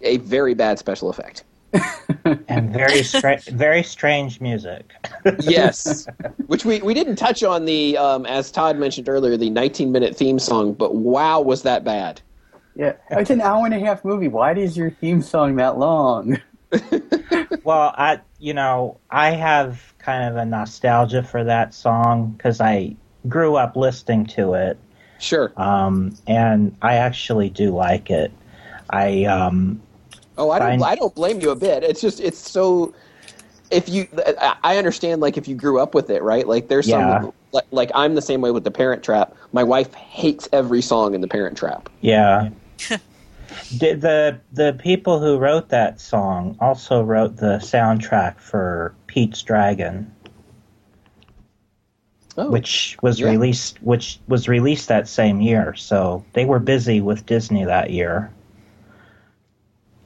a 0.00 0.18
very 0.18 0.54
bad 0.54 0.78
special 0.78 1.10
effect. 1.10 1.44
and 2.48 2.72
very 2.72 3.02
stra- 3.02 3.40
very 3.48 3.82
strange 3.82 4.40
music. 4.40 4.92
yes, 5.40 6.06
which 6.46 6.64
we, 6.64 6.80
we 6.82 6.94
didn't 6.94 7.16
touch 7.16 7.42
on 7.42 7.64
the 7.64 7.96
um, 7.98 8.26
as 8.26 8.50
Todd 8.50 8.78
mentioned 8.78 9.08
earlier 9.08 9.36
the 9.36 9.50
19 9.50 9.92
minute 9.92 10.16
theme 10.16 10.38
song, 10.38 10.72
but 10.72 10.94
wow, 10.94 11.40
was 11.40 11.62
that 11.62 11.84
bad? 11.84 12.20
Yeah. 12.74 12.92
It's 13.10 13.30
an 13.30 13.40
hour 13.40 13.66
and 13.66 13.74
a 13.74 13.80
half 13.80 14.04
movie. 14.04 14.28
Why 14.28 14.54
is 14.54 14.76
your 14.76 14.90
theme 14.90 15.20
song 15.20 15.56
that 15.56 15.78
long? 15.78 16.40
well, 17.64 17.94
I 17.96 18.20
you 18.38 18.54
know 18.54 18.98
I 19.10 19.30
have 19.30 19.94
kind 19.98 20.28
of 20.28 20.36
a 20.36 20.44
nostalgia 20.44 21.22
for 21.22 21.44
that 21.44 21.74
song 21.74 22.32
because 22.32 22.60
I 22.60 22.96
grew 23.28 23.56
up 23.56 23.74
listening 23.76 24.26
to 24.26 24.54
it, 24.54 24.78
Sure. 25.18 25.52
um, 25.56 26.14
and 26.26 26.76
I 26.82 26.94
actually 26.94 27.50
do 27.50 27.74
like 27.74 28.10
it. 28.10 28.32
I 28.90 29.24
um, 29.24 29.80
Oh, 30.38 30.50
I 30.50 30.58
don't 30.58 30.78
Fine. 30.80 30.90
I 30.92 30.94
don't 30.94 31.14
blame 31.14 31.40
you 31.40 31.50
a 31.50 31.56
bit. 31.56 31.82
It's 31.82 32.00
just 32.00 32.20
it's 32.20 32.38
so 32.38 32.94
if 33.70 33.88
you 33.88 34.06
I- 34.40 34.56
I 34.64 34.76
understand 34.78 35.20
like 35.20 35.36
if 35.36 35.46
you 35.48 35.54
grew 35.56 35.78
up 35.80 35.94
with 35.94 36.08
it, 36.10 36.22
right? 36.22 36.46
Like 36.48 36.68
there's 36.68 36.86
Yeah. 36.88 37.20
some 37.22 37.32
like, 37.52 37.64
like 37.70 37.90
I'm 37.94 38.14
the 38.14 38.22
same 38.22 38.40
way 38.40 38.50
with 38.50 38.64
the 38.64 38.70
Parent 38.70 39.02
Trap. 39.02 39.34
My 39.52 39.64
wife 39.64 39.92
hates 39.94 40.48
every 40.52 40.80
song 40.82 41.14
in 41.14 41.20
the 41.20 41.28
Parent 41.28 41.56
Trap. 41.58 41.88
yeah. 42.00 42.48
Did 43.78 44.00
the 44.02 44.38
the 44.52 44.74
people 44.78 45.18
who 45.18 45.38
wrote 45.38 45.70
that 45.70 46.00
song 46.00 46.56
also 46.60 47.02
wrote 47.02 47.36
the 47.36 47.58
soundtrack 47.58 48.38
for 48.38 48.94
Pete's 49.06 49.42
Dragon, 49.42 50.10
Oh. 52.36 52.50
which 52.50 52.96
was 53.02 53.18
Yeah. 53.18 53.30
released 53.30 53.82
which 53.82 54.20
was 54.28 54.48
released 54.48 54.86
that 54.88 55.08
same 55.08 55.40
year. 55.40 55.74
So 55.74 56.24
they 56.34 56.44
were 56.44 56.60
busy 56.60 57.00
with 57.00 57.26
Disney 57.26 57.64
that 57.64 57.90
year. 57.90 58.30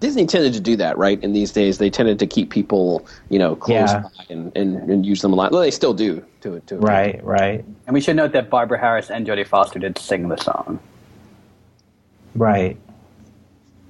Disney 0.02 0.26
tended 0.26 0.52
to 0.54 0.60
do 0.60 0.74
that, 0.76 0.98
right? 0.98 1.22
In 1.22 1.32
these 1.32 1.52
days, 1.52 1.78
they 1.78 1.88
tended 1.88 2.18
to 2.18 2.26
keep 2.26 2.50
people, 2.50 3.06
you 3.30 3.38
know, 3.38 3.54
close 3.54 3.90
Yeah. 3.92 4.00
by 4.02 4.24
and, 4.30 4.50
and, 4.56 4.90
and 4.90 5.06
use 5.06 5.22
them 5.22 5.32
a 5.32 5.36
lot. 5.36 5.52
Well, 5.52 5.60
they 5.62 5.70
still 5.70 5.94
do 5.94 6.24
to 6.40 6.58
to 6.66 6.76
Right, 6.76 7.22
right, 7.24 7.64
And 7.86 7.94
we 7.94 8.00
should 8.00 8.16
note 8.16 8.32
that 8.32 8.50
Barbara 8.50 8.78
Harris 8.80 9.10
and 9.10 9.24
Jodie 9.26 9.46
Foster 9.46 9.78
did 9.78 9.96
sing 9.96 10.28
the 10.28 10.36
song. 10.36 10.80
right. 12.34 12.76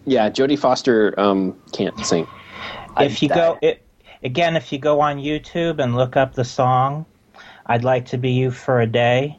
Yeah, 0.04 0.28
Jodie 0.30 0.58
Foster 0.58 1.18
um, 1.18 1.56
can't 1.72 1.98
sing. 2.04 2.26
I 2.96 3.04
if 3.04 3.22
you 3.22 3.28
died. 3.28 3.36
go 3.36 3.58
it, 3.62 3.82
again 4.22 4.54
if 4.56 4.70
you 4.72 4.78
go 4.78 5.00
on 5.00 5.16
youtube 5.16 5.82
and 5.82 5.96
look 5.96 6.14
up 6.16 6.34
the 6.34 6.44
song 6.44 7.06
i'd 7.66 7.82
like 7.84 8.04
to 8.06 8.18
be 8.18 8.30
you 8.32 8.50
for 8.50 8.80
a 8.82 8.86
day 8.86 9.36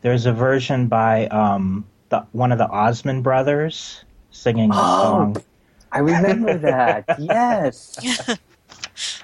there's 0.00 0.24
a 0.26 0.32
version 0.32 0.86
by 0.88 1.26
um, 1.26 1.84
the, 2.08 2.20
one 2.32 2.50
of 2.50 2.56
the 2.58 2.66
osmond 2.68 3.22
brothers 3.22 4.02
singing 4.30 4.70
the 4.70 4.76
Oh. 4.78 5.02
song 5.02 5.36
I 5.94 6.00
remember 6.00 6.58
that. 6.58 7.04
yes. 7.18 7.96
and 8.28 8.38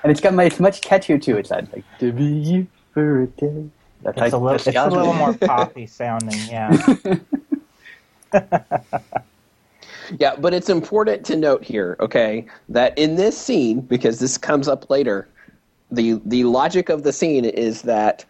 it's 0.05 0.21
got 0.21 0.35
my, 0.35 0.45
it's 0.45 0.61
much 0.61 0.81
catchier 0.81 1.21
too. 1.21 1.37
It's 1.37 1.51
that 1.51 1.73
like 1.73 1.85
to 1.99 2.13
be 2.13 2.25
you 2.25 2.67
for 2.95 3.23
a 3.23 3.27
day. 3.27 3.69
That's 4.03 4.23
it's 4.23 4.33
a 4.33 4.39
little, 4.39 4.55
it's 4.55 4.67
a 4.67 4.89
little 4.89 5.13
more 5.13 5.35
poppy 5.35 5.87
sounding 5.87 6.39
yeah 6.49 6.97
Yeah, 10.19 10.35
but 10.37 10.55
it's 10.55 10.69
important 10.69 11.25
to 11.27 11.37
note 11.37 11.63
here, 11.63 11.97
okay, 12.01 12.47
that 12.69 12.99
in 12.99 13.15
this 13.15 13.39
scene, 13.39 13.81
because 13.81 14.19
this 14.19 14.37
comes 14.37 14.67
up 14.67 14.91
later, 14.91 15.29
the 15.93 16.21
the 16.25 16.45
logic 16.45 16.89
of 16.89 17.05
the 17.05 17.13
scene 17.13 17.45
is 17.45 17.83
that 17.83 18.25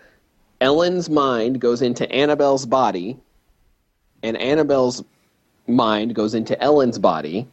Ellen's 0.60 1.08
mind 1.08 1.60
goes 1.60 1.80
into 1.80 2.10
Annabelle's 2.12 2.66
body, 2.66 3.16
and 4.22 4.36
Annabelle's 4.36 5.02
mind 5.66 6.14
goes 6.14 6.34
into 6.34 6.60
Ellen's 6.62 6.98
body, 6.98 7.46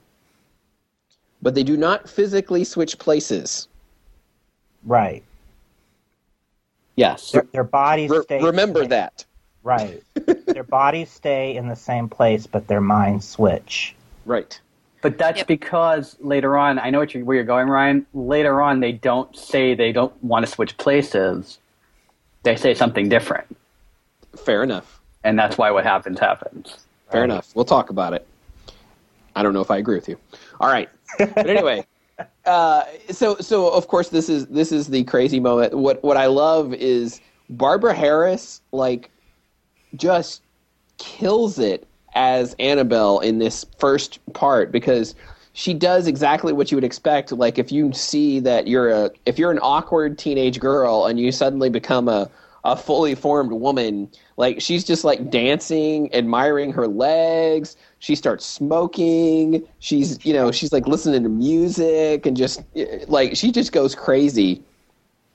but 1.42 1.56
they 1.56 1.64
do 1.64 1.78
not 1.78 2.10
physically 2.10 2.64
switch 2.64 2.98
places. 3.00 3.68
Right. 4.84 5.24
Yes. 6.96 7.32
Their, 7.32 7.48
their 7.52 7.64
bodies 7.64 8.10
Re- 8.10 8.22
stay. 8.24 8.42
remember 8.42 8.86
that. 8.88 9.26
Right. 9.64 10.02
their 10.48 10.64
bodies 10.64 11.10
stay 11.12 11.56
in 11.56 11.68
the 11.68 11.76
same 11.76 12.10
place, 12.10 12.48
but 12.48 12.68
their 12.68 12.82
minds 12.82 13.28
switch. 13.28 13.96
Right. 14.26 14.60
But 15.02 15.18
that's 15.18 15.40
Yep. 15.40 15.48
because 15.48 16.16
later 16.22 16.58
on, 16.58 16.80
I 16.80 16.90
know 16.90 17.00
what 17.00 17.14
you, 17.14 17.24
where 17.24 17.36
you're 17.36 17.46
going, 17.46 17.68
Ryan. 17.68 18.06
Later 18.14 18.62
on, 18.62 18.80
they 18.80 18.92
don't 18.94 19.36
say 19.38 19.76
they 19.76 19.92
don't 19.92 20.14
want 20.24 20.46
to 20.46 20.52
switch 20.52 20.76
places. 20.78 21.60
They 22.44 22.56
say 22.56 22.74
something 22.74 23.10
different, 23.10 23.56
Fair 24.38 24.64
enough. 24.64 25.02
and 25.24 25.38
that's 25.38 25.58
why 25.58 25.70
what 25.72 25.84
happens 25.84 26.20
happens. 26.20 26.78
Fair 27.12 27.22
Right. 27.22 27.30
enough. 27.30 27.52
We'll 27.56 27.66
talk 27.66 27.90
about 27.90 28.14
it. 28.14 28.26
I 29.36 29.44
don't 29.44 29.54
know 29.54 29.62
if 29.62 29.70
I 29.70 29.78
agree 29.78 29.96
with 29.96 30.08
you. 30.10 30.18
All 30.60 30.70
right, 30.70 30.90
but 31.18 31.50
anyway, 31.50 31.86
uh, 32.46 32.84
so 33.10 33.36
so 33.38 33.70
of 33.70 33.88
course 33.88 34.10
this 34.10 34.30
is 34.30 34.48
this 34.48 34.72
is 34.72 34.88
the 34.88 35.04
crazy 35.04 35.40
moment. 35.40 35.74
What 35.74 36.04
what 36.04 36.18
I 36.18 36.26
love 36.28 36.74
is 36.74 37.22
Barbara 37.50 37.94
Harris 37.94 38.62
like 38.72 39.12
just 39.96 40.42
kills 40.98 41.60
it 41.60 41.88
as 42.16 42.56
Annabelle 42.60 43.20
in 43.20 43.40
this 43.40 43.66
first 43.78 44.20
part 44.34 44.72
because 44.72 45.16
she 45.54 45.74
does 45.74 46.08
exactly 46.08 46.54
what 46.54 46.72
you 46.72 46.78
would 46.78 46.84
expect. 46.84 47.32
Like 47.32 47.58
if 47.58 47.72
you 47.72 47.94
see 47.94 48.40
that 48.42 48.68
you're 48.68 48.90
a 48.90 49.12
if 49.26 49.40
you're 49.40 49.52
an 49.52 49.60
awkward 49.62 50.18
teenage 50.18 50.60
girl 50.60 51.06
and 51.06 51.20
you 51.20 51.32
suddenly 51.32 51.70
become 51.70 52.08
a 52.08 52.30
a 52.68 52.76
fully 52.76 53.16
formed 53.16 53.54
woman, 53.54 54.10
like 54.36 54.60
she's 54.62 54.84
just 54.84 55.06
like 55.06 55.32
dancing, 55.32 56.14
admiring 56.14 56.74
her 56.74 56.86
legs. 56.86 57.78
She 58.00 58.14
starts 58.14 58.46
smoking. 58.46 59.66
She's 59.80 60.24
you 60.26 60.34
know 60.34 60.52
she's 60.52 60.74
like 60.74 60.86
listening 60.86 61.24
to 61.24 61.30
music 61.30 62.26
and 62.26 62.36
just 62.36 62.62
like 63.08 63.38
she 63.38 63.52
just 63.52 63.72
goes 63.72 63.96
crazy. 63.96 64.62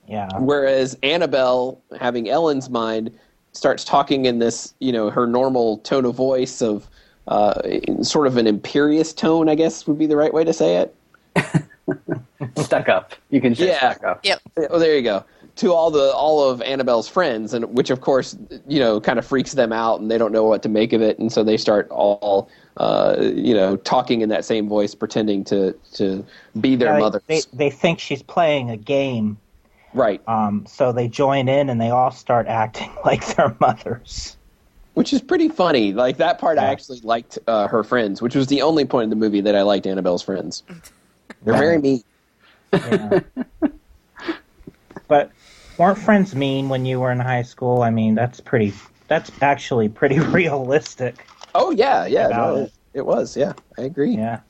Yeah. 0.07 0.29
Whereas 0.39 0.97
Annabelle, 1.03 1.81
having 1.99 2.29
Ellen's 2.29 2.69
mind, 2.69 3.11
starts 3.53 3.83
talking 3.83 4.27
in 4.27 4.39
this, 4.39 4.75
you 4.81 4.93
know, 4.93 5.09
her 5.09 5.27
normal 5.27 5.79
tone 5.79 6.05
of 6.05 6.15
voice 6.15 6.61
of 6.61 6.87
uh, 7.29 7.63
in 7.65 8.05
sort 8.05 8.27
of 8.27 8.37
an 8.37 8.47
imperious 8.47 9.15
tone, 9.15 9.49
I 9.49 9.55
guess 9.55 9.87
would 9.87 9.99
be 9.99 10.07
the 10.07 10.17
right 10.17 10.35
way 10.35 10.45
to 10.45 10.53
say 10.53 10.77
it. 10.77 10.95
Stuck 12.57 12.91
up. 12.91 13.13
You 13.31 13.41
can 13.41 13.55
say 13.55 13.69
Yeah. 13.69 13.79
stuck 13.79 14.05
up. 14.05 14.25
Yep. 14.25 14.43
Oh, 14.71 14.79
there 14.79 14.95
you 14.97 15.03
go. 15.03 15.25
To 15.57 15.73
all 15.73 15.91
the 15.91 16.11
all 16.13 16.49
of 16.49 16.63
Annabelle's 16.63 17.09
friends, 17.09 17.53
and 17.53 17.67
which 17.77 17.91
of 17.91 18.01
course, 18.01 18.37
you 18.67 18.81
know, 18.81 19.01
kind 19.01 19.19
of 19.19 19.27
freaks 19.27 19.53
them 19.53 19.71
out, 19.73 20.01
and 20.01 20.11
they 20.11 20.17
don't 20.17 20.33
know 20.33 20.45
what 20.45 20.63
to 20.63 20.69
make 20.71 20.93
of 20.95 21.03
it, 21.03 21.19
and 21.19 21.31
so 21.31 21.45
they 21.45 21.59
start 21.59 21.89
all, 21.91 22.49
uh, 22.79 23.17
you 23.21 23.53
know, 23.53 23.77
talking 23.77 24.23
in 24.23 24.31
that 24.31 24.47
same 24.47 24.67
voice, 24.67 24.95
pretending 24.95 25.45
to 25.45 25.73
to 25.95 26.25
be 26.61 26.75
their 26.75 26.89
Yeah, 26.89 26.95
they- 26.95 27.01
mothers. 27.01 27.23
They, 27.27 27.41
they 27.53 27.71
think 27.71 27.99
she's 27.99 28.23
playing 28.23 28.71
a 28.71 28.79
game, 28.79 29.37
right. 29.93 30.23
um, 30.27 30.65
so 30.67 30.91
they 30.91 31.07
join 31.07 31.49
in 31.51 31.69
and 31.69 31.79
they 31.79 31.91
all 31.91 32.11
start 32.11 32.47
acting 32.47 32.91
like 33.05 33.37
their 33.37 33.55
mothers. 33.61 34.39
which 34.95 35.13
is 35.13 35.21
pretty 35.21 35.51
funny. 35.51 35.93
Like 35.93 36.17
that 36.17 36.39
part, 36.39 36.57
I 36.59 36.65
actually 36.65 37.01
liked 37.01 37.39
uh, 37.47 37.69
her 37.69 37.85
friends, 37.85 38.23
which 38.23 38.35
was 38.35 38.47
the 38.47 38.63
only 38.63 38.87
point 38.87 39.05
in 39.05 39.11
the 39.11 39.17
movie 39.17 39.43
that 39.43 39.55
I 39.55 39.63
liked 39.63 39.87
Annabelle's 39.87 40.23
friends. 40.23 40.63
They're 41.45 41.59
very 41.59 41.79
mean. 41.79 42.03
Yeah. 42.73 43.21
but 45.09 45.31
weren't 45.83 45.99
friends 45.99 46.35
mean 46.35 46.69
when 46.69 46.87
you 46.87 47.01
were 47.01 47.13
in 47.13 47.21
high 47.21 47.43
school? 47.43 47.83
I 47.83 47.91
mean, 47.91 48.15
that's 48.15 48.41
pretty. 48.41 48.73
That's 49.09 49.31
actually 49.43 49.89
pretty 49.89 50.19
realistic. 50.39 51.27
Oh 51.55 51.71
yeah, 51.71 52.07
yeah, 52.07 52.29
no, 52.29 52.57
it. 52.57 52.73
it 52.95 53.07
was. 53.07 53.37
Yeah, 53.37 53.53
I 53.77 53.83
agree. 53.83 54.13
Yeah. 54.13 54.41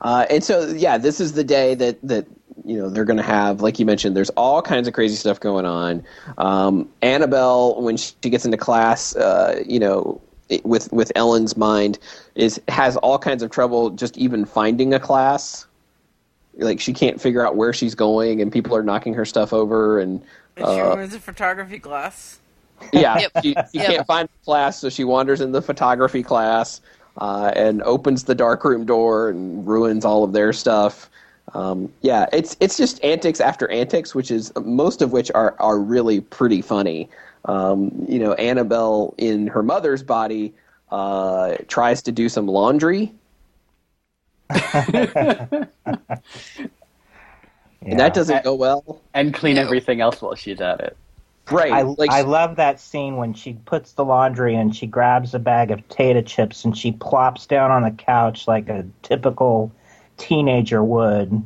Uh, 0.00 0.26
and 0.30 0.42
so, 0.42 0.68
yeah, 0.68 0.96
this 0.96 1.20
is 1.20 1.32
the 1.32 1.44
day 1.44 1.74
that 1.74 2.00
that 2.02 2.26
you 2.64 2.76
know 2.76 2.88
they're 2.88 3.04
going 3.04 3.16
to 3.16 3.22
have, 3.22 3.60
like 3.60 3.78
you 3.78 3.86
mentioned, 3.86 4.16
there's 4.16 4.30
all 4.30 4.62
kinds 4.62 4.86
of 4.86 4.94
crazy 4.94 5.16
stuff 5.16 5.40
going 5.40 5.66
on. 5.66 6.04
Um, 6.38 6.88
Annabelle, 7.02 7.80
when 7.82 7.96
she 7.96 8.14
gets 8.22 8.44
into 8.44 8.56
class, 8.56 9.16
uh, 9.16 9.62
you 9.66 9.78
know, 9.78 10.20
with 10.62 10.92
with 10.92 11.12
Ellen's 11.16 11.56
mind, 11.56 11.98
is 12.34 12.60
has 12.68 12.96
all 12.98 13.18
kinds 13.18 13.42
of 13.42 13.50
trouble 13.50 13.90
just 13.90 14.16
even 14.16 14.44
finding 14.44 14.94
a 14.94 15.00
class. 15.00 15.66
Like 16.54 16.80
she 16.80 16.92
can't 16.92 17.20
figure 17.20 17.46
out 17.46 17.56
where 17.56 17.72
she's 17.72 17.94
going, 17.94 18.40
and 18.42 18.52
people 18.52 18.76
are 18.76 18.82
knocking 18.82 19.14
her 19.14 19.24
stuff 19.24 19.52
over, 19.52 20.00
and 20.00 20.22
And 20.56 20.68
she 20.68 20.82
uh, 20.82 20.82
removes 20.82 21.14
a 21.14 21.20
photography 21.20 21.78
glass. 21.78 22.38
yeah, 22.92 23.20
Yep. 23.20 23.32
she, 23.42 23.56
she 23.72 23.80
Yep. 23.80 23.82
can't 23.82 24.06
find 24.06 24.26
the 24.28 24.44
class, 24.44 24.80
so 24.80 24.88
she 24.88 25.04
wanders 25.04 25.40
in 25.40 25.52
the 25.52 25.62
photography 25.62 26.22
class 26.22 26.80
uh, 27.18 27.52
and 27.54 27.82
opens 27.82 28.24
the 28.24 28.34
darkroom 28.34 28.84
door 28.84 29.28
and 29.28 29.66
ruins 29.66 30.04
all 30.04 30.24
of 30.24 30.32
their 30.32 30.52
stuff. 30.52 31.08
Um, 31.54 31.92
yeah, 32.00 32.26
it's 32.32 32.56
it's 32.60 32.76
just 32.76 33.02
antics 33.04 33.40
after 33.40 33.68
antics, 33.70 34.14
which 34.14 34.30
is 34.30 34.52
most 34.62 35.02
of 35.02 35.12
which 35.12 35.30
are 35.34 35.56
are 35.58 35.78
really 35.78 36.20
pretty 36.20 36.62
funny. 36.62 37.08
Um, 37.44 37.90
you 38.08 38.18
know, 38.18 38.34
Annabelle 38.34 39.14
in 39.18 39.48
her 39.48 39.62
mother's 39.62 40.02
body 40.02 40.54
uh, 40.90 41.56
tries 41.68 42.02
to 42.02 42.12
do 42.12 42.28
some 42.28 42.46
laundry, 42.46 43.12
Yeah. 44.50 45.46
and 47.82 47.98
that 48.00 48.12
doesn't 48.14 48.44
go 48.44 48.54
well. 48.54 49.00
And 49.14 49.32
clean 49.32 49.56
No. 49.56 49.62
everything 49.62 50.00
else 50.00 50.20
while 50.20 50.34
she's 50.34 50.60
at 50.60 50.80
it. 50.80 50.96
Right? 51.50 51.72
I, 51.72 51.82
like 51.82 52.10
I 52.10 52.20
love 52.22 52.56
that 52.56 52.78
scene 52.78 53.16
when 53.16 53.34
she 53.34 53.54
puts 53.54 53.92
the 53.92 54.04
laundry 54.04 54.54
and 54.54 54.74
she 54.76 54.86
grabs 54.86 55.34
a 55.34 55.38
bag 55.38 55.70
of 55.70 55.86
potato 55.88 56.20
chips 56.22 56.64
and 56.64 56.76
she 56.76 56.92
plops 56.92 57.46
down 57.46 57.70
on 57.70 57.82
the 57.82 57.90
couch 57.90 58.46
like 58.46 58.68
a 58.68 58.84
typical 59.02 59.72
teenager 60.16 60.84
would. 60.84 61.42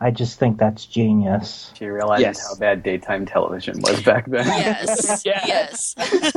I 0.00 0.10
just 0.10 0.38
think 0.38 0.58
that's 0.58 0.84
genius. 0.86 1.72
She 1.78 1.86
realizes 1.86 2.22
Yes. 2.24 2.48
how 2.48 2.54
bad 2.56 2.82
daytime 2.82 3.24
television 3.26 3.80
was 3.82 4.02
back 4.02 4.26
then. 4.26 4.46
Yes. 4.46 5.22
Yes. 5.26 5.94
yes. 5.96 6.34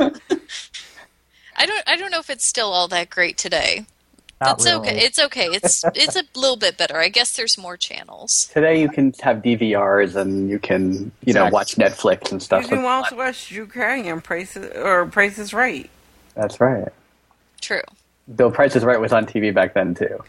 I 1.56 1.66
don't. 1.66 1.82
I 1.86 1.96
don't 1.96 2.10
know 2.10 2.18
if 2.18 2.30
it's 2.30 2.44
still 2.44 2.72
all 2.72 2.88
that 2.88 3.10
great 3.10 3.38
today. 3.38 3.86
Not 4.40 4.58
That's 4.58 4.64
really. 4.64 4.88
okay. 4.88 4.98
It's 5.04 5.18
okay. 5.18 5.46
It's 5.46 5.84
it's 5.94 6.16
a 6.16 6.24
little 6.34 6.56
bit 6.56 6.76
better. 6.76 6.98
I 6.98 7.08
guess 7.08 7.36
there's 7.36 7.56
more 7.56 7.76
channels. 7.76 8.50
Today 8.52 8.80
you 8.80 8.88
can 8.88 9.14
have 9.20 9.38
DVRs 9.38 10.16
and 10.16 10.50
you 10.50 10.58
can, 10.58 11.12
you 11.24 11.32
know, 11.32 11.48
watch 11.50 11.76
Netflix 11.76 12.32
and 12.32 12.42
stuff. 12.42 12.62
You 12.62 12.66
stuff. 12.66 12.78
can 12.78 12.84
also 12.84 13.16
watch 13.16 13.48
Drew 13.48 13.66
Carey 13.66 14.10
on 14.10 14.20
Price 14.20 14.56
or 14.56 15.06
Price 15.06 15.38
is 15.38 15.54
Right. 15.54 15.88
That's 16.34 16.60
right. 16.60 16.88
True. 17.60 17.82
Though 18.26 18.50
Price 18.50 18.74
is 18.74 18.84
Right 18.84 19.00
was 19.00 19.12
on 19.12 19.26
TV 19.26 19.54
back 19.54 19.74
then 19.74 19.94
too. 19.94 20.22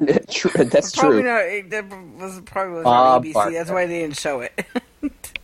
true, 0.30 0.64
that's 0.64 0.94
Probably 0.94 1.22
true. 1.22 1.30
not. 1.30 1.42
It, 1.42 1.70
that 1.70 1.88
was 2.18 2.40
probably 2.44 2.74
was 2.74 2.84
Bob 2.84 3.22
on 3.22 3.26
ah, 3.26 3.30
ABC. 3.30 3.32
Barker. 3.32 3.52
That's 3.52 3.70
why 3.70 3.86
they 3.86 4.00
didn't 4.00 4.18
show 4.18 4.40
it. 4.40 4.66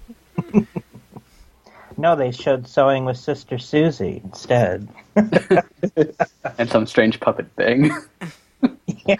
No, 2.00 2.16
they 2.16 2.30
showed 2.30 2.66
Sewing 2.66 3.04
with 3.04 3.18
Sister 3.18 3.58
Susie 3.58 4.20
instead. 4.24 4.88
And 6.58 6.68
some 6.70 6.86
strange 6.86 7.20
puppet 7.20 7.46
thing. 7.56 7.90
yeah, 9.06 9.16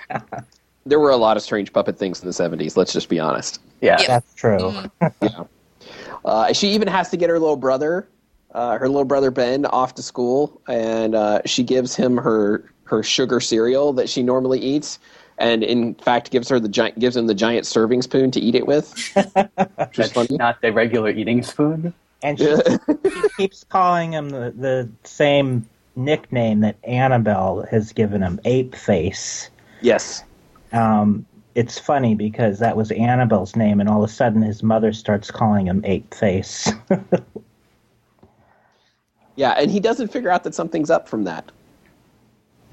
There 0.86 0.98
were 1.00 1.10
a 1.10 1.16
lot 1.16 1.36
of 1.36 1.42
strange 1.42 1.72
puppet 1.72 1.98
things 1.98 2.20
in 2.22 2.26
the 2.26 2.32
'70s. 2.34 2.76
Let's 2.76 2.92
just 2.92 3.08
be 3.08 3.18
honest. 3.20 3.60
yeah. 3.80 3.98
Yep. 3.98 4.06
that's 4.08 4.34
true. 4.34 4.58
Mhm. 5.00 5.48
Uh, 6.24 6.52
she 6.52 6.68
even 6.70 6.86
has 6.88 7.08
to 7.10 7.16
get 7.16 7.30
her 7.30 7.38
little 7.38 7.56
brother, 7.56 8.06
uh, 8.52 8.76
her 8.78 8.88
little 8.88 9.04
brother 9.06 9.30
Ben, 9.30 9.64
off 9.66 9.94
to 9.94 10.02
school, 10.02 10.60
and 10.68 11.14
uh, 11.14 11.40
she 11.46 11.62
gives 11.62 11.94
him 11.96 12.16
her 12.18 12.70
her 12.84 13.02
sugar 13.02 13.40
cereal 13.40 13.92
that 13.94 14.08
she 14.08 14.22
normally 14.22 14.58
eats, 14.60 14.98
and 15.38 15.62
in 15.62 15.94
fact 15.94 16.30
gives 16.30 16.48
her 16.50 16.60
the 16.60 16.68
giant 16.68 16.98
gives 16.98 17.16
him 17.16 17.26
the 17.26 17.34
giant 17.34 17.66
serving 17.66 18.02
spoon 18.02 18.30
to 18.32 18.40
eat 18.40 18.54
it 18.54 18.66
with. 18.66 18.92
Which 19.14 19.96
That's 19.96 20.12
funny. 20.12 20.36
not 20.36 20.60
the 20.60 20.72
regular 20.72 21.08
eating 21.10 21.42
spoon. 21.42 21.94
And 22.22 22.38
she, 22.38 22.54
she 22.56 23.28
keeps 23.36 23.64
calling 23.64 24.12
him 24.12 24.30
the, 24.30 24.52
the 24.56 24.88
same 25.04 25.68
nickname 25.96 26.60
that 26.60 26.76
Annabelle 26.84 27.66
has 27.70 27.92
given 27.92 28.22
him, 28.22 28.40
Ape 28.44 28.74
Face. 28.74 29.50
yes. 29.80 30.22
Um, 30.72 31.26
it's 31.56 31.78
funny 31.78 32.14
because 32.14 32.60
that 32.60 32.76
was 32.76 32.92
Annabelle's 32.92 33.56
name, 33.56 33.80
and 33.80 33.88
all 33.88 34.04
of 34.04 34.08
a 34.08 34.12
sudden 34.12 34.40
his 34.42 34.62
mother 34.62 34.92
starts 34.92 35.30
calling 35.30 35.66
him 35.66 35.82
Ape 35.84 36.14
Face. 36.14 36.70
Yeah, 39.36 39.52
and 39.52 39.70
he 39.70 39.80
doesn't 39.80 40.08
figure 40.08 40.28
out 40.28 40.44
that 40.44 40.54
something's 40.54 40.90
up 40.90 41.08
from 41.08 41.24
that. 41.24 41.50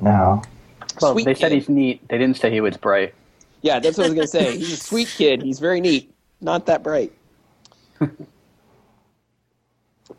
no. 0.02 0.42
Well, 1.02 1.14
Sweet 1.14 1.26
they 1.26 1.34
said 1.34 1.52
he's 1.54 1.70
neat. 1.70 2.06
They 2.10 2.18
didn't 2.18 2.36
say 2.38 2.52
he 2.52 2.60
was 2.60 2.76
bright. 2.76 3.14
Yeah, 3.62 3.80
that's 3.80 3.98
what 3.98 4.08
I 4.08 4.10
was 4.10 4.16
gonna 4.16 4.28
say. 4.28 4.58
He's 4.58 4.74
a 4.74 4.78
sweet 4.78 5.08
kid. 5.08 5.44
He's 5.44 5.60
very 5.60 5.80
neat. 5.80 6.12
Not 6.42 6.66
that 6.66 6.84
bright. 6.84 7.14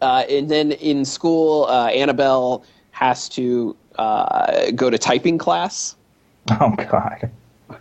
uh, 0.01 0.25
and 0.29 0.49
then 0.51 0.73
in 0.73 1.05
school, 1.05 1.65
uh, 1.67 1.87
Annabelle 1.89 2.65
has 2.91 3.29
to 3.31 3.77
uh, 3.97 4.71
go 4.73 4.91
to 4.91 4.99
typing 4.99 5.39
class 5.39 5.97
Oh, 6.51 6.75
God. 6.91 7.31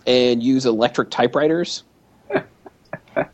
and 0.05 0.41
use 0.43 0.65
electric 0.65 1.09
typewriters. 1.09 1.83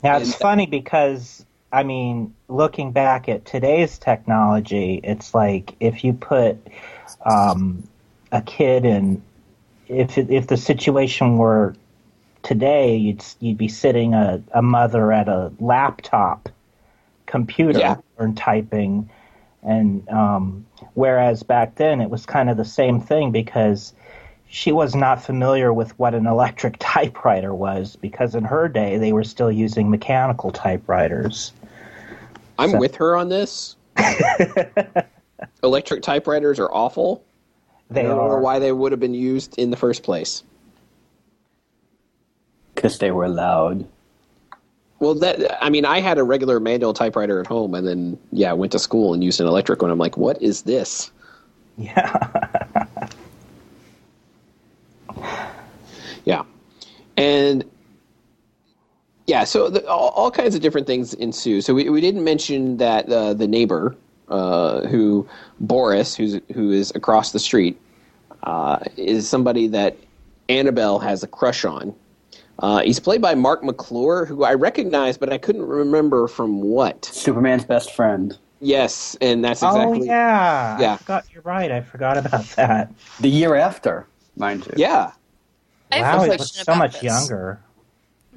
Now, 0.02 0.18
it's 0.18 0.32
And- 0.32 0.36
funny 0.36 0.66
because 0.66 1.46
I 1.74 1.82
mean, 1.84 2.34
looking 2.50 2.92
back 2.92 3.28
at 3.28 3.46
today's 3.46 3.98
technology, 3.98 5.02
it's 5.04 5.34
like 5.34 5.76
if 5.80 6.04
you 6.04 6.14
put 6.14 6.56
um, 7.26 7.84
a 8.32 8.42
kid 8.44 8.86
in, 8.86 9.22
if 9.88 10.18
if 10.18 10.48
the 10.48 10.56
situation 10.56 11.38
were 11.40 11.76
today, 12.44 12.96
you'd 12.96 13.26
you'd 13.40 13.58
be 13.58 13.68
sitting 13.68 14.14
a, 14.14 14.42
a 14.54 14.62
mother 14.62 15.12
at 15.12 15.28
a 15.28 15.52
laptop 15.60 16.48
computer 17.34 17.80
Yeah. 17.80 17.96
and 18.20 18.38
typing, 18.38 19.10
and 19.64 20.08
um, 20.10 20.68
whereas 20.94 21.42
back 21.42 21.74
then 21.76 22.00
it 22.00 22.12
was 22.12 22.28
kind 22.28 22.48
of 22.48 22.58
the 22.58 22.64
same 22.66 23.02
thing 23.02 23.32
because 23.32 23.92
she 24.48 24.72
was 24.72 24.94
not 24.94 25.20
familiar 25.24 25.74
with 25.74 25.98
what 25.98 26.14
an 26.14 26.28
electric 26.28 26.76
typewriter 26.80 27.52
was 27.56 27.96
because 27.96 28.36
in 28.36 28.44
her 28.44 28.68
day 28.70 29.00
they 29.00 29.12
were 29.14 29.24
still 29.24 29.52
using 29.52 29.90
mechanical 29.90 30.52
typewriters. 30.52 31.54
I'm 32.60 32.70
So- 32.70 32.80
with 32.80 32.94
her 32.98 33.18
on 33.18 33.30
this. 33.30 33.76
Electric 35.64 36.04
typewriters 36.04 36.60
are 36.60 36.72
awful. 36.72 37.24
They 37.90 38.02
I 38.02 38.04
don't 38.04 38.30
know 38.30 38.38
why 38.38 38.60
they 38.60 38.72
would 38.72 38.92
have 38.92 39.00
been 39.00 39.16
used 39.16 39.58
in 39.58 39.72
the 39.72 39.78
first 39.78 40.04
place. 40.04 40.44
Because 42.76 43.00
they 43.00 43.10
were 43.12 43.28
loud. 43.28 43.88
Well, 45.00 45.16
that 45.16 45.64
I 45.64 45.70
mean, 45.70 45.86
I 45.86 46.00
had 46.00 46.18
a 46.18 46.24
regular 46.24 46.60
manual 46.60 46.94
typewriter 46.94 47.40
at 47.40 47.48
home, 47.48 47.74
and 47.74 47.86
then 47.86 48.18
yeah, 48.32 48.54
went 48.54 48.72
to 48.72 48.80
school 48.80 49.14
and 49.14 49.24
used 49.24 49.42
an 49.42 49.48
electric 49.48 49.82
one. 49.82 49.92
I'm 49.92 49.98
like, 50.00 50.18
what 50.18 50.42
is 50.42 50.62
this? 50.64 51.12
yeah. 51.78 52.88
Yeah, 56.26 56.44
and 57.18 57.70
yeah, 59.28 59.44
so 59.44 59.70
the, 59.70 59.86
all, 59.88 60.10
all 60.10 60.32
kinds 60.32 60.56
of 60.56 60.62
different 60.62 60.88
things 60.88 61.14
ensue. 61.14 61.62
So 61.62 61.74
we, 61.74 61.90
we 61.90 62.02
didn't 62.02 62.24
mention 62.24 62.78
that 62.78 63.10
uh, 63.10 63.34
the 63.34 63.48
neighbor, 63.48 63.96
uh, 64.30 64.82
who 64.88 65.28
Boris, 65.60 66.16
who's 66.16 66.40
who 66.54 66.72
is 66.72 66.92
across 66.96 67.32
the 67.32 67.40
street, 67.40 67.80
uh, 68.44 68.80
is 68.98 69.28
somebody 69.28 69.68
that 69.68 69.98
Annabelle 70.50 71.00
has 71.00 71.24
a 71.24 71.28
crush 71.28 71.66
on. 71.66 71.96
Uh, 72.60 72.82
he's 72.82 73.00
played 73.00 73.22
by 73.22 73.36
Marc 73.36 73.64
McClure, 73.64 74.26
who 74.26 74.44
I 74.44 74.54
recognize, 74.54 75.18
but 75.18 75.32
I 75.34 75.38
couldn't 75.38 75.66
remember 75.66 76.28
from 76.28 76.62
what. 76.62 77.06
Superman's 77.06 77.66
best 77.66 77.94
friend. 77.96 78.38
Yes, 78.62 79.18
and 79.20 79.44
that's 79.44 79.62
exactly 79.62 80.02
Oh 80.02 80.04
yeah. 80.04 80.80
Yeah. 80.80 80.94
I 80.94 80.98
forgot 80.98 81.26
you're 81.34 81.42
right. 81.44 81.70
I 81.72 81.82
forgot 81.82 82.18
about 82.18 82.46
that. 82.56 82.92
The 83.20 83.30
year 83.30 83.56
after, 83.56 84.08
mind 84.38 84.66
you. 84.68 84.74
yeah, 84.78 85.12
I 85.92 85.98
have 85.98 86.20
wow, 86.20 86.26
a 86.26 86.30
he 86.32 86.36
question 86.38 86.64
so 86.64 86.76
much 86.76 86.94
this. 86.94 87.04
younger. 87.04 87.60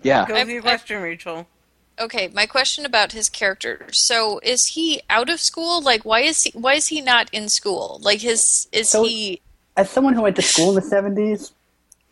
yeah. 0.03 0.27
Go 0.27 0.35
I've- 0.35 0.45
with 0.45 0.53
your 0.55 0.63
question, 0.63 1.01
Rachel. 1.03 1.47
Okay, 1.99 2.29
my 2.35 2.45
question 2.45 2.85
about 2.85 3.13
his 3.13 3.31
character. 3.31 3.87
So, 3.93 4.39
is 4.43 4.67
he 4.67 5.01
out 5.09 5.31
of 5.31 5.41
school? 5.41 5.81
Like, 5.81 6.05
why 6.05 6.21
is 6.21 6.43
he? 6.43 6.51
Why 6.51 6.75
is 6.75 6.89
he 6.89 7.01
not 7.01 7.31
in 7.33 7.49
school? 7.49 8.01
Like, 8.03 8.21
his 8.21 8.69
is 8.73 8.91
So- 8.91 9.05
he? 9.05 9.41
As 9.79 9.89
someone 9.91 10.13
who 10.15 10.23
went 10.23 10.37
to 10.37 10.43
school 10.43 10.71
in 10.71 10.75
the 10.75 10.81
70s, 10.83 11.53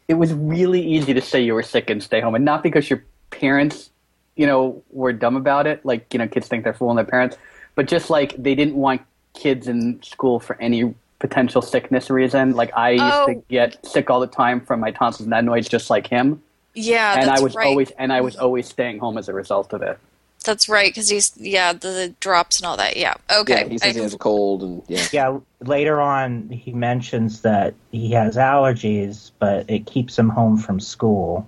it 0.08 0.14
was 0.14 0.32
really 0.32 0.82
easy 0.82 1.14
to 1.14 1.20
say 1.20 1.42
you 1.42 1.54
were 1.54 1.62
sick 1.62 1.90
and 1.90 2.02
stay 2.02 2.20
home. 2.20 2.34
And 2.34 2.44
not 2.44 2.62
because 2.62 2.88
your 2.90 3.02
parents, 3.30 3.90
you 4.36 4.46
know, 4.46 4.82
were 4.90 5.12
dumb 5.12 5.36
about 5.36 5.66
it. 5.66 5.84
Like, 5.84 6.12
you 6.12 6.18
know, 6.18 6.28
kids 6.28 6.48
think 6.48 6.64
they're 6.64 6.74
fooling 6.74 6.96
their 6.96 7.04
parents. 7.04 7.36
But 7.74 7.86
just 7.88 8.10
like 8.10 8.34
they 8.36 8.54
didn't 8.54 8.74
want 8.76 9.02
kids 9.34 9.66
in 9.66 10.02
school 10.02 10.40
for 10.40 10.60
any 10.60 10.94
potential 11.18 11.62
sickness 11.62 12.10
reason. 12.10 12.52
Like, 12.54 12.70
I 12.76 12.90
used 12.90 13.04
Oh. 13.04 13.26
to 13.26 13.34
get 13.48 13.84
sick 13.86 14.10
all 14.10 14.20
the 14.20 14.26
time 14.26 14.60
from 14.60 14.80
my 14.80 14.90
tonsils 14.90 15.24
and 15.26 15.32
adenoids 15.34 15.68
just 15.68 15.88
like 15.90 16.06
him. 16.06 16.42
Yeah, 16.74 17.18
and 17.20 17.30
I 17.30 17.40
was 17.40 17.54
right. 17.54 17.66
always 17.68 17.92
and 17.92 18.12
I 18.12 18.20
was 18.20 18.36
always 18.36 18.68
staying 18.68 18.98
home 18.98 19.16
as 19.16 19.28
a 19.28 19.32
result 19.32 19.72
of 19.72 19.82
it. 19.82 19.98
That's 20.44 20.68
right, 20.68 20.88
because 20.90 21.08
he's 21.08 21.32
yeah 21.36 21.72
the, 21.72 21.88
the 21.88 22.14
drops 22.20 22.58
and 22.60 22.66
all 22.66 22.76
that. 22.76 22.96
Yeah. 22.96 23.14
Okay. 23.30 23.62
Yeah, 23.62 23.68
he 23.68 23.78
says 23.78 23.90
I- 23.90 23.92
he 23.94 24.02
has 24.02 24.14
a 24.14 24.18
cold, 24.18 24.62
and 24.62 24.82
yeah, 24.88 25.06
Yeah, 25.12 25.38
later 25.60 26.00
on 26.00 26.48
he 26.50 26.72
mentions 26.72 27.40
that 27.42 27.74
he 27.90 28.12
has 28.12 28.36
allergies, 28.36 29.30
but 29.38 29.68
it 29.68 29.86
keeps 29.86 30.18
him 30.18 30.28
home 30.28 30.56
from 30.56 30.78
school, 30.80 31.46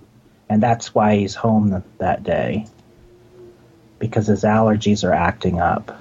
and 0.48 0.62
that's 0.62 0.94
why 0.94 1.16
he's 1.16 1.34
home 1.34 1.70
th- 1.70 1.82
that 1.98 2.22
day 2.24 2.66
because 3.98 4.26
his 4.26 4.42
allergies 4.42 5.04
are 5.04 5.12
acting 5.12 5.58
up. 5.60 5.98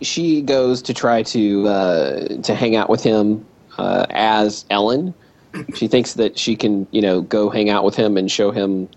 she 0.00 0.42
goes 0.42 0.82
to 0.82 0.94
try 0.94 1.22
to 1.22 1.66
uh, 1.68 2.28
to 2.42 2.54
hang 2.54 2.76
out 2.76 2.88
with 2.90 3.02
him 3.02 3.44
uh, 3.78 4.06
as 4.10 4.64
Ellen. 4.70 5.14
She 5.74 5.88
thinks 5.88 6.14
that 6.14 6.38
she 6.38 6.56
can, 6.56 6.86
you 6.90 7.00
know, 7.00 7.20
go 7.22 7.48
hang 7.48 7.70
out 7.70 7.82
with 7.84 7.96
him 7.96 8.16
and 8.16 8.30
show 8.30 8.50
him 8.50 8.88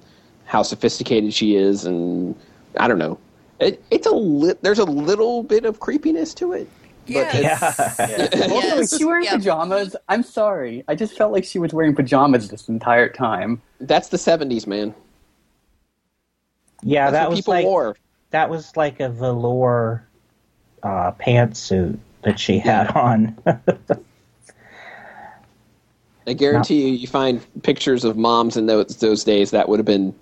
how 0.46 0.64
sophisticated 0.64 1.34
she 1.34 1.56
is, 1.56 1.86
and 1.86 2.36
I 2.78 2.88
don't 2.88 2.98
know. 3.00 3.18
It, 3.62 3.82
it's 3.92 4.08
a 4.08 4.12
li- 4.12 4.56
there's 4.62 4.80
a 4.80 4.84
little 4.86 5.44
bit 5.44 5.66
of 5.66 5.80
creepiness 5.80 6.34
to 6.36 6.54
it. 6.54 6.70
Yeah. 7.08 7.32
Yeah. 8.00 8.30
Also, 8.52 8.76
Yes, 8.78 8.92
is 8.94 8.98
she 9.00 9.06
wearing 9.06 9.26
yeah. 9.26 9.36
pajamas? 9.36 9.96
I'm 10.10 10.24
sorry. 10.24 10.84
I 10.88 10.96
just 10.96 11.16
felt 11.18 11.32
like 11.32 11.44
she 11.46 11.60
was 11.60 11.74
wearing 11.74 11.96
pajamas 11.96 12.50
this 12.50 12.68
entire 12.70 13.10
time. 13.10 13.62
That's 13.80 14.10
the 14.10 14.18
'70s, 14.18 14.68
man. 14.68 14.94
Yeah, 16.84 17.12
That's 17.12 17.14
that 17.14 17.24
what 17.24 17.30
was 17.32 17.40
people 17.40 17.54
like 17.54 17.66
wore. 17.66 17.96
that 18.32 18.50
was 18.50 18.76
like 18.76 19.00
a 19.00 19.10
velour 19.10 20.08
uh, 20.84 21.12
pantsuit 21.14 21.98
that 22.24 22.40
she 22.40 22.60
had 22.60 22.88
on. 22.96 23.38
I 26.28 26.34
guarantee 26.34 26.88
you, 26.88 26.94
you 26.94 27.08
find 27.08 27.42
pictures 27.64 28.04
of 28.04 28.16
moms 28.18 28.56
in 28.58 28.68
those 28.68 28.98
those 28.98 29.24
days. 29.24 29.52
That 29.52 29.70
would 29.70 29.80
have 29.80 29.86
been 29.86 30.14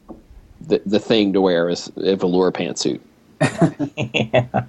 the 0.61 0.81
the 0.85 0.99
thing 0.99 1.33
to 1.33 1.41
wear 1.41 1.69
is 1.69 1.91
a 1.97 2.15
velour 2.15 2.51
pantsuit. 2.51 2.99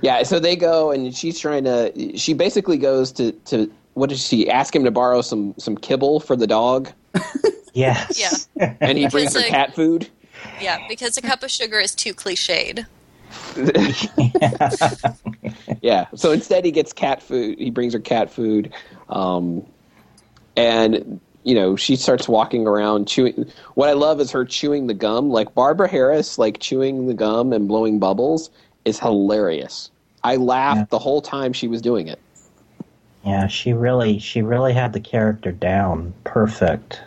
Yeah, 0.00 0.22
so 0.22 0.40
they 0.40 0.56
go 0.56 0.90
and 0.90 1.14
she's 1.14 1.38
trying 1.38 1.64
to. 1.64 2.16
She 2.16 2.32
basically 2.32 2.78
goes 2.78 3.12
to 3.12 3.32
to 3.32 3.70
what 3.94 4.08
does 4.08 4.26
she 4.26 4.48
ask 4.50 4.74
him 4.74 4.84
to 4.84 4.90
borrow 4.90 5.20
some 5.20 5.54
some 5.58 5.76
kibble 5.76 6.18
for 6.18 6.34
the 6.34 6.46
dog, 6.46 6.90
yes. 7.74 8.48
Yeah. 8.56 8.74
and 8.80 8.96
he 8.96 9.06
brings 9.08 9.34
her 9.34 9.40
like- 9.40 9.50
cat 9.50 9.74
food. 9.74 10.08
Yeah, 10.60 10.78
because 10.88 11.16
a 11.18 11.22
cup 11.22 11.42
of 11.42 11.50
sugar 11.50 11.78
is 11.78 11.94
too 11.94 12.14
cliched. 12.14 12.84
Yeah, 15.82 16.06
so 16.14 16.30
instead 16.30 16.64
he 16.64 16.70
gets 16.70 16.92
cat 16.92 17.20
food. 17.22 17.58
He 17.58 17.70
brings 17.70 17.92
her 17.92 17.98
cat 17.98 18.30
food, 18.30 18.72
um, 19.08 19.66
and 20.56 21.20
you 21.44 21.54
know 21.54 21.76
she 21.76 21.96
starts 21.96 22.28
walking 22.28 22.66
around 22.66 23.08
chewing. 23.08 23.50
What 23.74 23.88
I 23.88 23.92
love 23.94 24.20
is 24.20 24.30
her 24.32 24.44
chewing 24.44 24.86
the 24.86 24.94
gum. 24.94 25.30
Like 25.30 25.54
Barbara 25.54 25.88
Harris, 25.88 26.38
like 26.38 26.58
chewing 26.60 27.06
the 27.06 27.14
gum 27.14 27.52
and 27.52 27.66
blowing 27.68 27.98
bubbles 27.98 28.50
is 28.84 28.98
hilarious. 28.98 29.90
I 30.24 30.36
laughed 30.36 30.78
Yeah. 30.78 30.86
the 30.90 30.98
whole 30.98 31.20
time 31.20 31.52
she 31.52 31.66
was 31.68 31.80
doing 31.82 32.08
it. 32.08 32.18
Yeah, 33.24 33.46
she 33.46 33.72
really 33.72 34.18
she 34.18 34.42
really 34.42 34.72
had 34.72 34.92
the 34.92 35.00
character 35.00 35.52
down 35.52 36.12
perfect. 36.24 37.00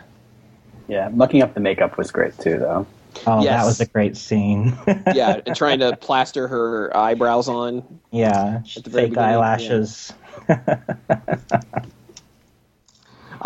Yeah, 0.88 1.08
mucking 1.12 1.42
up 1.42 1.54
the 1.54 1.60
makeup 1.60 1.98
was 1.98 2.10
great 2.10 2.38
too, 2.38 2.58
though. 2.58 2.86
Oh, 3.26 3.42
Yes. 3.42 3.60
that 3.62 3.66
was 3.66 3.80
a 3.80 3.86
great 3.86 4.16
scene. 4.16 4.76
Yeah, 5.14 5.40
and 5.46 5.56
trying 5.56 5.80
to 5.80 5.96
plaster 6.00 6.46
her 6.48 6.94
eyebrows 6.96 7.48
on. 7.48 7.82
yeah, 8.12 8.60
At 8.76 8.84
the 8.84 8.90
very 8.90 9.04
fake 9.04 9.10
beginning, 9.12 9.30
eyelashes. 9.30 10.12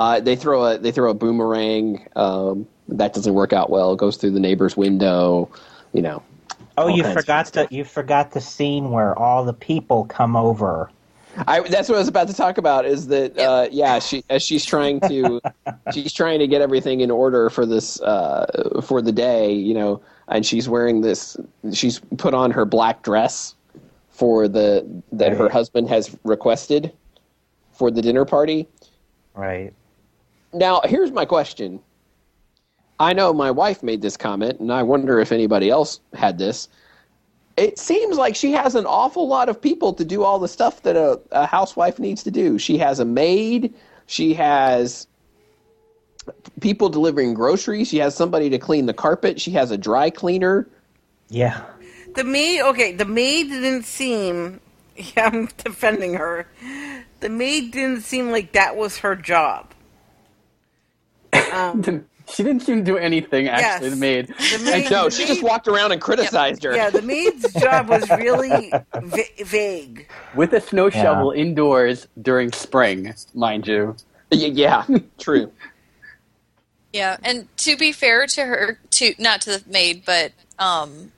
Uh, 0.01 0.19
they 0.19 0.35
throw 0.35 0.65
a 0.65 0.79
they 0.79 0.91
throw 0.91 1.11
a 1.11 1.15
boomerang. 1.15 2.09
Um, 2.17 2.67
that 2.89 3.13
doesn't 3.13 3.35
work 3.35 3.53
out 3.53 3.69
well. 3.69 3.93
It 3.93 3.99
goes 3.99 4.17
through 4.17 4.31
the 4.31 4.41
neighbor's 4.41 4.75
window. 4.75 5.51
You 5.93 6.01
know. 6.01 6.23
Oh, 6.79 6.89
you 6.89 7.05
forgot 7.05 7.53
the 7.53 7.69
you 7.71 7.85
forgot 7.85 8.31
the 8.33 8.41
scene 8.41 8.93
where 8.93 9.17
all 9.19 9.45
the 9.45 9.53
people 9.53 10.07
come 10.07 10.37
over. 10.37 10.91
I, 11.47 11.61
that's 11.61 11.91
what 11.91 11.97
I 11.97 11.99
was 11.99 12.09
about 12.09 12.29
to 12.29 12.35
talk 12.35 12.57
about. 12.57 12.87
Is 12.87 13.09
that 13.09 13.39
uh, 13.39 13.69
yeah? 13.71 13.99
She 13.99 14.25
as 14.31 14.43
she's 14.43 14.65
trying 14.65 15.01
to 15.01 15.39
she's 15.93 16.15
trying 16.15 16.39
to 16.39 16.47
get 16.47 16.63
everything 16.63 17.01
in 17.01 17.11
order 17.11 17.51
for 17.51 17.67
this 17.67 18.01
uh, 18.01 18.81
for 18.83 19.03
the 19.03 19.13
day. 19.13 19.53
You 19.53 19.75
know, 19.75 20.01
and 20.29 20.47
she's 20.47 20.67
wearing 20.67 21.03
this. 21.03 21.37
She's 21.75 22.01
put 22.17 22.33
on 22.33 22.53
her 22.53 22.65
black 22.65 23.03
dress 23.03 23.55
for 24.09 24.49
the 24.49 25.03
that 25.13 25.33
her 25.35 25.51
husband 25.51 25.91
has 25.91 26.17
requested 26.25 26.91
for 27.73 27.91
the 27.91 28.01
dinner 28.01 28.25
party. 28.25 28.67
Right. 29.35 29.75
Now, 30.53 30.81
here's 30.85 31.13
my 31.13 31.25
question. 31.25 31.81
I 32.99 33.13
know 33.15 33.33
my 33.33 33.51
wife 33.51 33.83
made 33.83 34.03
this 34.03 34.17
comment, 34.17 34.61
and 34.61 34.73
I 34.73 34.83
wonder 34.83 35.21
if 35.21 35.33
anybody 35.33 35.71
else 35.71 36.01
had 36.13 36.39
this. 36.39 36.69
It 37.57 37.79
seems 37.79 38.17
like 38.17 38.37
she 38.37 38.53
has 38.53 38.75
an 38.75 38.87
awful 38.87 39.27
lot 39.27 39.49
of 39.49 39.61
people 39.61 39.93
to 39.95 40.05
do 40.05 40.23
all 40.23 40.39
the 40.39 40.49
stuff 40.49 40.83
that 40.83 40.97
a, 40.97 41.21
a 41.31 41.47
housewife 41.47 41.99
needs 41.99 42.23
to 42.25 42.31
do. 42.31 42.59
She 42.59 42.79
has 42.79 43.01
a 43.01 43.05
maid, 43.05 43.75
she 44.07 44.35
has 44.35 45.07
people 46.61 46.89
delivering 46.89 47.35
groceries, 47.35 47.89
she 47.89 47.99
has 47.99 48.15
somebody 48.15 48.51
to 48.51 48.59
clean 48.59 48.87
the 48.87 48.95
carpet, 48.95 49.41
she 49.41 49.53
has 49.53 49.71
a 49.71 49.79
dry 49.79 50.11
cleaner. 50.11 50.69
Yeah. 51.29 51.65
The 52.15 52.25
maid, 52.25 52.63
okay, 52.63 52.93
the 52.93 53.05
maid 53.05 53.49
didn't 53.49 53.85
seem. 53.85 54.61
Yeah, 55.17 55.31
I'm 55.33 55.47
defending 55.57 56.13
her. 56.15 56.47
The 57.21 57.31
maid 57.31 57.71
didn't 57.73 58.03
seem 58.03 58.31
like 58.31 58.53
that 58.53 58.77
was 58.77 58.99
her 58.99 59.17
job. 59.17 59.73
Um, 61.53 62.07
She 62.33 62.45
didn't 62.45 62.63
seem 62.63 62.77
to 62.79 62.85
do 62.85 62.97
anything 62.97 63.49
actually. 63.49 63.89
Yes. 63.89 63.95
The 63.95 63.97
maid. 64.01 64.29
The 64.29 64.63
maid, 64.71 64.89
No, 64.93 65.05
the 65.07 65.11
she 65.11 65.23
maid- 65.23 65.29
just 65.29 65.43
walked 65.43 65.67
around 65.67 65.91
and 65.91 66.01
criticized 66.01 66.63
her. 66.63 66.73
Yeah, 66.73 66.89
the 66.89 67.03
maid's 67.03 67.53
job 67.61 67.89
was 67.89 68.09
really 68.09 68.73
va- 68.95 69.45
vague. 69.45 70.09
with 70.37 70.53
a 70.53 70.61
snow 70.61 70.91
shovel 70.91 71.33
indoors 71.33 72.07
during 72.23 72.53
spring, 72.53 73.13
mind 73.35 73.67
you. 73.67 73.97
Y- 74.31 74.39
yeah, 74.53 74.85
true. 75.19 75.51
Yeah, 76.93 77.17
and 77.23 77.47
to 77.59 77.77
be 77.77 77.93
fair 77.93 78.27
to 78.27 78.45
her, 78.45 78.79
to 78.93 79.15
not 79.19 79.41
to 79.43 79.59
the 79.59 79.63
maid, 79.71 80.03
but 80.05 80.33
um, 80.59 81.13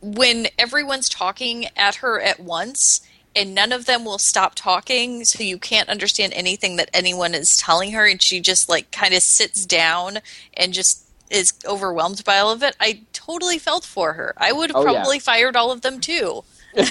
when 0.00 0.48
everyone's 0.58 1.08
talking 1.08 1.66
at 1.76 1.96
her 1.96 2.20
at 2.20 2.40
once 2.40 3.00
and 3.36 3.54
none 3.54 3.70
of 3.70 3.84
them 3.86 4.04
will 4.04 4.18
stop 4.18 4.54
talking, 4.56 5.24
so 5.24 5.42
you 5.44 5.58
can't 5.58 5.88
understand 5.88 6.32
anything 6.34 6.76
that 6.76 6.90
anyone 6.92 7.34
is 7.34 7.56
telling 7.56 7.92
her, 7.92 8.06
and 8.06 8.20
she 8.20 8.40
just 8.40 8.68
like 8.68 8.90
kind 8.90 9.14
of 9.14 9.22
sits 9.22 9.64
down 9.66 10.18
and 10.54 10.72
just 10.72 11.04
is 11.30 11.52
overwhelmed 11.66 12.24
by 12.24 12.38
all 12.38 12.50
of 12.50 12.62
it. 12.62 12.74
I 12.80 13.02
totally 13.12 13.58
felt 13.58 13.84
for 13.84 14.14
her. 14.14 14.32
I 14.36 14.52
would 14.52 14.70
have 14.70 14.76
Oh, 14.76 14.84
yeah. 14.86 14.92
probably 14.92 15.18
fired 15.18 15.54
all 15.56 15.70
of 15.70 15.82
them 15.82 16.00
too. 16.00 16.42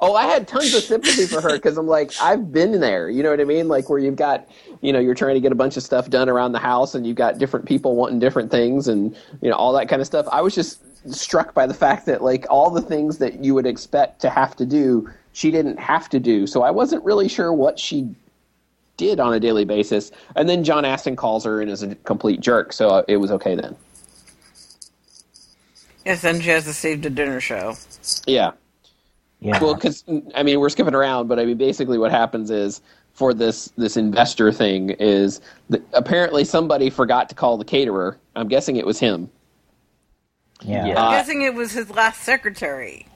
Oh, 0.00 0.14
I 0.14 0.24
had 0.26 0.48
tons 0.48 0.74
of 0.74 0.82
sympathy 0.82 1.26
for 1.26 1.40
her 1.40 1.52
because 1.52 1.76
I'm 1.76 1.86
like, 1.86 2.12
I've 2.20 2.52
been 2.52 2.80
there. 2.80 3.10
You 3.10 3.22
know 3.22 3.30
what 3.30 3.40
I 3.40 3.44
mean? 3.44 3.68
Like 3.68 3.90
where 3.90 3.98
you've 3.98 4.16
got, 4.16 4.48
you 4.80 4.92
know, 4.92 4.98
you're 4.98 5.14
trying 5.14 5.34
to 5.34 5.40
get 5.40 5.52
a 5.52 5.56
bunch 5.56 5.76
of 5.76 5.82
stuff 5.82 6.08
done 6.08 6.28
around 6.28 6.52
the 6.52 6.58
house, 6.58 6.94
and 6.94 7.06
you've 7.06 7.16
got 7.16 7.38
different 7.38 7.66
people 7.66 7.94
wanting 7.94 8.18
different 8.18 8.50
things, 8.50 8.88
and 8.88 9.14
you 9.42 9.50
know 9.50 9.56
all 9.56 9.72
that 9.74 9.88
kind 9.88 10.00
of 10.00 10.06
stuff. 10.06 10.26
I 10.32 10.40
was 10.40 10.54
just 10.54 10.80
struck 11.12 11.52
by 11.52 11.66
the 11.66 11.74
fact 11.74 12.06
that 12.06 12.22
like 12.22 12.46
all 12.48 12.70
the 12.70 12.80
things 12.80 13.18
that 13.18 13.44
you 13.44 13.54
would 13.54 13.66
expect 13.66 14.20
to 14.22 14.30
have 14.30 14.56
to 14.56 14.66
do, 14.66 15.10
she 15.32 15.50
didn't 15.50 15.78
have 15.78 16.08
to 16.10 16.20
do. 16.20 16.46
So 16.46 16.62
I 16.62 16.70
wasn't 16.70 17.04
really 17.04 17.28
sure 17.28 17.52
what 17.52 17.78
she 17.78 18.14
did 18.96 19.18
on 19.20 19.32
a 19.34 19.40
daily 19.40 19.64
basis. 19.64 20.12
And 20.36 20.48
then 20.48 20.64
John 20.64 20.84
Astin 20.84 21.16
calls 21.16 21.44
her 21.44 21.60
and 21.60 21.70
is 21.70 21.82
a 21.82 21.94
complete 21.96 22.40
jerk, 22.40 22.72
so 22.72 23.04
it 23.08 23.16
was 23.16 23.30
okay 23.32 23.54
then. 23.54 23.74
Yes, 26.04 26.22
then 26.22 26.40
she 26.40 26.50
has 26.50 26.64
to 26.64 26.72
save 26.72 27.02
the 27.02 27.10
dinner 27.10 27.40
show. 27.40 27.74
Yeah. 28.26 28.52
Yeah. 29.40 29.60
Well, 29.62 29.74
because 29.74 30.04
I 30.34 30.42
mean, 30.42 30.60
we're 30.60 30.68
skipping 30.68 30.94
around, 30.94 31.28
but 31.28 31.38
I 31.38 31.44
mean, 31.44 31.56
basically, 31.56 31.98
what 31.98 32.10
happens 32.10 32.50
is 32.50 32.80
for 33.12 33.34
this 33.34 33.66
this 33.76 33.96
investor 33.96 34.52
thing 34.52 34.90
is 34.90 35.40
that 35.70 35.82
apparently 35.92 36.44
somebody 36.44 36.90
forgot 36.90 37.28
to 37.28 37.34
call 37.34 37.56
the 37.56 37.64
caterer. 37.64 38.18
I'm 38.36 38.48
guessing 38.48 38.76
it 38.76 38.86
was 38.86 38.98
him. 38.98 39.30
yeah. 40.62 40.86
Yeah. 40.86 40.92
I'm 41.00 41.08
Uh, 41.08 41.10
guessing 41.12 41.42
it 41.42 41.54
was 41.54 41.72
his 41.72 41.90
last 41.90 42.22
secretary. 42.22 43.06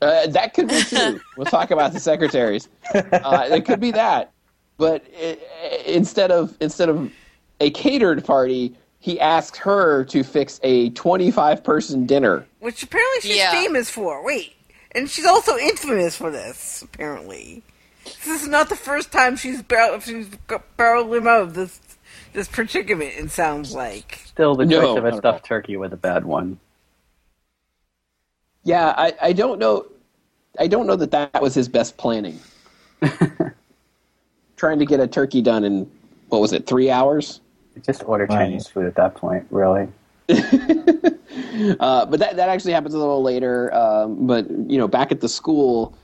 Uh, 0.00 0.26
that 0.28 0.54
could 0.54 0.68
be 0.68 0.80
too. 0.82 1.20
we'll 1.36 1.46
talk 1.46 1.70
about 1.70 1.92
the 1.92 2.00
secretaries. 2.00 2.68
Uh, 2.94 3.48
it 3.50 3.64
could 3.66 3.80
be 3.80 3.90
that, 3.90 4.32
but 4.78 5.04
i 5.16 5.36
instead 5.86 6.30
of 6.30 6.56
instead 6.60 6.88
of 6.88 7.12
a 7.60 7.70
catered 7.70 8.24
party, 8.24 8.74
he 8.98 9.20
asked 9.20 9.56
her 9.58 10.04
to 10.06 10.22
fix 10.22 10.58
a 10.62 10.90
25 10.90 11.62
person 11.62 12.06
dinner. 12.06 12.46
Which 12.60 12.82
apparently 12.82 13.20
she's 13.20 13.36
Yeah. 13.36 13.50
famous 13.52 13.90
for. 13.90 14.24
Wait. 14.24 14.54
And 14.92 15.08
she's 15.08 15.26
also 15.26 15.56
infamous 15.56 16.16
for 16.16 16.30
this, 16.30 16.82
apparently. 16.82 17.62
This 18.04 18.42
is 18.42 18.48
not 18.48 18.68
the 18.70 18.76
first 18.76 19.12
time 19.12 19.36
she's, 19.36 19.62
bar- 19.62 20.00
she's 20.00 20.26
got- 20.48 20.76
barreled 20.76 21.14
him 21.14 21.28
out 21.28 21.42
of 21.42 21.54
this, 21.54 21.78
this 22.32 22.48
predicament, 22.48 23.12
it 23.16 23.30
sounds 23.30 23.72
like. 23.72 24.20
Still, 24.24 24.56
the 24.56 24.66
No, 24.66 24.80
choice 24.80 24.98
of 24.98 25.04
a 25.04 25.08
at 25.08 25.16
stuffed 25.18 25.44
turkey 25.44 25.76
was 25.76 25.92
a 25.92 25.96
bad 25.96 26.24
one. 26.24 26.58
Yeah, 28.70 28.94
I, 28.96 29.12
I 29.20 29.32
don't 29.32 29.58
know. 29.58 29.84
I 30.56 30.68
don't 30.68 30.86
know 30.86 30.94
that 30.94 31.10
that 31.10 31.42
was 31.42 31.54
his 31.54 31.68
best 31.68 31.96
planning. 31.96 32.38
Trying 34.56 34.78
to 34.78 34.86
get 34.86 35.00
a 35.00 35.08
turkey 35.08 35.42
done 35.42 35.64
in 35.64 35.90
what 36.28 36.40
was 36.40 36.52
it, 36.52 36.68
three 36.68 36.88
hours? 36.88 37.40
Just 37.84 38.04
order 38.06 38.26
Right. 38.26 38.36
Chinese 38.36 38.68
food 38.68 38.86
at 38.86 38.94
that 38.94 39.16
point, 39.16 39.44
really. 39.50 39.88
Uh, 41.78 42.04
but 42.06 42.18
that 42.18 42.36
that 42.36 42.48
actually 42.48 42.72
happens 42.72 42.94
a 42.94 42.98
little 42.98 43.22
later. 43.22 43.72
Um, 43.74 44.26
but 44.26 44.50
you 44.50 44.78
know, 44.78 44.88
back 44.88 45.12
at 45.12 45.20
the 45.20 45.28
school, 45.28 45.96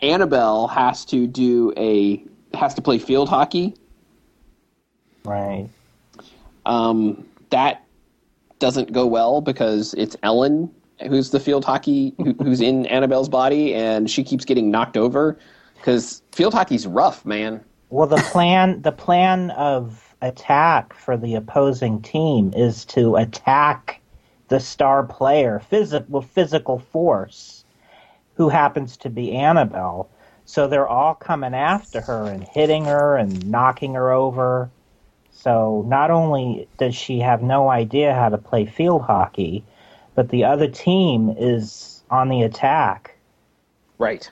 Annabelle 0.00 0.68
has 0.68 1.04
to 1.06 1.26
do 1.26 1.72
a 1.76 2.22
has 2.54 2.74
to 2.74 2.82
play 2.82 2.98
field 2.98 3.28
hockey. 3.28 3.74
Right. 5.24 5.68
Um, 6.66 7.26
that 7.50 7.84
doesn't 8.58 8.92
go 8.92 9.06
well 9.06 9.40
because 9.40 9.94
it's 9.94 10.16
Ellen 10.22 10.70
who's 11.08 11.30
the 11.30 11.40
field 11.40 11.64
hockey 11.64 12.14
who, 12.18 12.34
who's 12.42 12.60
in 12.60 12.86
Annabelle's 12.86 13.28
body, 13.28 13.74
and 13.74 14.10
she 14.10 14.24
keeps 14.24 14.44
getting 14.44 14.70
knocked 14.70 14.96
over 14.96 15.38
because 15.76 16.22
field 16.32 16.54
hockey's 16.54 16.86
rough, 16.86 17.24
man. 17.24 17.64
Well, 17.90 18.06
the 18.06 18.16
plan 18.16 18.82
the 18.82 18.92
plan 18.92 19.50
of 19.50 20.14
attack 20.22 20.94
for 20.94 21.16
the 21.16 21.34
opposing 21.34 22.00
team 22.00 22.52
is 22.56 22.84
to 22.86 23.16
attack 23.16 24.00
the 24.48 24.60
star 24.60 25.02
player 25.02 25.60
with 26.08 26.26
physical 26.26 26.78
force, 26.78 27.64
who 28.34 28.48
happens 28.48 28.96
to 28.98 29.10
be 29.10 29.32
Annabelle. 29.32 30.08
So 30.44 30.66
they're 30.66 30.88
all 30.88 31.14
coming 31.14 31.54
after 31.54 32.00
her 32.00 32.24
and 32.24 32.44
hitting 32.44 32.84
her 32.84 33.16
and 33.16 33.46
knocking 33.48 33.94
her 33.94 34.10
over. 34.10 34.70
So 35.30 35.84
not 35.86 36.10
only 36.10 36.68
does 36.78 36.94
she 36.94 37.20
have 37.20 37.42
no 37.42 37.68
idea 37.68 38.14
how 38.14 38.28
to 38.28 38.38
play 38.38 38.66
field 38.66 39.02
hockey, 39.02 39.64
but 40.14 40.28
the 40.30 40.44
other 40.44 40.68
team 40.68 41.34
is 41.38 42.02
on 42.10 42.28
the 42.28 42.42
attack. 42.42 43.16
Right. 43.98 44.30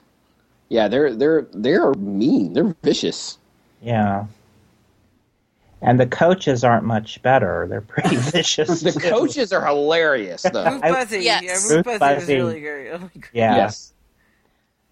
Yeah, 0.69 0.89
they're 0.89 1.15
they're 1.15 1.47
they're 1.53 1.93
mean. 1.95 2.53
They're 2.53 2.75
vicious. 2.83 3.39
Yeah. 3.83 4.27
And 5.83 5.99
the 5.99 6.07
coaches 6.07 6.63
aren't 6.63 6.85
much 6.85 7.23
better. 7.23 7.67
They're 7.69 7.81
pretty 7.81 8.17
vicious. 8.19 8.81
The 8.83 8.93
too. 8.93 9.01
coaches 9.01 9.53
are 9.53 9.65
hilarious, 9.65 10.43
though. 10.43 10.65
Ruth 10.71 10.85
I- 10.85 10.91
Buzzi. 10.91 11.23
Yes. 11.23 11.43
Yeah, 11.43 11.53
Ruth 11.77 11.87
Ruth 11.87 12.01
Buzzi, 12.01 12.15
was 12.17 12.25
Buzzi. 12.25 12.29
really 12.29 12.61
great. 12.61 12.89
Oh 12.91 12.97
really 12.99 13.09
great. 13.15 13.31
Yeah. 13.33 13.57
Yes. 13.57 13.93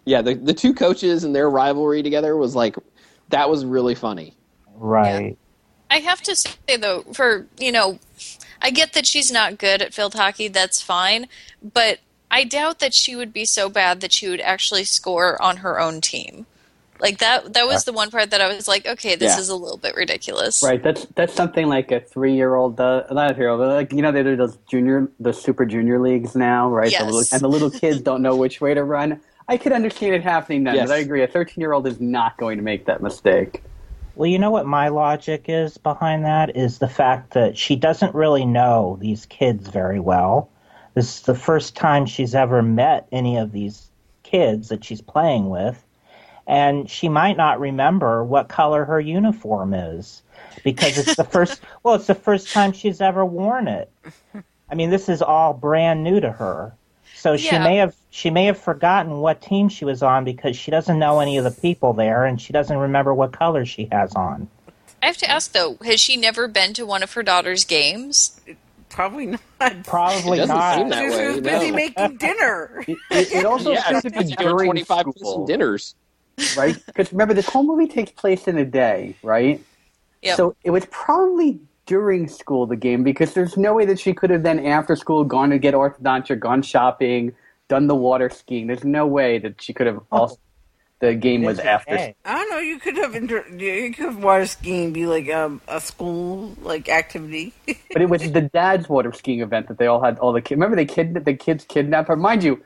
Yeah, 0.04 0.22
the 0.22 0.34
the 0.34 0.54
two 0.54 0.72
coaches 0.72 1.24
and 1.24 1.34
their 1.34 1.50
rivalry 1.50 2.02
together 2.02 2.36
was 2.36 2.54
like 2.56 2.76
that 3.28 3.50
was 3.50 3.64
really 3.64 3.94
funny. 3.94 4.34
Right. 4.76 5.36
I 5.90 5.98
have 5.98 6.22
to 6.22 6.34
say 6.34 6.50
though, 6.80 7.02
for 7.12 7.46
you 7.58 7.72
know, 7.72 7.98
I 8.60 8.70
get 8.70 8.92
that 8.94 9.06
she's 9.06 9.30
not 9.30 9.58
good 9.58 9.82
at 9.82 9.94
field 9.94 10.14
hockey. 10.14 10.48
That's 10.48 10.80
fine, 10.82 11.26
but 11.62 11.98
I 12.30 12.44
doubt 12.44 12.80
that 12.80 12.92
she 12.94 13.16
would 13.16 13.32
be 13.32 13.44
so 13.44 13.68
bad 13.68 14.00
that 14.00 14.12
she 14.12 14.28
would 14.28 14.40
actually 14.40 14.84
score 14.84 15.40
on 15.40 15.58
her 15.58 15.80
own 15.80 16.00
team. 16.00 16.46
Like 17.00 17.18
that. 17.18 17.52
That 17.52 17.66
was 17.68 17.84
the 17.84 17.92
one 17.92 18.10
part 18.10 18.30
that 18.30 18.40
I 18.40 18.48
was 18.52 18.66
like, 18.66 18.84
okay, 18.84 19.14
this 19.14 19.36
Yeah. 19.36 19.40
is 19.40 19.48
a 19.48 19.54
little 19.54 19.76
bit 19.76 19.94
ridiculous. 19.94 20.62
Right, 20.64 20.82
that's 20.82 21.04
that's 21.14 21.32
something 21.32 21.68
like 21.68 21.92
a 21.92 22.00
three-year-old, 22.00 22.76
does. 22.76 23.04
not 23.12 23.30
a 23.30 23.34
three-year-old, 23.34 23.60
but 23.60 23.68
like 23.68 23.92
you 23.92 24.02
know 24.02 24.10
they 24.10 24.24
do 24.24 24.34
those 24.34 24.56
junior, 24.68 25.08
the 25.20 25.32
super 25.32 25.64
junior 25.64 26.00
leagues 26.00 26.34
now, 26.34 26.68
right? 26.68 26.90
Yes. 26.90 27.00
The 27.00 27.06
little, 27.06 27.24
and 27.32 27.40
the 27.40 27.48
little 27.48 27.70
kids 27.70 28.00
don't 28.00 28.20
know 28.20 28.34
which 28.34 28.60
way 28.60 28.74
to 28.74 28.82
run. 28.82 29.20
I 29.46 29.56
could 29.58 29.72
understand 29.72 30.14
it 30.16 30.22
happening 30.24 30.64
then, 30.64 30.74
Yes. 30.74 30.88
but 30.88 30.94
I 30.94 30.98
agree, 30.98 31.22
a 31.22 31.28
thirteen-year-old 31.28 31.86
is 31.86 32.00
not 32.00 32.36
going 32.36 32.58
to 32.58 32.64
make 32.64 32.86
that 32.86 33.00
mistake. 33.00 33.62
Well, 34.18 34.26
you 34.26 34.40
know 34.40 34.50
what 34.50 34.66
my 34.66 34.88
logic 34.88 35.44
is 35.46 35.78
behind 35.78 36.24
that 36.24 36.56
is 36.56 36.78
the 36.78 36.88
fact 36.88 37.34
that 37.34 37.56
she 37.56 37.76
doesn't 37.76 38.16
really 38.16 38.44
know 38.44 38.98
these 39.00 39.26
kids 39.26 39.68
very 39.68 40.00
well. 40.00 40.50
This 40.94 41.18
is 41.18 41.22
the 41.22 41.36
first 41.36 41.76
time 41.76 42.04
she's 42.04 42.34
ever 42.34 42.60
met 42.60 43.06
any 43.12 43.36
of 43.36 43.52
these 43.52 43.92
kids 44.24 44.70
that 44.70 44.82
she's 44.82 45.00
playing 45.00 45.50
with. 45.50 45.84
And 46.48 46.90
she 46.90 47.08
might 47.08 47.36
not 47.36 47.60
remember 47.60 48.24
what 48.24 48.48
color 48.48 48.84
her 48.86 48.98
uniform 48.98 49.72
is 49.72 50.22
because 50.64 50.98
it's 50.98 51.14
the 51.14 51.22
first, 51.22 51.60
well, 51.84 51.94
it's 51.94 52.08
the 52.08 52.16
first 52.16 52.52
time 52.52 52.72
she's 52.72 53.00
ever 53.00 53.24
worn 53.24 53.68
it. 53.68 53.88
I 54.68 54.74
mean, 54.74 54.90
this 54.90 55.08
is 55.08 55.22
all 55.22 55.54
brand 55.54 56.02
new 56.02 56.18
to 56.18 56.32
her. 56.32 56.74
So 57.18 57.36
she 57.36 57.46
Yeah. 57.46 57.64
may 57.64 57.76
have 57.76 57.96
she 58.10 58.30
may 58.30 58.46
have 58.46 58.58
forgotten 58.58 59.18
what 59.18 59.42
team 59.42 59.68
she 59.68 59.84
was 59.84 60.02
on 60.02 60.24
because 60.24 60.56
she 60.56 60.70
doesn't 60.70 60.98
know 60.98 61.20
any 61.20 61.36
of 61.36 61.44
the 61.44 61.50
people 61.50 61.92
there 61.92 62.24
and 62.24 62.40
she 62.40 62.52
doesn't 62.52 62.76
remember 62.76 63.12
what 63.12 63.32
color 63.32 63.64
she 63.66 63.88
has 63.90 64.14
on. 64.14 64.48
I 65.02 65.06
have 65.06 65.16
to 65.18 65.30
ask 65.30 65.52
though, 65.52 65.76
has 65.84 66.00
she 66.00 66.16
never 66.16 66.46
been 66.48 66.74
to 66.74 66.86
one 66.86 67.02
of 67.02 67.12
her 67.14 67.22
daughter's 67.22 67.64
games? 67.64 68.40
Probably 68.88 69.26
not. 69.26 69.40
Probably 69.84 70.38
It 70.38 70.46
doesn't 70.46 70.62
seem 70.74 70.88
that 70.90 71.02
She 71.02 71.08
was 71.10 71.40
busy 71.40 71.70
no. 71.70 71.76
making 71.76 72.16
dinner. 72.16 72.84
It, 72.86 72.98
it 73.10 73.44
also 73.44 73.74
Yeah, 73.74 73.82
seems 73.82 74.02
to 74.02 74.10
be 74.10 74.18
she's 74.18 74.36
doing 74.36 74.38
during 74.38 74.70
25 74.70 75.06
school, 75.16 75.46
dinners. 75.46 75.94
right? 76.56 76.74
Because 76.86 77.12
remember, 77.12 77.34
this 77.34 77.46
whole 77.46 77.64
movie 77.64 77.88
takes 77.88 78.12
place 78.12 78.46
in 78.48 78.58
a 78.58 78.64
day, 78.64 79.14
right? 79.22 79.60
Yep. 80.22 80.36
So 80.36 80.56
it 80.64 80.70
was 80.70 80.86
probably 80.90 81.60
during 81.88 82.28
school 82.28 82.66
the 82.66 82.76
game 82.76 83.02
because 83.02 83.32
there's 83.32 83.56
no 83.56 83.72
way 83.72 83.86
that 83.86 83.98
she 83.98 84.12
could 84.12 84.28
have 84.28 84.42
then 84.42 84.64
after 84.66 84.94
school 84.94 85.24
gone 85.24 85.48
to 85.48 85.58
get 85.58 85.72
orthodontia, 85.72 86.38
gone 86.38 86.60
shopping, 86.60 87.32
done 87.66 87.86
the 87.86 87.94
water 87.94 88.28
skiing. 88.28 88.66
There's 88.66 88.84
no 88.84 89.06
way 89.06 89.38
that 89.38 89.60
she 89.60 89.72
could 89.72 89.86
have 89.86 90.00
also. 90.12 90.36
The 91.00 91.14
game 91.14 91.44
was 91.44 91.60
after. 91.60 91.96
Hey, 91.96 92.16
I 92.24 92.34
don't 92.34 92.50
know. 92.50 92.58
You 92.58 92.78
could 92.80 92.96
have 92.96 93.14
inter- 93.14 93.46
you 93.48 93.94
could 93.94 94.04
have 94.04 94.22
water 94.22 94.46
skiing 94.46 94.92
be 94.92 95.06
like 95.06 95.30
um, 95.30 95.60
a 95.68 95.80
school 95.80 96.54
like 96.60 96.88
activity. 96.88 97.54
But 97.92 98.02
it 98.02 98.10
was 98.10 98.32
the 98.32 98.42
dad's 98.42 98.88
water 98.88 99.12
skiing 99.12 99.40
event 99.40 99.68
that 99.68 99.78
they 99.78 99.86
all 99.86 100.02
had 100.02 100.18
all 100.18 100.32
the 100.32 100.42
kids. 100.42 100.56
Remember 100.56 100.76
they 100.76 100.84
kid 100.84 101.24
the 101.24 101.34
kids 101.34 101.64
kidnapped 101.64 102.08
her. 102.08 102.16
Mind 102.16 102.44
you, 102.44 102.62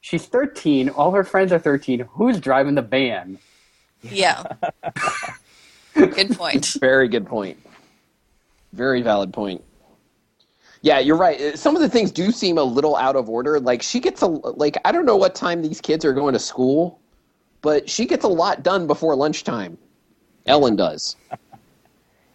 she's 0.00 0.26
13. 0.26 0.90
All 0.90 1.12
her 1.12 1.24
friends 1.24 1.52
are 1.52 1.58
13. 1.58 2.00
Who's 2.10 2.40
driving 2.40 2.74
the 2.74 2.82
van? 2.82 3.38
Yeah. 4.02 4.42
Good 5.94 6.36
point. 6.36 6.76
Very 6.78 7.08
good 7.08 7.26
point. 7.26 7.58
Very 8.76 9.00
valid 9.00 9.32
point. 9.32 9.64
Yeah, 10.82 10.98
you're 10.98 11.16
right. 11.16 11.40
Uh, 11.40 11.56
some 11.56 11.74
of 11.74 11.82
the 11.82 11.88
things 11.88 12.12
do 12.12 12.30
seem 12.30 12.58
a 12.58 12.62
little 12.62 12.94
out 12.94 13.16
of 13.16 13.28
order. 13.30 13.58
Like 13.58 13.80
she 13.82 13.98
gets 13.98 14.20
a 14.22 14.26
like 14.26 14.76
I 14.84 14.92
don't 14.92 15.06
know 15.06 15.16
what 15.16 15.34
time 15.34 15.62
these 15.62 15.80
kids 15.80 16.04
are 16.04 16.12
going 16.12 16.34
to 16.34 16.38
school, 16.38 17.00
but 17.62 17.88
she 17.88 18.04
gets 18.04 18.24
a 18.24 18.28
lot 18.28 18.62
done 18.62 18.86
before 18.86 19.16
lunchtime. 19.16 19.78
Ellen 20.46 20.76
does. 20.76 21.16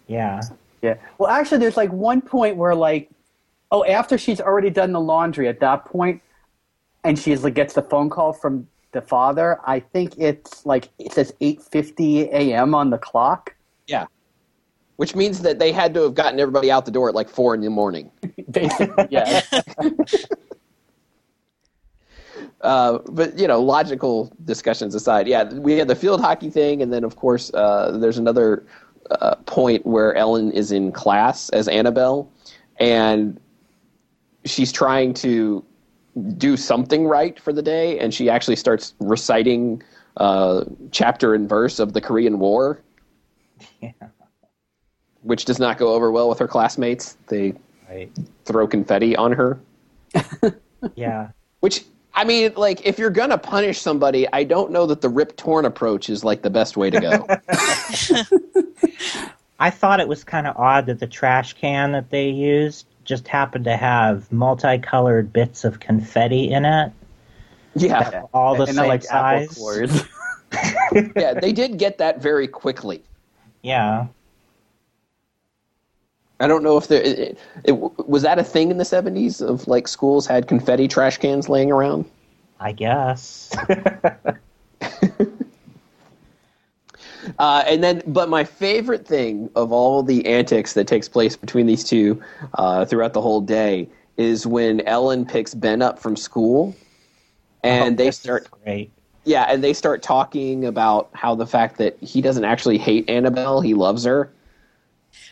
Yeah. 0.07 0.41
Yeah. 0.81 0.95
Well, 1.17 1.29
actually, 1.29 1.59
there's 1.59 1.77
like 1.77 1.89
one 1.93 2.21
point 2.21 2.57
where 2.57 2.75
like, 2.75 3.09
oh, 3.71 3.85
after 3.85 4.17
she's 4.17 4.41
already 4.41 4.69
done 4.69 4.91
the 4.91 4.99
laundry 4.99 5.47
at 5.47 5.61
that 5.61 5.85
point, 5.85 6.21
and 7.05 7.17
she's 7.17 7.45
like 7.45 7.53
gets 7.53 7.75
the 7.75 7.81
phone 7.81 8.09
call 8.09 8.33
from 8.33 8.67
the 8.91 9.01
father. 9.01 9.61
I 9.65 9.79
think 9.79 10.17
it's 10.17 10.65
like 10.65 10.89
it 10.99 11.13
says 11.13 11.33
8:50 11.39 12.23
a.m. 12.33 12.75
on 12.75 12.89
the 12.89 12.97
clock. 12.97 13.55
Yeah. 13.87 14.07
Which 15.01 15.15
means 15.15 15.41
that 15.41 15.57
they 15.57 15.71
had 15.71 15.95
to 15.95 16.03
have 16.03 16.13
gotten 16.13 16.39
everybody 16.39 16.69
out 16.69 16.85
the 16.85 16.91
door 16.91 17.09
at 17.09 17.15
like 17.15 17.27
four 17.27 17.55
in 17.55 17.61
the 17.61 17.71
morning. 17.71 18.11
Basically, 18.51 19.07
yeah. 19.09 19.41
Uh, 22.61 22.99
but 23.09 23.39
you 23.39 23.47
know, 23.47 23.59
logical 23.59 24.31
discussions 24.45 24.93
aside, 24.93 25.27
yeah, 25.27 25.51
we 25.51 25.79
had 25.79 25.87
the 25.87 25.95
field 25.95 26.21
hockey 26.21 26.51
thing, 26.51 26.83
and 26.83 26.93
then 26.93 27.03
of 27.03 27.15
course 27.15 27.51
uh, 27.55 27.97
there's 27.99 28.19
another 28.19 28.63
uh, 29.09 29.33
point 29.47 29.83
where 29.83 30.13
Ellen 30.13 30.51
is 30.51 30.71
in 30.71 30.91
class 30.91 31.49
as 31.49 31.67
Annabelle, 31.67 32.29
and 32.77 33.39
she's 34.45 34.71
trying 34.71 35.15
to 35.15 35.65
do 36.37 36.55
something 36.55 37.07
right 37.07 37.39
for 37.39 37.51
the 37.51 37.63
day, 37.63 37.97
and 37.97 38.13
she 38.13 38.29
actually 38.29 38.57
starts 38.57 38.93
reciting 38.99 39.81
uh, 40.17 40.63
chapter 40.91 41.33
and 41.33 41.49
verse 41.49 41.79
of 41.79 41.93
the 41.93 42.01
Korean 42.01 42.37
War, 42.37 42.79
Yeah. 43.81 43.91
Which 45.23 45.45
does 45.45 45.59
not 45.59 45.77
go 45.77 45.93
over 45.93 46.11
well 46.11 46.27
with 46.29 46.39
her 46.39 46.47
classmates. 46.47 47.17
They 47.27 47.53
Right. 47.89 48.09
throw 48.45 48.67
confetti 48.67 49.15
on 49.15 49.33
her. 49.33 49.59
Yeah. 50.95 51.29
Which 51.59 51.83
I 52.13 52.23
mean, 52.23 52.53
like, 52.55 52.85
if 52.87 52.97
you're 52.99 53.09
gonna 53.11 53.37
punish 53.37 53.79
somebody, 53.79 54.27
I 54.33 54.43
don't 54.43 54.71
know 54.71 54.85
that 54.87 55.01
the 55.01 55.09
rip 55.09 55.37
torn 55.37 55.63
approach 55.65 56.09
is 56.09 56.23
like 56.23 56.41
the 56.41 56.49
best 56.49 56.75
way 56.75 56.89
to 56.89 56.99
go. 56.99 57.27
I 59.59 59.69
thought 59.69 59.99
it 59.99 60.07
was 60.07 60.23
kind 60.23 60.47
of 60.47 60.57
odd 60.57 60.87
that 60.87 60.99
the 60.99 61.07
trash 61.07 61.53
can 61.53 61.91
that 61.91 62.09
they 62.09 62.29
used 62.29 62.87
just 63.05 63.27
happened 63.27 63.65
to 63.65 63.77
have 63.77 64.31
multicolored 64.31 65.31
bits 65.31 65.63
of 65.63 65.79
confetti 65.79 66.51
in 66.51 66.65
it. 66.65 66.91
yeah, 67.75 68.23
All 68.33 68.55
the 68.55 68.61
and 68.63 68.69
same 68.69 68.75
they're 68.77 68.87
like 68.87 69.05
apple 69.11 69.47
size. 69.47 69.57
cores. 69.57 70.03
yeah, 71.15 71.33
they 71.35 71.53
did 71.53 71.77
get 71.77 71.99
that 71.99 72.21
very 72.21 72.47
quickly. 72.47 73.03
Yeah. 73.61 74.07
I 76.41 76.47
don't 76.47 76.63
know 76.63 76.77
if 76.77 76.87
there 76.87 77.01
it, 77.01 77.37
it, 77.63 77.71
was 78.07 78.23
that 78.23 78.39
a 78.39 78.43
thing 78.43 78.71
in 78.71 78.77
the 78.77 78.83
'70s 78.83 79.41
of 79.41 79.67
like 79.67 79.87
schools 79.87 80.25
had 80.25 80.47
confetti 80.47 80.87
trash 80.87 81.17
cans 81.17 81.47
laying 81.49 81.71
around. 81.71 82.05
I 82.59 82.71
guess. 82.71 83.55
Uh, 87.39 87.63
and 87.67 87.83
then, 87.83 88.01
but 88.07 88.29
my 88.29 88.43
favorite 88.43 89.07
thing 89.07 89.49
of 89.55 89.71
all 89.71 90.03
the 90.03 90.25
antics 90.25 90.73
that 90.73 90.87
takes 90.87 91.07
place 91.07 91.35
between 91.35 91.67
these 91.67 91.83
two 91.83 92.21
uh, 92.55 92.85
throughout 92.85 93.13
the 93.13 93.21
whole 93.21 93.41
day 93.41 93.87
is 94.17 94.45
when 94.47 94.81
Ellen 94.81 95.25
picks 95.25 95.53
Ben 95.53 95.81
up 95.81 95.99
from 95.99 96.15
school, 96.15 96.75
and 97.63 97.93
Oh, 97.99 98.03
they 98.03 98.11
start 98.11 98.49
great. 98.63 98.91
Yeah, 99.23 99.43
and 99.43 99.63
they 99.63 99.73
start 99.73 100.01
talking 100.01 100.65
about 100.65 101.09
how 101.13 101.35
the 101.35 101.45
fact 101.45 101.77
that 101.77 101.95
he 102.01 102.21
doesn't 102.21 102.43
actually 102.43 102.79
hate 102.79 103.07
Annabelle, 103.07 103.61
he 103.61 103.75
loves 103.75 104.03
her. 104.03 104.31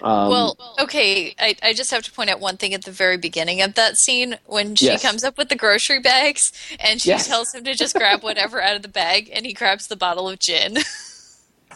Um, 0.01 0.29
well, 0.29 0.75
okay, 0.79 1.33
I, 1.39 1.55
I 1.61 1.73
just 1.73 1.91
have 1.91 2.03
to 2.03 2.11
point 2.11 2.29
out 2.29 2.39
one 2.39 2.57
thing 2.57 2.73
at 2.73 2.85
the 2.85 2.91
very 2.91 3.17
beginning 3.17 3.61
of 3.61 3.75
that 3.75 3.97
scene 3.97 4.37
when 4.45 4.75
she 4.75 4.85
Yes. 4.85 5.01
comes 5.01 5.23
up 5.23 5.37
with 5.37 5.49
the 5.49 5.55
grocery 5.55 5.99
bags 5.99 6.51
and 6.79 7.01
she 7.01 7.09
Yes. 7.09 7.27
tells 7.27 7.53
him 7.53 7.63
to 7.65 7.73
just 7.75 7.95
grab 7.95 8.23
whatever 8.23 8.61
out 8.61 8.75
of 8.75 8.81
the 8.81 8.87
bag 8.87 9.29
and 9.33 9.45
he 9.45 9.53
grabs 9.53 9.87
the 9.87 9.95
bottle 9.95 10.29
of 10.29 10.39
gin. 10.39 10.77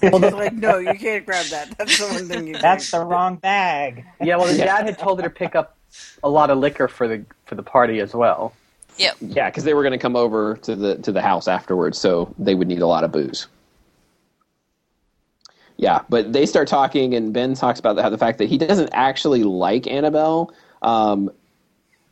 It's 0.01 0.35
like, 0.35 0.53
no, 0.53 0.79
you 0.79 0.95
can't 0.97 1.25
grab 1.25 1.45
that. 1.47 1.77
That's 1.77 1.97
the 1.97 2.07
one 2.07 2.27
thing 2.27 2.47
you 2.47 2.57
That's 2.57 2.89
can't. 2.89 3.03
the 3.03 3.07
wrong 3.07 3.35
bag. 3.37 4.03
yeah. 4.21 4.35
Well, 4.35 4.47
the 4.47 4.57
Yeah. 4.57 4.65
dad 4.65 4.85
had 4.85 4.99
told 4.99 5.21
her 5.21 5.23
to 5.23 5.33
pick 5.33 5.55
up 5.55 5.77
a 6.23 6.29
lot 6.29 6.49
of 6.49 6.57
liquor 6.57 6.87
for 6.89 7.07
the 7.07 7.23
for 7.45 7.55
the 7.55 7.63
party 7.63 7.99
as 8.01 8.13
well. 8.13 8.53
yep. 8.97 9.15
yeah, 9.21 9.49
because 9.49 9.63
they 9.63 9.73
were 9.73 9.81
going 9.83 9.93
to 9.93 9.97
come 9.99 10.15
over 10.17 10.57
to 10.57 10.75
the 10.75 10.95
to 10.97 11.11
the 11.13 11.21
house 11.21 11.47
afterwards, 11.47 11.97
so 11.99 12.33
they 12.37 12.53
would 12.55 12.67
need 12.67 12.81
a 12.81 12.87
lot 12.87 13.03
of 13.05 13.11
booze. 13.13 13.47
Yeah, 15.77 16.01
but 16.09 16.33
they 16.33 16.45
start 16.45 16.67
talking, 16.67 17.15
and 17.15 17.33
Ben 17.33 17.55
talks 17.55 17.79
about 17.79 17.95
the, 17.95 18.03
how 18.03 18.09
the 18.09 18.17
fact 18.17 18.37
that 18.37 18.49
he 18.49 18.57
doesn't 18.57 18.89
actually 18.93 19.43
like 19.43 19.87
Annabelle, 19.87 20.53
um, 20.81 21.31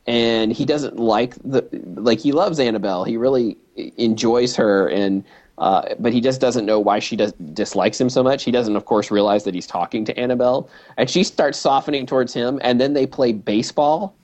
and 0.07 0.51
he 0.51 0.65
doesn't 0.65 0.97
like 0.97 1.35
the 1.43 1.67
like 1.95 2.19
he 2.19 2.31
loves 2.31 2.59
Annabelle. 2.59 3.03
He 3.03 3.17
really 3.17 3.57
enjoys 3.97 4.55
her, 4.55 4.87
and 4.87 5.23
uh, 5.57 5.93
but 5.99 6.11
he 6.11 6.21
just 6.21 6.41
doesn't 6.41 6.65
know 6.65 6.79
why 6.79 6.97
she 6.97 7.15
does 7.15 7.33
dislikes 7.53 8.01
him 8.01 8.09
so 8.09 8.23
much. 8.23 8.43
He 8.43 8.51
doesn't, 8.51 8.75
of 8.75 8.85
course, 8.85 9.11
realize 9.11 9.43
that 9.43 9.53
he's 9.53 9.67
talking 9.67 10.05
to 10.05 10.19
Annabelle, 10.19 10.69
and 10.97 11.09
she 11.09 11.23
starts 11.23 11.59
softening 11.59 12.07
towards 12.07 12.33
him, 12.33 12.59
and 12.63 12.81
then 12.81 12.93
they 12.93 13.05
play 13.05 13.31
baseball 13.31 14.15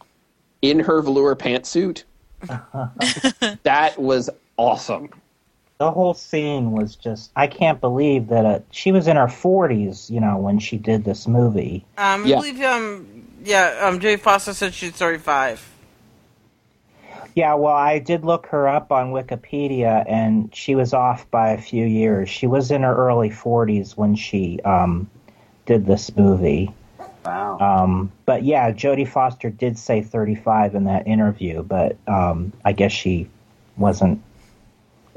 in 0.64 0.80
her 0.80 1.02
velour 1.02 1.36
pantsuit. 1.36 2.04
that 3.64 3.94
was 3.98 4.30
awesome. 4.58 5.10
The 5.80 5.92
whole 5.92 6.16
scene 6.16 6.72
was 6.72 6.96
just. 6.96 7.32
I 7.36 7.48
can't 7.48 7.80
believe 7.80 8.28
that 8.30 8.46
uh 8.46 8.60
she 8.72 8.92
was 8.92 9.08
in 9.08 9.16
her 9.16 9.28
40s, 9.28 10.10
you 10.10 10.20
know, 10.20 10.38
when 10.38 10.58
she 10.60 10.78
did 10.78 11.04
this 11.04 11.28
movie. 11.28 11.86
Um, 11.98 12.24
I 12.26 12.28
Yeah. 12.28 12.36
believe, 12.38 12.62
um, 12.62 13.24
yeah, 13.44 13.78
um, 13.82 14.00
Jay 14.00 14.16
Foster 14.18 14.54
said 14.54 14.74
she's 14.74 14.92
35. 14.94 15.64
Yeah, 17.36 17.54
well, 17.54 17.76
I 17.76 18.00
did 18.00 18.26
look 18.26 18.48
her 18.48 18.68
up 18.68 18.92
on 18.92 19.12
Wikipedia, 19.12 20.04
and 20.08 20.50
she 20.56 20.74
was 20.74 20.94
off 20.94 21.30
by 21.30 21.52
a 21.52 21.62
few 21.62 21.86
years. 21.86 22.30
She 22.30 22.48
was 22.48 22.72
in 22.72 22.82
her 22.82 22.96
early 22.96 23.30
40s 23.30 23.96
when 23.96 24.16
she 24.16 24.60
um, 24.62 25.08
did 25.68 25.86
this 25.86 26.16
movie. 26.18 26.74
Wow. 27.24 27.60
Um, 27.60 28.12
but 28.26 28.44
yeah, 28.44 28.72
Jodie 28.72 29.08
Foster 29.08 29.52
did 29.52 29.78
say 29.78 30.02
35 30.02 30.74
in 30.74 30.86
that 30.86 31.06
interview, 31.06 31.62
but 31.62 31.98
um, 32.08 32.54
I 32.66 32.72
guess 32.72 32.92
she 32.92 33.30
wasn't 33.76 34.24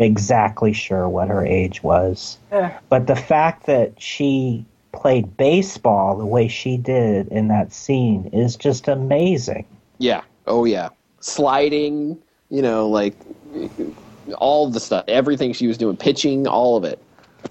exactly 0.01 0.73
sure 0.73 1.09
what 1.09 1.29
her 1.29 1.45
age 1.47 1.83
was. 1.83 2.39
Yeah. 2.51 2.79
But 2.89 3.07
the 3.07 3.17
fact 3.17 3.67
that 3.67 4.01
she 4.01 4.65
played 4.93 5.37
baseball 5.37 6.17
the 6.17 6.27
way 6.27 6.49
she 6.49 6.77
did 6.77 7.29
in 7.29 7.49
that 7.49 7.73
scene 7.73 8.29
is 8.33 8.57
just 8.57 8.89
amazing. 8.89 9.67
Yeah. 9.99 10.23
Oh 10.47 10.65
yeah. 10.65 10.89
Sliding, 11.21 12.19
you 12.49 12.63
know, 12.63 12.89
like 12.89 13.15
all 14.39 14.71
the 14.71 14.81
stuff, 14.81 15.05
everything 15.07 15.53
she 15.53 15.67
was 15.67 15.79
doing, 15.79 15.97
pitching, 15.97 16.47
all 16.47 16.77
of 16.77 16.85
it. 16.85 17.01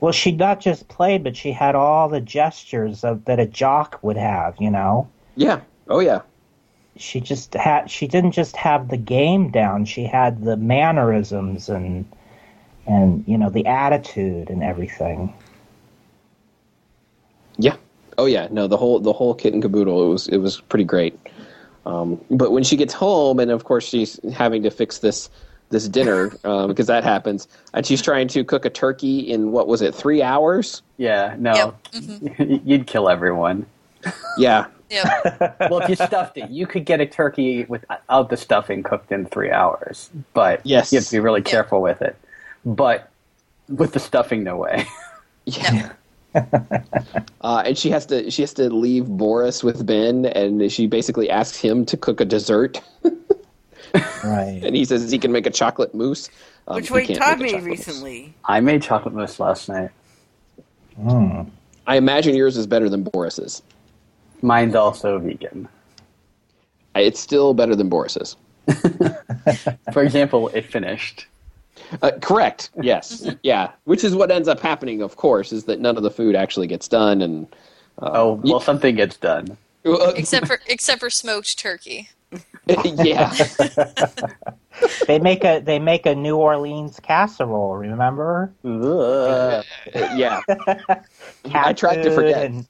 Well, 0.01 0.11
she 0.11 0.31
not 0.31 0.59
just 0.59 0.87
played, 0.87 1.23
but 1.23 1.35
she 1.35 1.51
had 1.51 1.75
all 1.75 2.09
the 2.09 2.21
gestures 2.21 3.03
of 3.03 3.25
that 3.25 3.39
a 3.39 3.45
jock 3.45 3.99
would 4.01 4.17
have. 4.17 4.55
You 4.59 4.71
know, 4.71 5.07
Yeah. 5.35 5.61
Oh 5.87 5.99
yeah. 5.99 6.21
she 6.97 7.19
just 7.21 7.53
had. 7.53 7.89
She 7.89 8.07
didn't 8.07 8.31
just 8.33 8.55
have 8.55 8.89
the 8.89 8.97
game 8.97 9.49
down. 9.51 9.85
She 9.85 10.03
had 10.03 10.43
the 10.43 10.57
mannerisms 10.57 11.69
and 11.69 12.05
and 12.89 13.23
you 13.27 13.37
know 13.37 13.49
the 13.49 13.65
attitude 13.67 14.49
and 14.49 14.63
everything. 14.63 15.33
Yeah. 17.57 17.75
Oh 18.17 18.25
yeah. 18.25 18.47
No, 18.51 18.67
the 18.67 18.77
whole 18.77 18.99
the 18.99 19.13
whole 19.13 19.33
kit 19.33 19.53
and 19.53 19.61
caboodle. 19.61 20.03
It 20.03 20.09
was 20.09 20.27
it 20.27 20.37
was 20.37 20.59
pretty 20.61 20.83
great. 20.85 21.17
Um, 21.85 22.19
but 22.29 22.51
when 22.51 22.63
she 22.63 22.75
gets 22.75 22.93
home, 22.93 23.39
and 23.39 23.51
of 23.51 23.63
course 23.63 23.87
she's 23.87 24.19
having 24.33 24.63
to 24.63 24.71
fix 24.71 24.99
this 24.99 25.29
this 25.69 25.87
dinner 25.87 26.31
um, 26.43 26.67
because 26.67 26.87
that 26.87 27.03
happens, 27.03 27.47
and 27.73 27.85
she's 27.85 28.01
trying 28.01 28.27
to 28.29 28.43
cook 28.43 28.65
a 28.65 28.69
turkey 28.69 29.19
in 29.19 29.51
what 29.51 29.67
was 29.67 29.81
it 29.81 29.93
three 29.95 30.21
hours? 30.21 30.81
Yeah. 30.97 31.35
No. 31.37 31.73
Yep. 31.93 32.39
You'd 32.65 32.87
kill 32.87 33.07
everyone. 33.09 33.65
Yeah. 34.37 34.67
Yep. 34.89 35.57
Well, 35.69 35.79
if 35.81 35.89
you 35.89 35.95
stuffed 35.97 36.37
it, 36.37 36.49
you 36.49 36.65
could 36.65 36.85
get 36.85 37.01
a 37.01 37.05
turkey 37.05 37.65
without 37.65 38.29
the 38.29 38.37
stuffing 38.37 38.81
cooked 38.81 39.11
in 39.11 39.25
three 39.25 39.51
hours. 39.51 40.09
But 40.33 40.61
Yes. 40.65 40.93
you 40.93 40.97
have 40.99 41.05
to 41.05 41.11
be 41.11 41.19
really 41.19 41.41
Yeah. 41.41 41.51
careful 41.51 41.81
with 41.81 42.01
it. 42.01 42.15
But 42.75 43.09
with 43.67 43.93
the 43.93 43.99
stuffing, 43.99 44.43
no 44.43 44.57
way. 44.57 44.85
Yeah. 45.45 45.93
uh, 47.41 47.63
and 47.65 47.75
she 47.75 47.89
has 47.89 48.05
to 48.07 48.29
she 48.29 48.43
has 48.43 48.53
to 48.53 48.69
leave 48.69 49.07
Boris 49.07 49.63
with 49.63 49.83
Ben, 49.87 50.27
and 50.27 50.71
she 50.71 50.85
basically 50.85 51.27
asks 51.27 51.57
him 51.57 51.85
to 51.87 51.97
cook 51.97 52.21
a 52.21 52.25
dessert, 52.25 52.79
Right. 54.23 54.61
and 54.63 54.75
he 54.75 54.85
says 54.85 55.09
he 55.09 55.17
can 55.17 55.31
make 55.31 55.47
a 55.47 55.49
chocolate 55.49 55.95
mousse. 55.95 56.29
Um, 56.67 56.75
Which 56.75 56.89
he 56.89 56.93
Wade 56.93 57.07
can't 57.07 57.19
taught 57.19 57.39
me 57.39 57.49
chocolate 57.49 57.63
mousse. 57.67 57.87
recently. 57.87 58.33
I 58.45 58.59
made 58.59 58.83
chocolate 58.83 59.15
mousse 59.15 59.39
last 59.39 59.69
night. 59.69 59.89
Mm. 61.01 61.49
I 61.87 61.95
imagine 61.95 62.35
yours 62.35 62.55
is 62.55 62.67
better 62.67 62.89
than 62.89 63.01
Boris's. 63.01 63.63
Mine's 64.43 64.75
also 64.75 65.17
vegan. 65.17 65.67
It's 66.93 67.19
still 67.19 67.55
better 67.55 67.75
than 67.75 67.89
Boris's. 67.89 68.35
For 69.93 70.03
example, 70.03 70.49
it 70.49 70.65
finished. 70.65 71.25
Uh, 72.01 72.11
correct. 72.21 72.69
Yes. 72.81 73.27
yeah. 73.43 73.71
Which 73.85 74.03
is 74.03 74.15
what 74.15 74.31
ends 74.31 74.47
up 74.47 74.59
happening, 74.59 75.01
of 75.01 75.15
course, 75.15 75.51
is 75.51 75.65
that 75.65 75.79
none 75.79 75.97
of 75.97 76.03
the 76.03 76.11
food 76.11 76.35
actually 76.35 76.67
gets 76.67 76.87
done, 76.87 77.21
and 77.21 77.47
uh, 78.01 78.11
Oh, 78.13 78.33
well, 78.43 78.59
something 78.59 78.95
gets 78.95 79.17
done. 79.17 79.57
except 79.83 80.47
for 80.47 80.59
except 80.67 80.99
for 80.99 81.09
smoked 81.09 81.57
turkey. 81.57 82.09
yeah. 82.85 83.33
They 85.07 85.17
make 85.17 85.43
a 85.43 85.59
they 85.59 85.79
make 85.79 86.05
a 86.05 86.13
New 86.13 86.35
Orleans 86.37 86.99
casserole. 86.99 87.75
Remember? 87.75 88.51
Ugh. 88.63 89.65
yeah. 90.15 90.41
Cat 90.47 91.03
I 91.53 91.73
tried 91.73 92.03
to 92.03 92.11
forget. 92.13 92.45
and- 92.45 92.67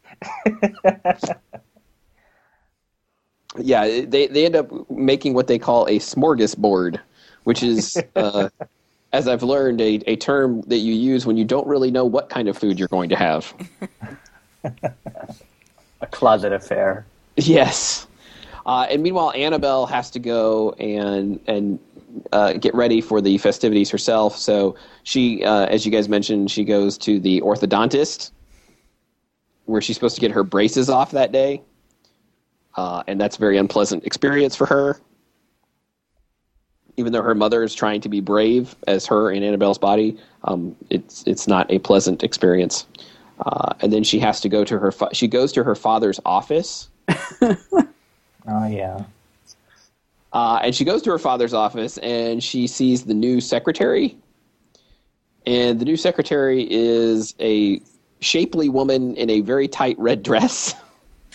Yeah, 3.57 4.05
they 4.05 4.27
they 4.27 4.45
end 4.45 4.55
up 4.55 4.89
making 4.89 5.33
what 5.33 5.47
they 5.47 5.57
call 5.57 5.85
a 5.87 5.97
smorgasbord, 5.99 6.99
which 7.45 7.63
is, 7.63 7.97
uh, 8.15 8.49
as 9.11 9.27
I've 9.27 9.43
learned, 9.43 9.81
a, 9.81 10.01
a 10.07 10.15
term 10.15 10.61
that 10.67 10.77
you 10.77 10.93
use 10.93 11.25
when 11.25 11.37
you 11.37 11.45
don't 11.45 11.67
really 11.67 11.91
know 11.91 12.05
what 12.05 12.29
kind 12.29 12.47
of 12.47 12.57
food 12.57 12.77
you're 12.77 12.87
going 12.87 13.09
to 13.09 13.15
have. 13.15 13.53
A 16.01 16.07
closet 16.07 16.53
affair. 16.53 17.05
Yes. 17.35 18.07
Uh, 18.65 18.87
and 18.89 19.01
meanwhile, 19.01 19.31
Annabelle 19.31 19.85
has 19.85 20.09
to 20.11 20.19
go 20.19 20.71
and 20.73 21.39
and 21.47 21.79
uh, 22.31 22.53
get 22.53 22.73
ready 22.73 23.01
for 23.01 23.21
the 23.21 23.37
festivities 23.37 23.89
herself. 23.89 24.37
So 24.37 24.75
she, 25.03 25.43
uh, 25.43 25.65
as 25.65 25.85
you 25.85 25.91
guys 25.91 26.07
mentioned, 26.09 26.51
she 26.51 26.63
goes 26.63 26.97
to 26.99 27.19
the 27.19 27.41
orthodontist, 27.41 28.31
where 29.65 29.81
she's 29.81 29.95
supposed 29.95 30.15
to 30.15 30.21
get 30.21 30.31
her 30.31 30.43
braces 30.43 30.89
off 30.89 31.11
that 31.11 31.31
day, 31.31 31.61
uh, 32.75 33.03
and 33.07 33.19
that's 33.19 33.37
a 33.37 33.39
very 33.39 33.57
unpleasant 33.57 34.05
experience 34.05 34.55
for 34.55 34.65
her. 34.65 34.99
Even 36.99 37.13
though 37.13 37.21
her 37.21 37.35
mother 37.35 37.63
is 37.63 37.73
trying 37.73 38.01
to 38.01 38.09
be 38.09 38.19
brave 38.19 38.75
as 38.87 39.05
her 39.05 39.31
in 39.31 39.41
Annabelle's 39.41 39.77
body, 39.77 40.17
um, 40.43 40.75
it's 40.89 41.23
it's 41.25 41.47
not 41.47 41.71
a 41.71 41.79
pleasant 41.79 42.23
experience. 42.23 42.85
Uh, 43.45 43.73
and 43.79 43.93
then 43.93 44.03
she 44.03 44.19
has 44.19 44.41
to 44.41 44.49
go 44.49 44.65
to 44.65 44.77
her. 44.77 44.91
Fa- 44.91 45.13
she 45.13 45.27
goes 45.27 45.53
to 45.53 45.63
her 45.63 45.75
father's 45.75 46.19
office. 46.25 46.89
Oh 48.47 48.65
yeah. 48.65 49.03
Uh, 50.33 50.59
and 50.63 50.73
she 50.73 50.83
goes 50.83 51.01
to 51.03 51.11
her 51.11 51.19
father's 51.19 51.53
office 51.53 51.97
and 51.99 52.43
she 52.43 52.65
sees 52.65 53.03
the 53.03 53.13
new 53.13 53.39
secretary. 53.39 54.17
And 55.45 55.79
the 55.79 55.85
new 55.85 55.97
secretary 55.97 56.65
is 56.69 57.35
a 57.39 57.81
shapely 58.21 58.69
woman 58.69 59.15
in 59.17 59.29
a 59.29 59.41
very 59.41 59.67
tight 59.67 59.97
red 59.99 60.23
dress 60.23 60.73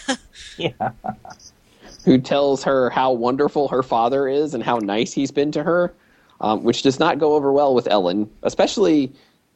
Yeah. 0.57 0.91
who 2.05 2.19
tells 2.19 2.63
her 2.63 2.91
how 2.91 3.13
wonderful 3.13 3.69
her 3.69 3.83
father 3.83 4.29
is 4.29 4.55
and 4.55 4.63
how 4.63 4.77
nice 4.79 5.13
he's 5.13 5.31
been 5.31 5.51
to 5.53 5.63
her, 5.63 5.93
um, 6.41 6.63
which 6.63 6.83
does 6.83 6.99
not 6.99 7.19
go 7.19 7.35
over 7.35 7.53
well 7.53 7.75
with 7.75 7.87
Ellen, 7.89 8.31
especially, 8.43 9.13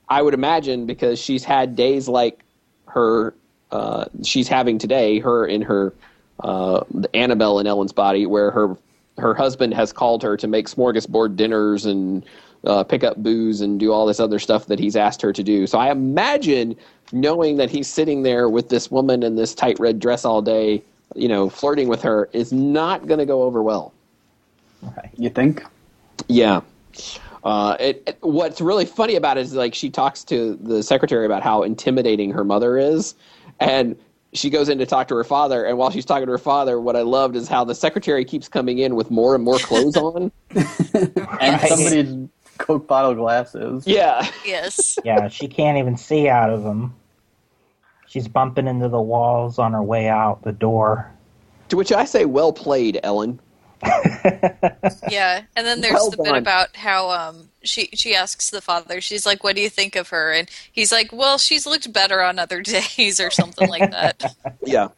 I 0.09 0.23
would 0.23 0.35
imagine, 0.35 0.87
because 0.87 1.19
she's 1.19 1.45
had 1.45 1.77
days 1.77 2.09
like 2.09 2.43
her, 2.87 3.35
uh, 3.71 4.07
she's 4.23 4.49
having 4.49 4.79
today, 4.79 5.19
her 5.19 5.47
in 5.47 5.61
her 5.63 5.93
uh, 6.41 6.85
Annabelle 7.13 7.59
in 7.59 7.67
Ellen's 7.67 7.93
body, 7.93 8.27
where 8.27 8.51
her 8.51 8.77
her 9.19 9.35
husband 9.35 9.75
has 9.75 9.93
called 9.93 10.23
her 10.23 10.37
to 10.37 10.47
make 10.47 10.69
smorgasbord 10.69 11.35
dinners 11.35 11.85
and 11.85 12.25
uh, 12.65 12.85
pick 12.85 13.03
up 13.03 13.17
booze 13.17 13.61
and 13.61 13.81
do 13.81 13.93
all 13.93 14.07
this 14.07 14.21
other 14.21 14.39
stuff 14.39 14.67
that 14.67 14.79
he's 14.79 14.95
asked 14.95 15.21
her 15.23 15.33
to 15.33 15.43
do. 15.43 15.67
So 15.67 15.79
I 15.79 15.91
imagine 15.91 16.77
knowing 17.13 17.57
that 17.57 17.69
he's 17.69 17.89
sitting 17.89 18.23
there 18.23 18.49
with 18.49 18.69
this 18.69 18.93
woman 18.93 19.25
in 19.25 19.35
this 19.35 19.55
tight 19.55 19.79
red 19.81 19.99
dress 19.99 20.25
all 20.25 20.41
day, 20.41 20.83
you 21.15 21.29
know, 21.29 21.49
flirting 21.49 21.89
with 21.89 22.03
her 22.03 22.29
is 22.33 22.53
not 22.53 23.07
going 23.07 23.19
to 23.19 23.27
go 23.27 23.43
over 23.43 23.63
well. 23.63 23.93
Right. 24.83 25.11
You 25.17 25.31
think? 25.31 25.65
Yeah. 26.29 26.61
Uh, 27.45 27.77
it, 27.81 28.03
it- 28.07 28.19
what's 28.21 28.61
really 28.61 28.85
funny 28.85 29.15
about 29.17 29.39
it 29.39 29.43
is 29.43 29.55
like 29.55 29.75
she 29.75 29.91
talks 29.91 30.25
to 30.25 30.57
the 30.57 30.83
secretary 30.83 31.25
about 31.27 31.43
how 31.43 31.63
intimidating 31.63 32.31
her 32.33 32.45
mother 32.45 32.77
is, 32.79 33.15
and 33.61 33.97
she 34.35 34.51
goes 34.51 34.69
in 34.69 34.77
to 34.79 34.85
talk 34.87 35.09
to 35.09 35.15
her 35.17 35.25
father. 35.25 35.65
And 35.65 35.79
while 35.79 35.91
she's 35.91 36.05
talking 36.05 36.27
to 36.27 36.33
her 36.33 36.39
father, 36.39 36.79
what 36.81 36.97
I 36.97 37.03
loved 37.03 37.35
is 37.35 37.49
how 37.49 37.65
the 37.65 37.75
secretary 37.75 38.25
keeps 38.25 38.47
coming 38.49 38.79
in 38.79 38.95
with 38.95 39.11
more 39.11 39.35
and 39.35 39.43
more 39.43 39.59
clothes 39.59 39.97
on. 39.97 40.31
And 40.55 41.17
Right. 41.17 41.61
somebody's 41.69 42.29
Coke 42.59 42.87
bottle 42.89 43.15
glasses. 43.15 43.87
Yeah, 43.87 44.29
Yes. 44.45 44.99
Yeah. 45.05 45.29
She 45.29 45.47
can't 45.49 45.79
even 45.79 45.97
see 45.97 46.29
out 46.29 46.51
of 46.51 46.65
them. 46.65 46.93
She's 48.09 48.27
bumping 48.27 48.67
into 48.67 48.89
the 48.89 49.01
walls 49.01 49.59
on 49.59 49.73
her 49.73 49.83
way 49.83 50.09
out 50.09 50.43
the 50.43 50.53
door. 50.53 51.11
to 51.69 51.77
which 51.77 51.93
I 51.93 52.05
say, 52.05 52.25
"Well 52.25 52.53
played, 52.53 52.99
Ellen." 53.03 53.41
Yeah, 55.11 55.43
and 55.57 55.67
then 55.67 55.81
there's 55.81 55.95
Well 55.95 56.11
the 56.11 56.23
bit 56.23 56.37
about 56.37 56.77
how 56.77 57.11
um 57.11 57.51
she 57.63 57.89
she 57.95 58.15
asks 58.15 58.51
the 58.51 58.61
father, 58.61 59.01
she's 59.01 59.27
like, 59.27 59.45
"What 59.45 59.57
do 59.57 59.63
you 59.63 59.69
think 59.71 59.97
of 59.97 60.09
her?" 60.09 60.33
And 60.33 60.49
he's 60.73 60.91
like, 60.93 61.13
"Well, 61.13 61.39
she's 61.39 61.67
looked 61.67 61.93
better 61.93 62.23
on 62.23 62.39
other 62.39 62.63
days," 62.97 63.21
or 63.21 63.31
something 63.31 63.69
like 63.69 63.91
that. 63.91 64.35
Yeah. 64.65 64.89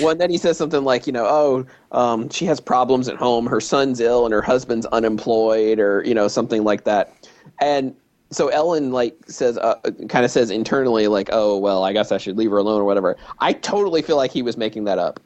Well, 0.00 0.10
and 0.10 0.20
then 0.20 0.30
he 0.30 0.38
says 0.38 0.56
something 0.56 0.82
like, 0.82 1.06
you 1.06 1.12
know, 1.12 1.26
oh, 1.26 1.66
um, 1.92 2.30
she 2.30 2.46
has 2.46 2.58
problems 2.58 3.06
at 3.06 3.16
home. 3.16 3.46
Her 3.46 3.60
son's 3.60 4.00
ill 4.00 4.24
and 4.24 4.32
her 4.32 4.40
husband's 4.40 4.86
unemployed, 4.86 5.78
or 5.78 6.02
you 6.04 6.14
know, 6.14 6.26
something 6.28 6.64
like 6.64 6.84
that. 6.84 7.12
And 7.60 7.94
so 8.34 8.48
Ellen 8.48 8.92
like 8.92 9.16
says, 9.26 9.56
uh, 9.58 9.76
kind 10.08 10.24
of 10.24 10.30
says 10.30 10.50
internally, 10.50 11.06
like, 11.08 11.28
oh, 11.32 11.56
well, 11.58 11.84
I 11.84 11.92
guess 11.92 12.12
I 12.12 12.18
should 12.18 12.36
leave 12.36 12.50
her 12.50 12.58
alone 12.58 12.80
or 12.80 12.84
whatever. 12.84 13.16
I 13.38 13.52
totally 13.52 14.02
feel 14.02 14.16
like 14.16 14.30
he 14.32 14.42
was 14.42 14.56
making 14.56 14.84
that 14.84 14.98
up. 14.98 15.20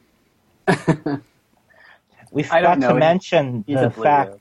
We 2.31 2.43
forgot 2.43 2.77
know. 2.79 2.89
to 2.89 2.93
mention 2.93 3.63
He's 3.65 3.79
the 3.79 3.89
fact. 3.89 4.31
Leo. 4.31 4.39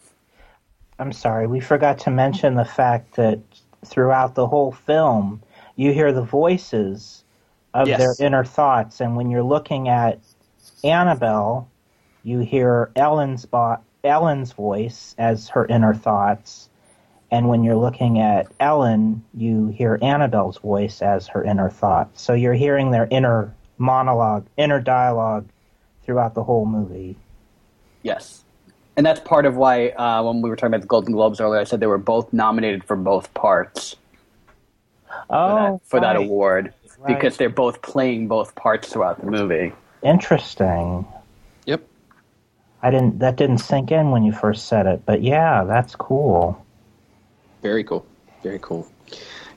I'm 0.99 1.13
sorry, 1.13 1.47
we 1.47 1.61
forgot 1.61 1.99
to 2.01 2.11
mention 2.11 2.55
the 2.55 2.65
fact 2.65 3.15
that 3.17 3.39
throughout 3.87 4.35
the 4.35 4.47
whole 4.47 4.73
film, 4.73 5.41
you 5.77 5.93
hear 5.93 6.13
the 6.13 6.23
voices 6.23 7.25
of 7.73 7.89
Yes. 7.89 7.99
their 7.99 8.27
inner 8.27 8.45
thoughts, 8.45 9.01
and 9.01 9.17
when 9.17 9.31
you're 9.31 9.43
looking 9.43 9.89
at 9.89 10.19
Annabelle, 10.85 11.69
you 12.25 12.41
hear 12.41 12.91
Ellen's 12.97 13.47
bo- 13.47 13.79
Ellen's 14.05 14.53
voice 14.53 15.15
as 15.19 15.49
her 15.49 15.65
inner 15.67 15.95
thoughts, 15.95 16.68
and 17.31 17.49
when 17.49 17.63
you're 17.63 17.77
looking 17.77 18.19
at 18.21 18.47
Ellen, 18.61 19.23
you 19.35 19.69
hear 19.69 19.99
Annabelle's 20.01 20.59
voice 20.59 21.03
as 21.03 21.27
her 21.29 21.45
inner 21.45 21.69
thoughts. 21.71 22.23
So 22.23 22.33
you're 22.33 22.55
hearing 22.55 22.91
their 22.91 23.07
inner 23.11 23.55
monologue, 23.77 24.47
inner 24.57 24.81
dialogue 24.81 25.47
throughout 26.05 26.35
the 26.35 26.43
whole 26.43 26.65
movie. 26.65 27.17
Yes. 28.03 28.45
And 28.97 29.05
that's 29.05 29.21
part 29.21 29.47
of 29.47 29.57
why, 29.57 29.91
uh, 29.91 30.23
when 30.23 30.41
we 30.43 30.49
were 30.51 30.57
talking 30.57 30.73
about 30.75 30.81
the 30.81 30.89
Golden 30.89 31.13
Globes 31.13 31.41
earlier, 31.41 31.61
I 31.61 31.65
said 31.65 31.81
they 31.81 31.87
were 31.87 31.99
both 31.99 32.33
nominated 32.33 32.83
for 32.83 32.97
both 32.97 33.33
parts 33.35 33.95
for, 35.07 35.17
Oh, 35.31 35.73
that, 35.73 35.81
for 35.87 36.01
that 36.01 36.17
award 36.17 36.73
Right. 36.99 37.15
because 37.15 37.37
they're 37.37 37.49
both 37.49 37.81
playing 37.83 38.27
both 38.27 38.55
parts 38.57 38.93
throughout 38.93 39.21
the 39.21 39.31
movie. 39.31 39.73
Interesting. 40.03 41.07
Yep. 41.67 41.83
I 42.83 42.91
didn't. 42.91 43.19
That 43.21 43.37
didn't 43.37 43.59
sink 43.59 43.93
in 43.93 44.11
when 44.11 44.25
you 44.25 44.33
first 44.33 44.67
said 44.67 44.87
it, 44.87 45.03
but 45.07 45.23
yeah, 45.23 45.63
that's 45.65 45.95
cool. 45.95 46.65
Very 47.69 47.85
cool. 47.85 48.07
Very 48.43 48.59
cool. 48.61 48.89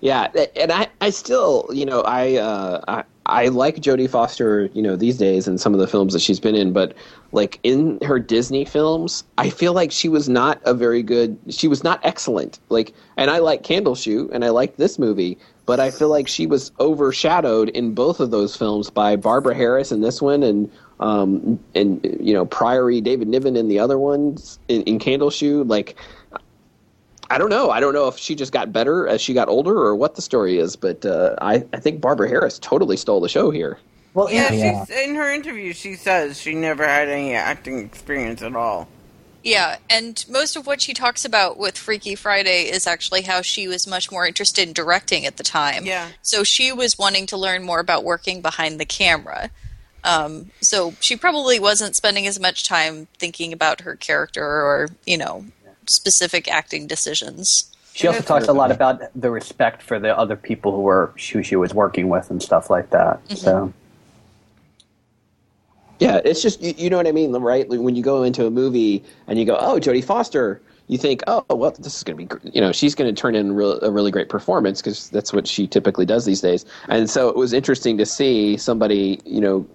Yeah, 0.01 0.27
and 0.55 0.71
I, 0.71 0.87
I 0.99 1.11
still, 1.11 1.69
you 1.71 1.85
know, 1.85 2.01
I, 2.01 2.35
uh, 2.35 2.81
I, 2.87 3.03
I 3.25 3.47
like 3.47 3.77
Jodie 3.77 4.09
Foster, 4.09 4.69
you 4.73 4.81
know, 4.81 4.95
these 4.95 5.17
days 5.17 5.47
and 5.47 5.61
some 5.61 5.73
of 5.73 5.79
the 5.79 5.87
films 5.87 6.11
that 6.13 6.21
she's 6.21 6.39
been 6.39 6.55
in, 6.55 6.73
but 6.73 6.93
like 7.31 7.59
in 7.63 7.99
her 8.01 8.19
Disney 8.19 8.65
films, 8.65 9.23
I 9.37 9.49
feel 9.49 9.73
like 9.73 9.91
she 9.91 10.09
was 10.09 10.27
not 10.27 10.59
a 10.65 10.73
very 10.73 11.03
good. 11.03 11.37
She 11.49 11.67
was 11.67 11.83
not 11.83 11.99
excellent. 12.03 12.59
Like, 12.69 12.93
and 13.15 13.29
I 13.29 13.37
like 13.37 13.63
Candleshoe, 13.63 14.29
and 14.33 14.43
I 14.43 14.49
like 14.49 14.75
this 14.75 14.97
movie, 14.97 15.37
but 15.65 15.79
I 15.79 15.91
feel 15.91 16.09
like 16.09 16.27
she 16.27 16.47
was 16.47 16.71
overshadowed 16.79 17.69
in 17.69 17.93
both 17.93 18.19
of 18.19 18.31
those 18.31 18.55
films 18.57 18.89
by 18.89 19.15
Barbara 19.15 19.55
Harris 19.55 19.91
in 19.91 20.01
this 20.01 20.21
one, 20.21 20.43
and 20.43 20.69
um, 20.99 21.59
and 21.75 22.03
you 22.19 22.33
know, 22.33 22.45
Priory 22.45 23.01
David 23.01 23.27
Niven 23.27 23.55
in 23.55 23.67
the 23.67 23.79
other 23.79 23.99
ones 23.99 24.59
in, 24.67 24.81
in 24.83 24.99
Candleshoe, 24.99 25.69
like. 25.69 25.95
I 27.31 27.37
don't 27.37 27.49
know. 27.49 27.69
I 27.69 27.79
don't 27.79 27.93
know 27.93 28.07
if 28.07 28.17
she 28.17 28.35
just 28.35 28.51
got 28.51 28.71
better 28.73 29.07
as 29.07 29.21
she 29.21 29.33
got 29.33 29.47
older 29.47 29.75
or 29.75 29.95
what 29.95 30.15
the 30.15 30.21
story 30.21 30.57
is, 30.57 30.75
but 30.75 31.05
uh, 31.05 31.35
I, 31.41 31.63
I 31.73 31.79
think 31.79 32.01
Barbara 32.01 32.27
Harris 32.27 32.59
totally 32.59 32.97
stole 32.97 33.21
the 33.21 33.29
show 33.29 33.49
here. 33.51 33.77
Well, 34.13 34.29
Yeah, 34.31 34.51
Yeah. 34.51 34.85
she's 34.85 34.97
in 34.97 35.15
her 35.15 35.31
interview. 35.31 35.73
She 35.73 35.95
says 35.95 36.39
she 36.39 36.53
never 36.53 36.85
had 36.85 37.07
any 37.07 37.33
acting 37.33 37.79
experience 37.79 38.41
at 38.41 38.55
all. 38.55 38.87
Yeah, 39.43 39.77
and 39.89 40.23
most 40.29 40.55
of 40.55 40.67
what 40.67 40.81
she 40.81 40.93
talks 40.93 41.25
about 41.25 41.57
with 41.57 41.75
Freaky 41.75 42.13
Friday 42.13 42.65
is 42.69 42.85
actually 42.85 43.23
how 43.23 43.41
she 43.41 43.67
was 43.67 43.87
much 43.87 44.11
more 44.11 44.27
interested 44.27 44.67
in 44.67 44.73
directing 44.73 45.25
at 45.25 45.37
the 45.37 45.43
time. 45.43 45.83
Yeah. 45.85 46.09
So 46.21 46.43
she 46.43 46.71
was 46.71 46.99
wanting 46.99 47.25
to 47.27 47.37
learn 47.37 47.63
more 47.63 47.79
about 47.79 48.03
working 48.03 48.41
behind 48.41 48.79
the 48.79 48.85
camera. 48.85 49.49
Um, 50.03 50.51
so 50.61 50.93
she 50.99 51.15
probably 51.15 51.59
wasn't 51.59 51.95
spending 51.95 52.27
as 52.27 52.39
much 52.39 52.67
time 52.67 53.07
thinking 53.17 53.51
about 53.53 53.81
her 53.81 53.95
character 53.95 54.43
or, 54.45 54.89
you 55.05 55.17
know, 55.17 55.45
specific 55.87 56.47
acting 56.47 56.87
decisions. 56.87 57.71
She 57.93 58.07
also 58.07 58.21
talks 58.21 58.47
a 58.47 58.53
lot 58.53 58.71
about 58.71 59.01
the 59.19 59.29
respect 59.29 59.81
for 59.81 59.99
the 59.99 60.17
other 60.17 60.35
people 60.35 60.71
who 60.71 60.81
were 60.81 61.13
who 61.33 61.43
she 61.43 61.55
was 61.55 61.73
working 61.73 62.07
with 62.09 62.29
and 62.29 62.41
stuff 62.41 62.69
like 62.69 62.89
that. 62.91 63.23
Mm-hmm. 63.25 63.35
So 63.35 63.73
Yeah, 65.99 66.19
it's 66.23 66.41
just 66.41 66.61
you, 66.61 66.73
you 66.77 66.89
know 66.89 66.97
what 66.97 67.05
I 67.07 67.11
mean, 67.11 67.31
right? 67.33 67.69
Like, 67.69 67.79
When 67.79 67.95
you 67.95 68.01
go 68.01 68.23
into 68.23 68.45
a 68.45 68.49
movie 68.49 69.03
and 69.27 69.37
you 69.37 69.45
go, 69.45 69.57
"Oh, 69.59 69.77
Jodie 69.79 70.03
Foster," 70.03 70.61
you 70.87 70.97
think, 70.97 71.21
"Oh, 71.27 71.45
well, 71.49 71.71
this 71.71 71.95
is 71.97 72.03
going 72.03 72.17
to 72.17 72.23
be, 72.23 72.25
gr- 72.25 72.47
you 72.53 72.61
know, 72.61 72.71
she's 72.71 72.95
going 72.95 73.13
to 73.13 73.21
turn 73.21 73.35
in 73.35 73.53
real, 73.53 73.79
a 73.81 73.91
really 73.91 74.09
great 74.09 74.29
performance 74.29 74.81
because 74.81 75.09
that's 75.09 75.31
what 75.31 75.45
she 75.45 75.67
typically 75.67 76.05
does 76.05 76.25
these 76.25 76.41
days." 76.41 76.65
And 76.87 77.09
so 77.09 77.29
it 77.29 77.35
was 77.35 77.53
interesting 77.53 77.97
to 77.97 78.05
see 78.05 78.57
somebody, 78.57 79.19
you 79.25 79.41
know, 79.41 79.67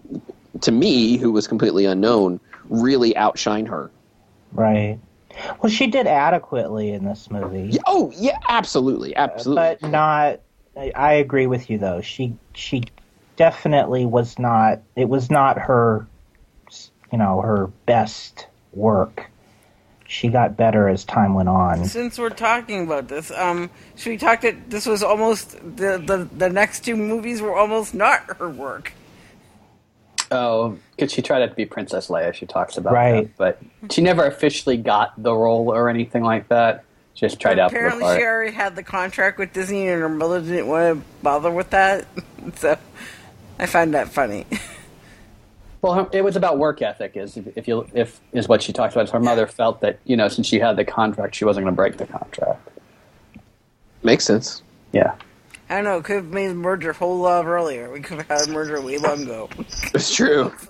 to 0.62 0.72
me, 0.72 1.16
who 1.18 1.30
was 1.30 1.46
completely 1.46 1.84
unknown, 1.84 2.40
really 2.70 3.14
outshine 3.16 3.66
her. 3.66 3.90
Right. 4.52 4.98
Well, 5.62 5.70
she 5.70 5.86
did 5.86 6.06
adequately 6.06 6.90
in 6.90 7.04
this 7.04 7.30
movie, 7.30 7.78
Oh 7.86 8.12
yeah, 8.16 8.38
absolutely, 8.48 9.14
absolutely. 9.16 9.76
but 9.80 9.90
not. 9.90 10.40
I, 10.76 10.92
I 10.94 11.12
agree 11.14 11.46
with 11.46 11.70
you 11.70 11.78
though. 11.78 12.00
She 12.00 12.36
she 12.54 12.84
definitely 13.36 14.06
was 14.06 14.38
not. 14.38 14.80
It 14.96 15.08
was 15.08 15.30
not 15.30 15.58
her, 15.58 16.06
you 17.12 17.18
know, 17.18 17.40
her 17.40 17.68
best 17.86 18.46
work. 18.72 19.30
She 20.08 20.28
got 20.28 20.56
better 20.56 20.88
as 20.88 21.04
time 21.04 21.34
went 21.34 21.48
on. 21.48 21.84
Since 21.84 22.18
we're 22.18 22.30
talking 22.30 22.84
about 22.84 23.08
this, 23.08 23.30
um, 23.32 23.70
should 23.96 24.10
we 24.10 24.16
talk 24.18 24.42
that 24.42 24.70
this 24.70 24.86
was 24.86 25.02
almost 25.02 25.52
the, 25.52 25.98
the 25.98 26.28
the 26.36 26.48
next 26.48 26.84
two 26.84 26.96
movies 26.96 27.42
were 27.42 27.56
almost 27.56 27.94
not 27.94 28.36
her 28.38 28.48
work. 28.48 28.92
Oh, 30.30 30.76
because 30.96 31.12
she 31.12 31.22
tried 31.22 31.46
to 31.46 31.54
be 31.54 31.64
Princess 31.66 32.08
Leia. 32.08 32.34
She 32.34 32.46
talks 32.46 32.76
about 32.76 32.92
Right. 32.92 33.36
that, 33.36 33.36
but 33.36 33.92
she 33.92 34.00
never 34.02 34.24
officially 34.26 34.76
got 34.76 35.20
the 35.22 35.32
role 35.34 35.72
or 35.72 35.88
anything 35.88 36.22
like 36.22 36.48
that. 36.48 36.84
She 37.14 37.26
just 37.26 37.40
tried 37.40 37.58
out 37.58 37.70
for 37.70 37.78
the 37.78 37.86
Apparently, 37.86 38.16
she 38.18 38.24
already 38.24 38.52
had 38.52 38.76
the 38.76 38.82
contract 38.82 39.38
with 39.38 39.52
Disney, 39.52 39.88
and 39.88 40.02
her 40.02 40.08
mother 40.08 40.40
didn't 40.40 40.66
want 40.66 40.98
to 41.00 41.08
bother 41.22 41.50
with 41.50 41.70
that. 41.70 42.06
so, 42.56 42.76
I 43.58 43.66
find 43.66 43.94
that 43.94 44.08
funny. 44.08 44.46
Well, 45.82 46.08
it 46.12 46.24
was 46.24 46.34
about 46.34 46.58
work 46.58 46.82
ethic. 46.82 47.12
Is 47.16 47.36
if 47.54 47.68
you 47.68 47.86
if 47.94 48.18
is 48.32 48.48
what 48.48 48.60
she 48.60 48.72
talked 48.72 48.94
about. 48.94 49.08
Her 49.10 49.20
mother 49.20 49.46
felt 49.46 49.82
that 49.82 50.00
you 50.04 50.16
know 50.16 50.26
since 50.26 50.48
she 50.48 50.58
had 50.58 50.74
the 50.76 50.84
contract, 50.84 51.36
she 51.36 51.44
wasn't 51.44 51.64
going 51.64 51.74
to 51.74 51.76
break 51.76 51.96
the 51.98 52.06
contract. 52.06 52.68
Makes 54.02 54.24
sense. 54.24 54.62
Yeah. 54.92 55.14
I 55.68 55.74
don't 55.76 55.84
know. 55.84 56.00
Could 56.00 56.16
have 56.16 56.26
made 56.26 56.48
the 56.48 56.54
merger 56.54 56.90
a 56.90 56.94
whole 56.94 57.18
lot 57.18 57.44
earlier. 57.46 57.90
We 57.90 58.00
could 58.00 58.18
have 58.18 58.28
had 58.28 58.48
a 58.48 58.50
merger 58.52 58.80
way 58.80 58.98
long 58.98 59.22
ago. 59.22 59.48
It's 59.94 60.14
true. 60.14 60.52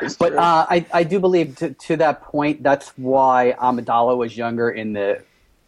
It's 0.00 0.16
But 0.16 0.30
true. 0.30 0.38
uh, 0.38 0.66
I, 0.68 0.84
I 0.92 1.04
do 1.04 1.20
believe 1.20 1.54
to, 1.56 1.70
to 1.70 1.96
that 1.98 2.22
point, 2.22 2.64
that's 2.64 2.88
why 2.98 3.54
Amidala 3.60 4.16
was 4.16 4.36
younger 4.36 4.70
in 4.70 4.92
the 4.92 5.22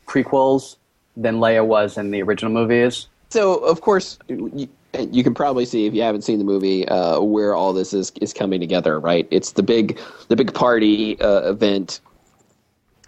prequels 0.09 0.77
than 1.17 1.37
Leia 1.37 1.65
was 1.65 1.97
in 1.97 2.11
the 2.11 2.23
original 2.23 2.51
movies. 2.53 3.07
So, 3.31 3.55
of 3.59 3.83
course, 3.83 4.19
you, 4.29 4.69
you 4.99 5.23
can 5.23 5.33
probably 5.33 5.65
see 5.65 5.87
if 5.87 5.95
you 5.95 6.03
haven't 6.03 6.23
seen 6.23 6.39
the 6.39 6.45
movie 6.45 6.89
uh, 6.89 7.21
where 7.21 7.55
all 7.55 7.73
this 7.73 7.95
is 7.95 8.11
is 8.21 8.33
coming 8.33 8.59
together. 8.61 8.99
Right? 8.99 9.29
It's 9.31 9.53
the 9.53 9.63
big 9.63 9.99
the 10.27 10.35
big 10.35 10.53
party 10.53 11.19
uh, 11.21 11.49
event, 11.51 12.01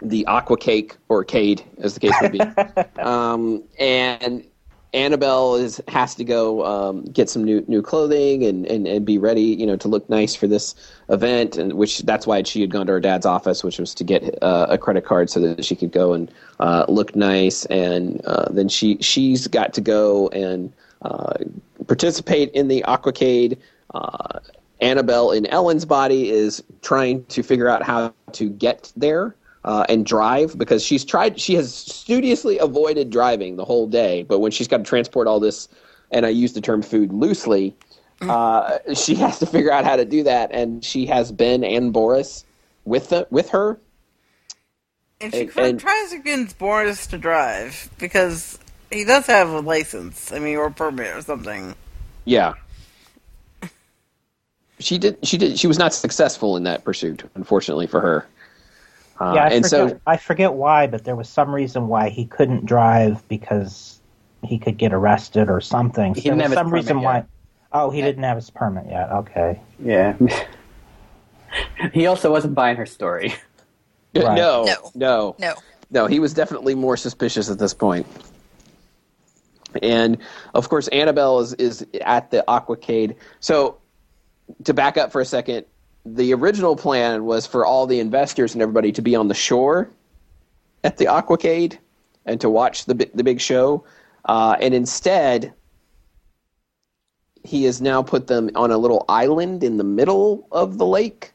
the 0.01 0.25
Aqua 0.25 0.57
Cake 0.57 0.95
or 1.09 1.25
Cade, 1.25 1.63
as 1.79 1.95
the 1.95 1.99
case 1.99 2.15
would 2.21 2.31
be, 2.31 2.39
um, 3.01 3.61
and. 3.77 4.45
Annabelle 4.93 5.55
is 5.55 5.81
has 5.87 6.15
to 6.15 6.23
go 6.23 6.65
um, 6.65 7.03
get 7.05 7.29
some 7.29 7.43
new 7.43 7.63
new 7.67 7.81
clothing 7.81 8.43
and, 8.43 8.65
and, 8.65 8.87
and 8.87 9.05
be 9.05 9.19
ready, 9.19 9.43
you 9.43 9.65
know, 9.65 9.75
to 9.77 9.87
look 9.87 10.09
nice 10.09 10.33
for 10.33 10.47
this 10.47 10.73
event, 11.09 11.57
and 11.57 11.73
which 11.73 11.99
that's 11.99 12.25
why 12.25 12.41
she 12.41 12.61
had 12.61 12.71
gone 12.71 12.87
to 12.87 12.93
her 12.93 12.99
dad's 12.99 13.25
office, 13.25 13.63
which 13.63 13.77
was 13.77 13.93
to 13.95 14.03
get 14.03 14.41
uh, 14.41 14.65
a 14.69 14.77
credit 14.77 15.05
card 15.05 15.29
so 15.29 15.39
that 15.41 15.63
she 15.63 15.75
could 15.75 15.91
go 15.91 16.13
and 16.13 16.31
uh, 16.59 16.85
look 16.87 17.15
nice, 17.15 17.65
and 17.65 18.25
uh, 18.25 18.51
then 18.51 18.67
she 18.67 18.97
she's 18.99 19.47
got 19.47 19.73
to 19.73 19.81
go 19.81 20.27
and 20.29 20.73
uh, 21.03 21.33
participate 21.85 22.51
in 22.51 22.67
the 22.67 22.83
aquacade. 22.87 23.57
Uh, 23.93 24.39
Annabelle 24.81 25.31
in 25.31 25.45
Ellen's 25.47 25.85
body 25.85 26.29
is 26.29 26.63
trying 26.81 27.25
to 27.25 27.43
figure 27.43 27.67
out 27.67 27.83
how 27.83 28.13
to 28.31 28.49
get 28.49 28.91
there 28.95 29.35
uh, 29.65 29.85
and 29.89 30.05
drive 30.05 30.57
because 30.57 30.83
she's 30.83 31.03
tried. 31.03 31.39
She 31.39 31.55
has 31.55 31.73
studiously 31.73 32.57
avoided 32.59 33.09
driving 33.09 33.55
the 33.55 33.65
whole 33.65 33.87
day, 33.87 34.23
but 34.23 34.39
when 34.39 34.51
she's 34.51 34.67
got 34.67 34.77
to 34.77 34.83
transport 34.83 35.27
all 35.27 35.39
this, 35.39 35.67
and 36.11 36.25
I 36.25 36.29
use 36.29 36.53
the 36.53 36.61
term 36.61 36.81
food 36.81 37.11
loosely, 37.13 37.75
uh, 38.21 38.79
she 38.95 39.15
has 39.15 39.39
to 39.39 39.45
figure 39.45 39.71
out 39.71 39.85
how 39.85 39.95
to 39.95 40.05
do 40.05 40.23
that. 40.23 40.51
And 40.51 40.83
she 40.83 41.05
has 41.05 41.31
Ben 41.31 41.63
and 41.63 41.93
Boris 41.93 42.45
with 42.85 43.09
the, 43.09 43.27
with 43.29 43.49
her. 43.49 43.79
And 45.21 45.33
she 45.33 45.41
And- 45.41 45.57
and- 45.57 45.79
tries 45.79 46.09
to 46.11 46.15
convince 46.15 46.53
Boris 46.53 47.05
to 47.07 47.17
drive 47.17 47.89
because 47.99 48.57
he 48.89 49.03
does 49.03 49.25
have 49.27 49.49
a 49.49 49.59
license. 49.59 50.31
I 50.31 50.39
mean, 50.39 50.55
or 50.57 50.69
permit 50.69 51.15
or 51.15 51.21
something. 51.21 51.75
Yeah. 52.25 52.53
She 54.79 54.97
did. 54.97 55.17
She 55.23 55.37
did. 55.37 55.59
She 55.59 55.67
was 55.67 55.77
not 55.77 55.93
successful 55.93 56.55
in 56.55 56.63
that 56.63 56.85
pursuit, 56.85 57.23
unfortunately 57.35 57.85
for 57.87 57.99
her. 57.99 58.25
Uh, 59.19 59.33
yeah, 59.35 59.43
I 59.43 59.47
and 59.49 59.65
forget, 59.65 59.69
so 59.69 59.99
I 60.07 60.17
forget 60.17 60.53
why, 60.53 60.87
but 60.87 61.03
there 61.03 61.15
was 61.15 61.27
some 61.27 61.53
reason 61.53 61.87
why 61.87 62.09
he 62.09 62.25
couldn't 62.25 62.65
drive 62.65 63.27
because 63.27 63.99
he 64.43 64.57
could 64.57 64.77
get 64.77 64.93
arrested 64.93 65.49
or 65.49 65.59
something. 65.59 66.15
He 66.15 66.21
didn't 66.21 66.37
was 66.37 66.43
have 66.43 66.51
his 66.51 66.57
some 66.57 66.73
reason 66.73 66.89
permit 66.97 67.03
why. 67.05 67.25
Oh, 67.73 67.89
he 67.91 68.01
didn't 68.01 68.23
have 68.23 68.37
his 68.37 68.49
permit 68.49 68.85
yet. 68.89 69.11
Okay. 69.11 69.59
Yeah. 69.83 70.15
he 71.93 72.05
also 72.07 72.31
wasn't 72.31 72.55
buying 72.55 72.77
her 72.77 72.85
story. 72.85 73.33
Right. 74.15 74.35
no, 74.35 74.63
No. 74.63 74.91
no, 74.95 75.35
No. 75.37 75.53
no. 75.91 76.07
He 76.07 76.19
was 76.19 76.33
definitely 76.33 76.73
more 76.73 76.97
suspicious 76.97 77.47
at 77.51 77.59
this 77.59 77.75
point. 77.75 78.07
And 79.83 80.17
of 80.55 80.67
course, 80.67 80.87
Annabelle 80.87 81.39
is 81.41 81.53
is 81.53 81.85
at 82.01 82.31
the 82.31 82.43
Aquacade. 82.47 83.15
So 83.39 83.77
to 84.63 84.73
back 84.73 84.97
up 84.97 85.11
for 85.11 85.21
a 85.21 85.25
second, 85.25 85.67
the 86.15 86.33
original 86.33 86.75
plan 86.75 87.25
was 87.25 87.45
for 87.45 87.65
all 87.65 87.85
the 87.87 87.99
investors 87.99 88.53
and 88.53 88.61
everybody 88.61 88.91
to 88.93 89.01
be 89.01 89.15
on 89.15 89.27
the 89.27 89.33
shore 89.33 89.89
at 90.83 90.97
the 90.97 91.05
Aquacade 91.05 91.77
and 92.25 92.39
to 92.41 92.49
watch 92.49 92.85
the 92.85 92.93
the 93.13 93.23
big 93.23 93.39
show. 93.41 93.83
Uh, 94.25 94.55
and 94.59 94.73
instead, 94.73 95.53
he 97.43 97.63
has 97.63 97.81
now 97.81 98.01
put 98.03 98.27
them 98.27 98.49
on 98.55 98.71
a 98.71 98.77
little 98.77 99.05
island 99.07 99.63
in 99.63 99.77
the 99.77 99.83
middle 99.83 100.47
of 100.51 100.77
the 100.77 100.85
lake. 100.85 101.31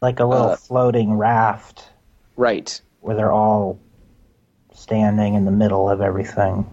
Like 0.00 0.20
a 0.20 0.24
little 0.24 0.50
Uh, 0.50 0.56
floating 0.56 1.14
raft 1.16 1.84
Right. 2.36 2.80
where 3.00 3.16
they're 3.16 3.32
all 3.32 3.78
standing 4.72 5.34
in 5.34 5.44
the 5.44 5.50
middle 5.50 5.88
of 5.90 6.00
everything. 6.00 6.66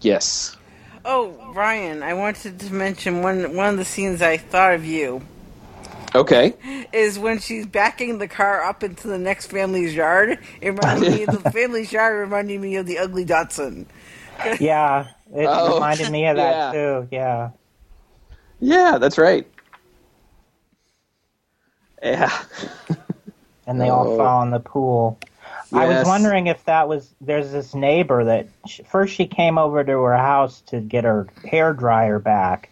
Yes. 0.00 0.56
Oh, 1.04 1.34
Ryan, 1.54 2.02
I 2.02 2.14
wanted 2.14 2.58
to 2.60 2.72
mention 2.72 3.22
one 3.22 3.54
one 3.56 3.68
of 3.70 3.76
the 3.78 3.84
scenes 3.84 4.20
I 4.22 4.36
thought 4.36 4.74
of 4.74 4.84
you 4.84 5.22
Okay. 6.14 6.54
is 6.92 7.18
when 7.18 7.38
she's 7.38 7.66
backing 7.66 8.18
the 8.18 8.28
car 8.28 8.62
up 8.64 8.82
into 8.82 9.06
the 9.08 9.18
next 9.18 9.46
family's 9.46 9.94
yard. 9.94 10.38
It 10.60 10.70
reminded 10.70 11.12
me 11.12 11.22
of 11.24 11.42
the 11.42 11.50
family's 11.52 11.92
yard 11.92 12.18
reminded 12.18 12.60
me 12.60 12.76
of 12.76 12.86
the 12.86 12.98
ugly 12.98 13.24
Dachshund. 13.24 13.86
Yeah, 14.58 15.08
it 15.34 15.46
Oh, 15.46 15.74
reminded 15.74 16.10
me 16.10 16.26
of 16.26 16.36
that 16.36 16.50
yeah. 16.50 16.72
too. 16.72 17.08
Yeah. 17.10 17.50
Yeah, 18.58 18.96
that's 18.98 19.18
right. 19.18 19.46
Yeah. 22.02 22.30
and 23.66 23.78
they 23.80 23.90
all 23.90 24.08
Oh. 24.12 24.16
fall 24.16 24.42
in 24.42 24.50
the 24.50 24.60
pool. 24.60 25.18
I 25.72 25.86
was 25.86 26.06
wondering 26.06 26.46
if 26.48 26.64
that 26.64 26.88
was 26.88 27.08
there's 27.20 27.52
this 27.52 27.74
neighbor 27.74 28.24
that 28.24 28.48
sh 28.66 28.80
first 28.88 29.14
she 29.14 29.26
came 29.26 29.58
over 29.58 29.84
to 29.84 29.92
her 30.02 30.16
house 30.16 30.62
to 30.68 30.80
get 30.80 31.04
her 31.04 31.28
hair 31.44 31.72
dryer 31.74 32.18
back, 32.18 32.70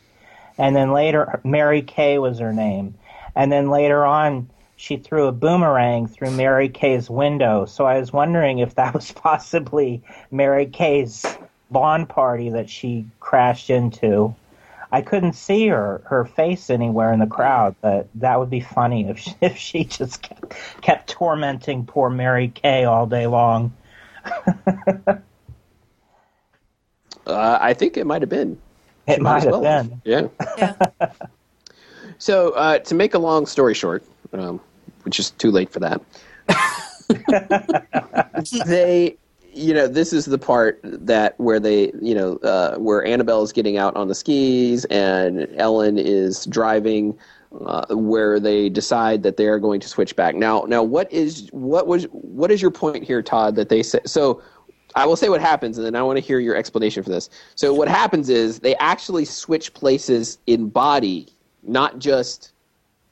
and 0.57 0.75
then 0.75 0.93
later 0.93 1.41
Mary 1.45 1.83
Kay 1.83 2.19
was 2.19 2.39
her 2.41 2.53
name, 2.53 2.95
and 3.39 3.53
then 3.53 3.71
later 3.71 4.05
on 4.05 4.51
she 4.77 4.97
threw 4.97 5.27
a 5.27 5.33
boomerang 5.33 6.09
through 6.09 6.33
Mary 6.33 6.69
Kay's 6.69 7.09
window. 7.09 7.65
So 7.65 7.87
I 7.87 7.99
was 7.99 8.13
wondering 8.13 8.59
if 8.59 8.75
that 8.75 8.93
was 8.93 9.11
possibly 9.25 10.03
Mary 10.31 10.67
Kay's 10.67 11.25
lawn 11.71 12.05
party 12.07 12.51
that 12.51 12.69
she 12.69 13.07
crashed 13.21 13.71
into. 13.71 14.35
I 14.91 15.03
couldn't 15.03 15.35
see 15.35 15.69
her 15.69 16.03
her 16.07 16.25
face 16.25 16.69
anywhere 16.69 17.13
in 17.13 17.21
the 17.21 17.27
crowd, 17.27 17.77
but 17.81 18.09
that 18.17 18.39
would 18.41 18.51
be 18.51 18.61
funny 18.61 19.09
if 19.09 19.19
she, 19.19 19.35
if 19.41 19.57
she 19.57 19.85
just 19.85 20.23
kept, 20.23 20.55
kept 20.83 21.09
tormenting 21.09 21.87
poor 21.87 22.11
Mary 22.11 22.49
Kay 22.49 22.85
all 22.85 23.07
day 23.07 23.27
long. 23.27 23.73
Uh, 27.27 27.59
I 27.61 27.75
think 27.75 27.99
it 27.99 28.07
might 28.07 28.23
have 28.23 28.31
been. 28.31 28.59
It 29.07 29.17
She 29.17 29.21
might 29.21 29.37
as 29.39 29.45
have 29.45 29.53
well 29.53 29.61
been. 29.61 30.01
Yeah. 30.03 30.29
Yeah. 30.57 31.13
So 32.19 32.51
uh, 32.51 32.79
to 32.81 32.95
make 32.95 33.15
a 33.15 33.19
long 33.19 33.47
story 33.47 33.75
short, 33.75 34.05
um, 34.33 34.61
which 35.05 35.19
is 35.19 35.31
too 35.31 35.51
late 35.51 35.71
for 35.71 35.81
that, 35.81 36.03
they, 38.67 39.17
you 39.53 39.73
know, 39.73 39.87
this 39.87 40.13
is 40.13 40.27
the 40.27 40.39
part 40.39 40.81
that 40.83 41.39
where 41.39 41.61
they, 41.61 41.93
you 42.01 42.15
know, 42.15 42.37
uh, 42.39 42.77
where 42.77 43.05
Annabelle 43.05 43.43
is 43.43 43.53
getting 43.53 43.77
out 43.77 43.95
on 43.97 44.09
the 44.09 44.15
skis 44.15 44.85
and 44.87 45.49
Ellen 45.57 45.99
is 45.99 46.45
driving. 46.47 47.19
Uh, 47.65 47.87
where 47.97 48.39
they 48.39 48.69
decide 48.69 49.23
that 49.23 49.39
they 49.39 49.47
are 49.47 49.59
going 49.59 49.81
to 49.81 49.89
switch 49.89 50.15
back 50.15 50.35
now. 50.35 50.67
Now, 50.69 50.83
what 50.83 51.11
is 51.11 51.49
what 51.53 51.87
was 51.87 52.05
what 52.11 52.51
is 52.51 52.61
your 52.61 52.71
point 52.71 53.05
here, 53.05 53.23
Todd? 53.23 53.55
That 53.55 53.71
they 53.71 53.83
say 53.83 54.01
so. 54.05 54.43
I 54.95 55.07
will 55.07 55.17
say 55.17 55.31
what 55.31 55.41
happens, 55.41 55.79
and 55.79 55.87
then 55.87 55.97
I 55.97 56.03
want 56.03 56.19
to 56.19 56.21
hear 56.21 56.41
your 56.41 56.57
explanation 56.57 57.03
for 57.03 57.09
this. 57.09 57.31
So, 57.55 57.73
what 57.73 57.89
happens 57.89 58.29
is 58.29 58.59
they 58.59 58.77
actually 58.77 59.25
switch 59.25 59.73
places 59.73 60.37
in 60.47 60.69
body, 60.69 61.27
not 61.69 61.99
just 61.99 62.53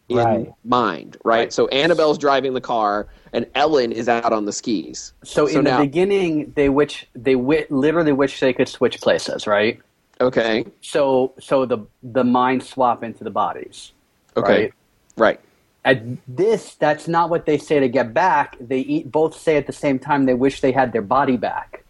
in 0.08 0.16
Right. 0.18 0.52
mind, 0.64 1.16
right? 1.24 1.36
Right. 1.38 1.52
So, 1.52 1.66
Annabelle's 1.68 2.18
driving 2.18 2.54
the 2.54 2.60
car, 2.60 3.06
and 3.32 3.46
Ellen 3.54 3.92
is 3.92 4.08
out 4.08 4.32
on 4.32 4.44
the 4.44 4.52
skis. 4.52 5.12
So, 5.24 5.46
in 5.46 5.64
now- 5.64 5.78
the 5.78 5.84
beginning, 5.84 6.52
they 6.54 6.68
wish 6.68 7.06
they 7.14 7.34
wi- 7.34 7.66
literally 7.70 8.12
wish 8.12 8.40
they 8.40 8.52
could 8.52 8.68
switch 8.68 9.00
places, 9.00 9.46
right? 9.46 9.80
Okay. 10.20 10.64
So 10.80 11.32
so 11.38 11.66
the 11.66 11.78
the 12.02 12.24
minds 12.24 12.68
swap 12.68 13.04
into 13.04 13.22
the 13.22 13.30
bodies. 13.30 13.92
Okay. 14.36 14.62
Right? 14.62 14.72
Right. 15.18 15.40
At 15.84 16.02
this, 16.26 16.74
that's 16.74 17.06
not 17.06 17.28
what 17.30 17.46
they 17.46 17.58
say 17.58 17.80
to 17.80 17.88
get 17.88 18.12
back. 18.14 18.56
They 18.58 18.80
eat, 18.80 19.12
both 19.12 19.38
say 19.38 19.56
at 19.56 19.66
the 19.66 19.72
same 19.72 19.98
time 19.98 20.24
they 20.24 20.34
wish 20.34 20.60
they 20.60 20.72
had 20.72 20.92
their 20.92 21.02
body 21.02 21.36
back. 21.36 21.84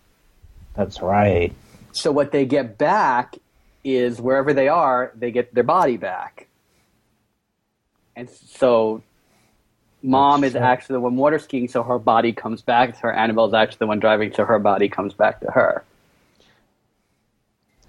That's 0.74 1.00
right. 1.00 1.52
So 1.92 2.12
what 2.12 2.30
they 2.32 2.44
get 2.44 2.76
back 2.76 3.36
is 3.84 4.20
wherever 4.20 4.52
they 4.52 4.68
are, 4.68 5.12
they 5.14 5.30
get 5.30 5.54
their 5.54 5.64
body 5.64 5.96
back. 5.96 6.48
And 8.16 8.28
so 8.30 9.02
mom 10.02 10.40
That's 10.40 10.54
is 10.54 10.58
true. 10.58 10.66
actually 10.66 10.94
the 10.94 11.00
one 11.00 11.16
water 11.16 11.38
skiing, 11.38 11.68
so 11.68 11.82
her 11.82 11.98
body 11.98 12.32
comes 12.32 12.62
back 12.62 12.94
to 12.94 13.00
her. 13.00 13.12
Annabelle's 13.12 13.54
actually 13.54 13.78
the 13.80 13.86
one 13.86 14.00
driving, 14.00 14.32
so 14.32 14.44
her 14.44 14.58
body 14.58 14.88
comes 14.88 15.12
back 15.14 15.40
to 15.40 15.50
her. 15.50 15.84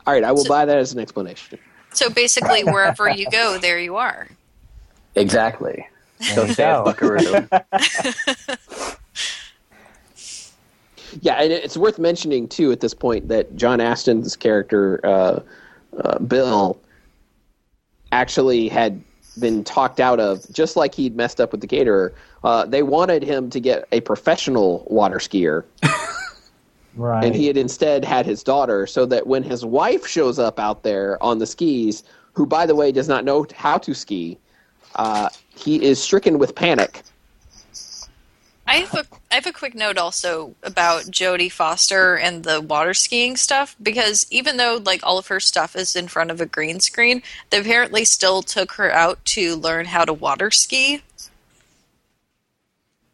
All 0.05 0.13
right. 0.13 0.23
I 0.23 0.31
will 0.31 0.45
buy 0.45 0.65
that 0.65 0.77
as 0.77 0.93
an 0.93 0.99
explanation. 0.99 1.59
So 1.93 2.09
basically, 2.09 2.63
wherever 2.63 3.09
you 3.09 3.29
go, 3.31 3.57
there 3.57 3.79
you 3.79 3.95
are. 3.97 4.27
Exactly. 5.15 5.87
So 6.21 6.35
There 6.35 6.47
you 6.47 6.53
says 6.53 6.77
go. 6.77 6.83
Buckaroo. 6.83 7.47
Yeah, 11.21 11.35
and 11.35 11.51
it's 11.51 11.77
worth 11.77 11.99
mentioning 11.99 12.47
too 12.47 12.71
at 12.71 12.79
this 12.79 12.93
point 12.93 13.27
that 13.29 13.55
John 13.55 13.79
Astin's 13.79 14.35
character 14.35 14.99
uh, 15.03 15.39
uh, 16.03 16.19
Bill 16.19 16.79
actually 18.11 18.67
had 18.67 19.01
been 19.39 19.63
talked 19.63 19.99
out 19.99 20.19
of, 20.19 20.45
just 20.51 20.75
like 20.75 20.93
he'd 20.95 21.15
messed 21.15 21.39
up 21.39 21.51
with 21.51 21.61
the 21.61 21.67
caterer. 21.67 22.13
Uh, 22.43 22.65
they 22.65 22.83
wanted 22.83 23.23
him 23.23 23.49
to 23.49 23.59
get 23.59 23.87
a 23.91 24.01
professional 24.01 24.85
water 24.89 25.17
skier, 25.17 25.63
Right. 26.95 27.23
and 27.23 27.35
he 27.35 27.45
had 27.47 27.57
instead 27.57 28.03
had 28.03 28.25
his 28.25 28.43
daughter, 28.43 28.87
so 28.87 29.05
that 29.05 29.27
when 29.27 29.43
his 29.43 29.63
wife 29.63 30.07
shows 30.07 30.39
up 30.39 30.59
out 30.59 30.83
there 30.83 31.21
on 31.21 31.37
the 31.39 31.45
skis, 31.45 32.03
who 32.33 32.45
by 32.45 32.65
the 32.65 32.75
way 32.75 32.91
does 32.91 33.07
not 33.07 33.23
know 33.25 33.45
how 33.55 33.77
to 33.79 33.93
ski, 33.93 34.37
uh, 34.95 35.29
he 35.55 35.83
is 35.83 36.01
stricken 36.01 36.39
with 36.39 36.55
panic. 36.55 37.03
I 38.67 38.77
have 38.77 38.93
a 38.93 39.05
I 39.31 39.35
have 39.35 39.47
a 39.47 39.53
quick 39.53 39.75
note 39.75 39.97
also 39.97 40.55
about 40.61 41.03
Jodie 41.03 41.51
Foster 41.51 42.17
and 42.17 42.43
the 42.43 42.59
water 42.59 42.93
skiing 42.93 43.37
stuff 43.37 43.75
because 43.81 44.27
even 44.29 44.57
though 44.57 44.81
like 44.83 44.99
all 45.03 45.17
of 45.17 45.27
her 45.27 45.39
stuff 45.39 45.75
is 45.75 45.95
in 45.95 46.07
front 46.07 46.31
of 46.31 46.41
a 46.41 46.45
green 46.45 46.79
screen, 46.81 47.23
they 47.49 47.59
apparently 47.59 48.03
still 48.03 48.41
took 48.41 48.73
her 48.73 48.91
out 48.91 49.23
to 49.25 49.55
learn 49.55 49.85
how 49.85 50.03
to 50.03 50.13
water 50.13 50.51
ski. 50.51 51.01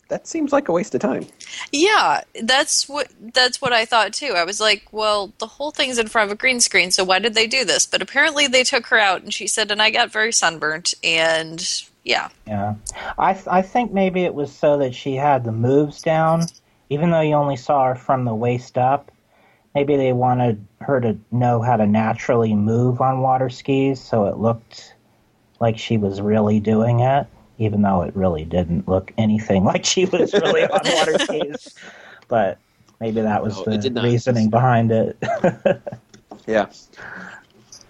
That 0.10 0.28
seems 0.28 0.52
like 0.52 0.68
a 0.68 0.72
waste 0.72 0.94
of 0.96 1.02
time. 1.02 1.28
Yeah, 1.72 2.22
that's 2.42 2.90
what 2.90 3.10
that's 3.34 3.62
what 3.62 3.74
I 3.74 3.86
thought 3.86 4.14
too. 4.14 4.34
I 4.36 4.44
was 4.44 4.60
like, 4.60 4.84
well, 4.92 5.34
the 5.38 5.48
whole 5.48 5.72
thing's 5.72 5.98
in 6.00 6.08
front 6.08 6.30
of 6.30 6.36
a 6.36 6.40
green 6.40 6.60
screen, 6.60 6.92
so 6.92 7.04
why 7.04 7.20
did 7.20 7.36
they 7.36 7.48
do 7.48 7.64
this? 7.64 7.86
But 7.86 8.02
apparently 8.02 8.48
they 8.48 8.64
took 8.64 8.88
her 8.88 9.00
out 9.00 9.22
and 9.22 9.34
she 9.34 9.48
said 9.48 9.72
and 9.72 9.82
I 9.82 9.92
got 9.92 10.12
very 10.12 10.32
sunburnt 10.32 10.96
and 11.04 11.84
yeah. 12.04 12.30
Yeah, 12.48 12.76
I 13.18 13.34
th- 13.34 13.48
I 13.48 13.62
think 13.62 13.92
maybe 13.94 14.24
it 14.24 14.34
was 14.34 14.52
so 14.52 14.78
that 14.78 14.94
she 14.94 15.16
had 15.16 15.44
the 15.44 15.52
moves 15.52 16.02
down, 16.02 16.46
even 16.90 17.12
though 17.12 17.22
you 17.22 17.34
only 17.36 17.56
saw 17.56 17.88
her 17.88 17.96
from 17.96 18.26
the 18.26 18.36
waist 18.36 18.78
up. 18.78 19.12
Maybe 19.74 19.96
they 19.96 20.14
wanted 20.14 20.64
her 20.82 21.02
to 21.02 21.18
know 21.32 21.62
how 21.62 21.78
to 21.78 21.88
naturally 21.88 22.54
move 22.54 23.02
on 23.02 23.22
water 23.22 23.50
skis, 23.50 24.00
so 24.00 24.26
it 24.26 24.38
looked 24.38 24.96
like 25.60 25.78
she 25.78 25.98
was 25.98 26.22
really 26.22 26.60
doing 26.60 27.00
it, 27.00 27.26
even 27.58 27.82
though 27.82 28.02
it 28.02 28.16
really 28.16 28.46
didn't 28.46 28.88
look 28.88 29.12
anything 29.18 29.64
like 29.72 29.86
she 29.86 30.06
was 30.06 30.34
really 30.34 30.64
on 30.64 30.82
water 30.96 31.18
skis. 31.20 31.76
But 32.28 32.60
maybe 33.00 33.22
that 33.22 33.44
was 33.44 33.66
No, 33.66 33.78
the 33.78 34.02
reasoning 34.02 34.50
behind 34.50 34.92
it. 34.92 35.18
Yeah. 36.48 36.68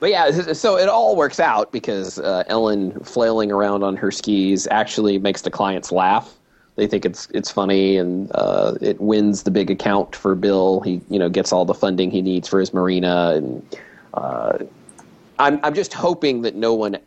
But 0.03 0.09
yeah, 0.09 0.51
so 0.51 0.77
it 0.77 0.89
all 0.89 1.15
works 1.15 1.39
out 1.39 1.71
because 1.71 2.19
uh, 2.19 2.43
Ellen 2.47 2.91
flailing 3.05 3.53
around 3.53 3.83
on 3.83 3.95
her 3.95 4.11
skis 4.11 4.67
actually 4.69 5.17
makes 5.17 5.43
the 5.43 5.49
clients 5.49 5.93
laugh. 5.93 6.33
They 6.75 6.87
think 6.87 7.05
it's 7.05 7.29
it's 7.33 7.49
funny, 7.49 7.95
and 7.95 8.29
uh, 8.35 8.75
it 8.81 8.99
wins 8.99 9.43
the 9.43 9.51
big 9.51 9.71
account 9.71 10.13
for 10.13 10.35
Bill. 10.35 10.81
He 10.81 10.99
you 11.09 11.17
know 11.17 11.29
gets 11.29 11.53
all 11.53 11.63
the 11.63 11.73
funding 11.73 12.11
he 12.11 12.21
needs 12.21 12.49
for 12.49 12.59
his 12.59 12.73
marina, 12.73 13.31
and 13.35 13.77
uh, 14.13 14.57
I'm 15.39 15.61
I'm 15.63 15.73
just 15.73 15.93
hoping 15.93 16.41
that 16.41 16.55
no 16.55 16.73
one 16.73 16.97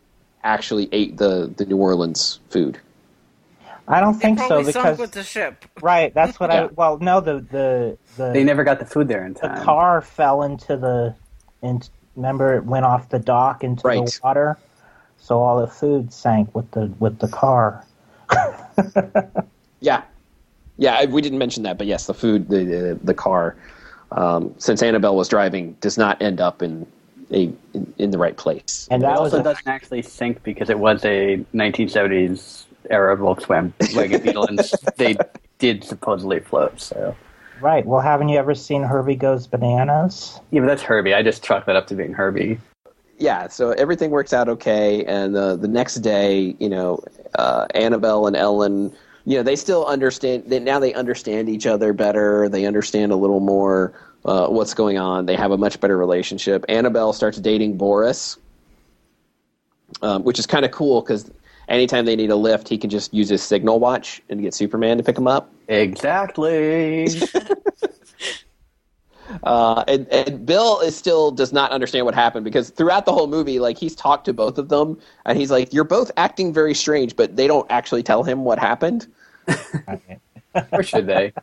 actually 0.43 0.89
ate 0.91 1.17
the 1.17 1.53
the 1.55 1.67
New 1.67 1.77
Orleans 1.77 2.39
food. 2.49 2.79
I 3.87 3.99
don't 3.99 4.15
think 4.15 4.39
so 4.39 4.47
Probably 4.47 4.71
sunk 4.71 4.85
because 4.85 4.97
with 4.97 5.11
the 5.11 5.23
ship. 5.23 5.65
right. 5.81 6.11
That's 6.15 6.39
what 6.39 6.49
I. 6.49 6.65
Well, 6.65 6.97
no, 6.97 7.21
the 7.21 7.41
the 7.41 7.97
the 8.15 8.31
they 8.31 8.43
never 8.43 8.63
got 8.63 8.79
the 8.79 8.85
food 8.85 9.07
there 9.07 9.23
in 9.23 9.33
the 9.33 9.41
time. 9.41 9.63
car 9.63 10.01
fell 10.01 10.41
into 10.41 10.75
the 10.77 11.15
in, 11.61 11.81
remember 12.17 12.55
it 12.55 12.65
went 12.65 12.83
off 12.83 13.07
the 13.09 13.19
dock 13.19 13.63
into 13.63 13.87
Right. 13.87 14.05
the 14.05 14.19
water 14.23 14.57
so 15.19 15.39
all 15.39 15.61
the 15.61 15.67
food 15.67 16.11
sank 16.11 16.53
with 16.53 16.69
the 16.71 16.87
with 16.99 17.19
the 17.19 17.27
car 17.29 17.85
Yeah, 19.79 20.01
yeah. 20.77 20.95
I- 20.99 21.05
We 21.05 21.21
didn't 21.21 21.37
mention 21.37 21.63
that, 21.63 21.77
but 21.77 21.87
yes, 21.87 22.07
the 22.07 22.13
food, 22.13 22.49
the 22.49 22.63
the, 22.65 22.99
the 23.03 23.13
car, 23.13 23.55
um, 24.11 24.53
since 24.57 24.81
Annabelle 24.81 25.15
was 25.15 25.29
driving, 25.29 25.77
does 25.81 25.97
not 25.97 26.19
end 26.21 26.41
up 26.41 26.61
in 26.63 26.85
a 27.31 27.51
in, 27.73 27.93
in 27.97 28.11
the 28.11 28.17
right 28.17 28.35
place. 28.35 28.87
and 28.91 29.03
that 29.03 29.17
also 29.17 29.39
a, 29.39 29.43
doesn't 29.43 29.67
actually 29.67 30.01
sink 30.01 30.41
because 30.43 30.69
it 30.69 30.79
was 30.79 31.05
a 31.05 31.37
1970s 31.53 32.65
era 32.89 33.15
Volkswagen 33.15 33.71
Beetle, 34.23 34.45
and 34.47 34.59
they 34.97 35.15
did 35.59 35.83
supposedly 35.83 36.39
float. 36.39 36.79
So 36.81 37.15
right 37.61 37.85
well 37.85 38.01
haven't 38.01 38.29
you 38.29 38.37
ever 38.37 38.55
seen 38.55 38.83
herbie 38.83 39.15
goes 39.15 39.47
bananas 39.47 40.39
yeah, 40.51 40.61
but 40.61 40.67
that's 40.67 40.83
Herbie. 40.83 41.13
I 41.13 41.23
just 41.23 41.43
chalk 41.43 41.65
that 41.65 41.75
up 41.75 41.87
to 41.87 41.95
being 41.95 42.13
Herbie. 42.13 42.59
yeah, 43.17 43.47
so 43.47 43.71
everything 43.71 44.11
works 44.11 44.33
out 44.33 44.47
okay, 44.47 45.03
and 45.05 45.35
uh, 45.35 45.55
the 45.55 45.67
next 45.67 45.95
day, 45.95 46.55
you 46.59 46.69
know, 46.69 46.99
uh, 47.35 47.65
Annabelle 47.75 48.27
and 48.27 48.35
Ellen, 48.35 48.93
you 49.25 49.37
know, 49.37 49.43
they 49.43 49.55
still 49.55 49.85
understand. 49.85 50.45
They, 50.47 50.59
now 50.59 50.79
they 50.79 50.93
understand 50.93 51.49
each 51.49 51.65
other 51.65 51.93
better. 51.93 52.47
They 52.47 52.65
understand 52.65 53.11
a 53.11 53.15
little 53.15 53.39
more 53.39 53.93
uh, 54.25 54.47
what's 54.47 54.73
going 54.73 54.97
on. 54.97 55.25
They 55.25 55.35
have 55.35 55.51
a 55.51 55.57
much 55.57 55.79
better 55.79 55.97
relationship. 55.97 56.63
Annabelle 56.69 57.11
starts 57.11 57.37
dating 57.37 57.77
Boris, 57.77 58.37
um, 60.01 60.23
which 60.23 60.39
is 60.39 60.45
kind 60.45 60.63
of 60.63 60.71
cool 60.71 61.01
because 61.01 61.29
anytime 61.67 62.05
they 62.05 62.15
need 62.15 62.29
a 62.29 62.35
lift, 62.35 62.67
he 62.67 62.77
can 62.77 62.89
just 62.89 63.13
use 63.13 63.29
his 63.29 63.43
signal 63.43 63.79
watch 63.79 64.21
and 64.29 64.41
get 64.41 64.53
Superman 64.53 64.97
to 64.97 65.03
pick 65.03 65.17
him 65.17 65.27
up. 65.27 65.51
Exactly. 65.67 67.09
Uh, 69.43 69.83
and, 69.89 70.07
and 70.07 70.45
Bill 70.45 70.79
is 70.79 70.95
still 70.95 71.31
does 71.31 71.51
not 71.51 71.71
understand 71.71 72.05
what 72.05 72.15
happened 72.15 72.45
because 72.45 72.69
throughout 72.69 73.05
the 73.05 73.11
whole 73.11 73.27
movie, 73.27 73.59
like 73.59 73.77
he's 73.77 73.93
talked 73.93 74.23
to 74.25 74.33
both 74.33 74.57
of 74.57 74.69
them, 74.69 74.97
and 75.25 75.37
he's 75.37 75.51
like, 75.51 75.73
"You're 75.73 75.83
both 75.83 76.09
acting 76.15 76.53
very 76.53 76.73
strange," 76.73 77.13
but 77.13 77.35
they 77.35 77.45
don't 77.45 77.69
actually 77.69 78.03
tell 78.03 78.23
him 78.23 78.45
what 78.45 78.57
happened. 78.57 79.07
or 80.71 80.81
should 80.81 81.07
they? 81.07 81.33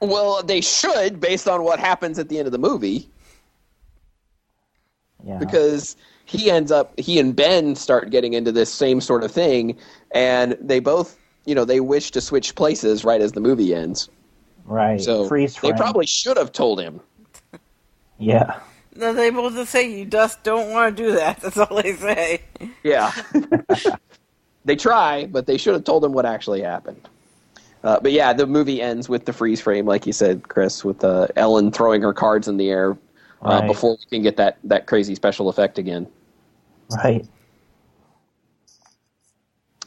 Well, 0.00 0.42
they 0.42 0.60
should, 0.60 1.20
based 1.20 1.46
on 1.46 1.62
what 1.62 1.78
happens 1.78 2.18
at 2.18 2.28
the 2.28 2.36
end 2.36 2.46
of 2.46 2.52
the 2.52 2.58
movie, 2.58 3.08
yeah 5.24 5.38
because 5.38 5.96
he 6.30 6.50
ends 6.50 6.70
up 6.70 6.92
he 6.98 7.18
and 7.18 7.34
Ben 7.34 7.74
start 7.74 8.10
getting 8.10 8.34
into 8.34 8.52
this 8.52 8.72
same 8.72 9.00
sort 9.00 9.24
of 9.24 9.32
thing, 9.32 9.76
and 10.12 10.56
they 10.60 10.78
both, 10.78 11.18
you 11.44 11.54
know, 11.56 11.64
they 11.64 11.80
wish 11.80 12.12
to 12.12 12.20
switch 12.20 12.54
places 12.54 13.04
right 13.04 13.20
as 13.20 13.32
the 13.32 13.40
movie 13.40 13.74
ends. 13.74 14.08
right 14.64 15.00
So 15.00 15.26
freeze 15.28 15.56
they 15.56 15.72
frame 15.72 15.76
probably 15.76 16.06
should 16.06 16.36
have 16.36 16.52
told 16.52 16.80
him. 16.80 17.00
yeah 18.18 18.60
No, 18.94 19.12
they 19.12 19.30
both 19.30 19.54
just 19.54 19.72
say 19.72 19.90
you 19.90 20.04
just 20.04 20.42
don't 20.44 20.70
want 20.70 20.96
to 20.96 21.02
do 21.02 21.12
that. 21.12 21.40
That's 21.42 21.58
all 21.58 21.82
they 21.82 21.94
say. 21.96 22.42
Yeah. 22.84 23.12
they 24.64 24.76
try, 24.76 25.26
but 25.26 25.46
they 25.46 25.56
should 25.56 25.74
have 25.74 25.84
told 25.84 26.04
him 26.04 26.12
what 26.12 26.26
actually 26.26 26.60
happened. 26.62 27.08
Uh, 27.82 27.98
but 27.98 28.12
yeah, 28.12 28.32
the 28.32 28.46
movie 28.46 28.80
ends 28.82 29.08
with 29.08 29.24
the 29.24 29.32
freeze 29.32 29.60
frame, 29.60 29.86
like 29.86 30.06
you 30.06 30.12
said, 30.12 30.48
Chris, 30.48 30.84
with 30.84 31.02
uh, 31.02 31.26
Ellen 31.34 31.72
throwing 31.72 32.02
her 32.02 32.12
cards 32.12 32.46
in 32.46 32.56
the 32.58 32.68
air 32.70 32.96
uh, 33.46 33.62
Right. 33.62 33.66
before 33.66 33.92
we 33.92 34.16
can 34.16 34.22
get 34.22 34.36
that, 34.36 34.58
that 34.64 34.86
crazy 34.86 35.14
special 35.14 35.48
effect 35.48 35.78
again. 35.78 36.06
Right 36.96 37.26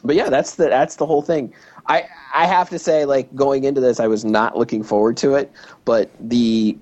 But 0.04 0.16
yeah, 0.16 0.28
that's 0.28 0.56
the 0.56 0.68
that's 0.68 0.96
the 0.96 1.06
whole 1.06 1.22
thing. 1.22 1.52
I 1.86 2.04
I 2.34 2.46
have 2.46 2.68
to 2.70 2.78
say, 2.78 3.06
like 3.06 3.34
going 3.34 3.64
into 3.64 3.80
this, 3.80 4.00
I 4.00 4.06
was 4.06 4.24
not 4.24 4.56
looking 4.56 4.82
forward 4.82 5.16
to 5.18 5.34
it, 5.34 5.50
but 5.86 6.10
the 6.20 6.76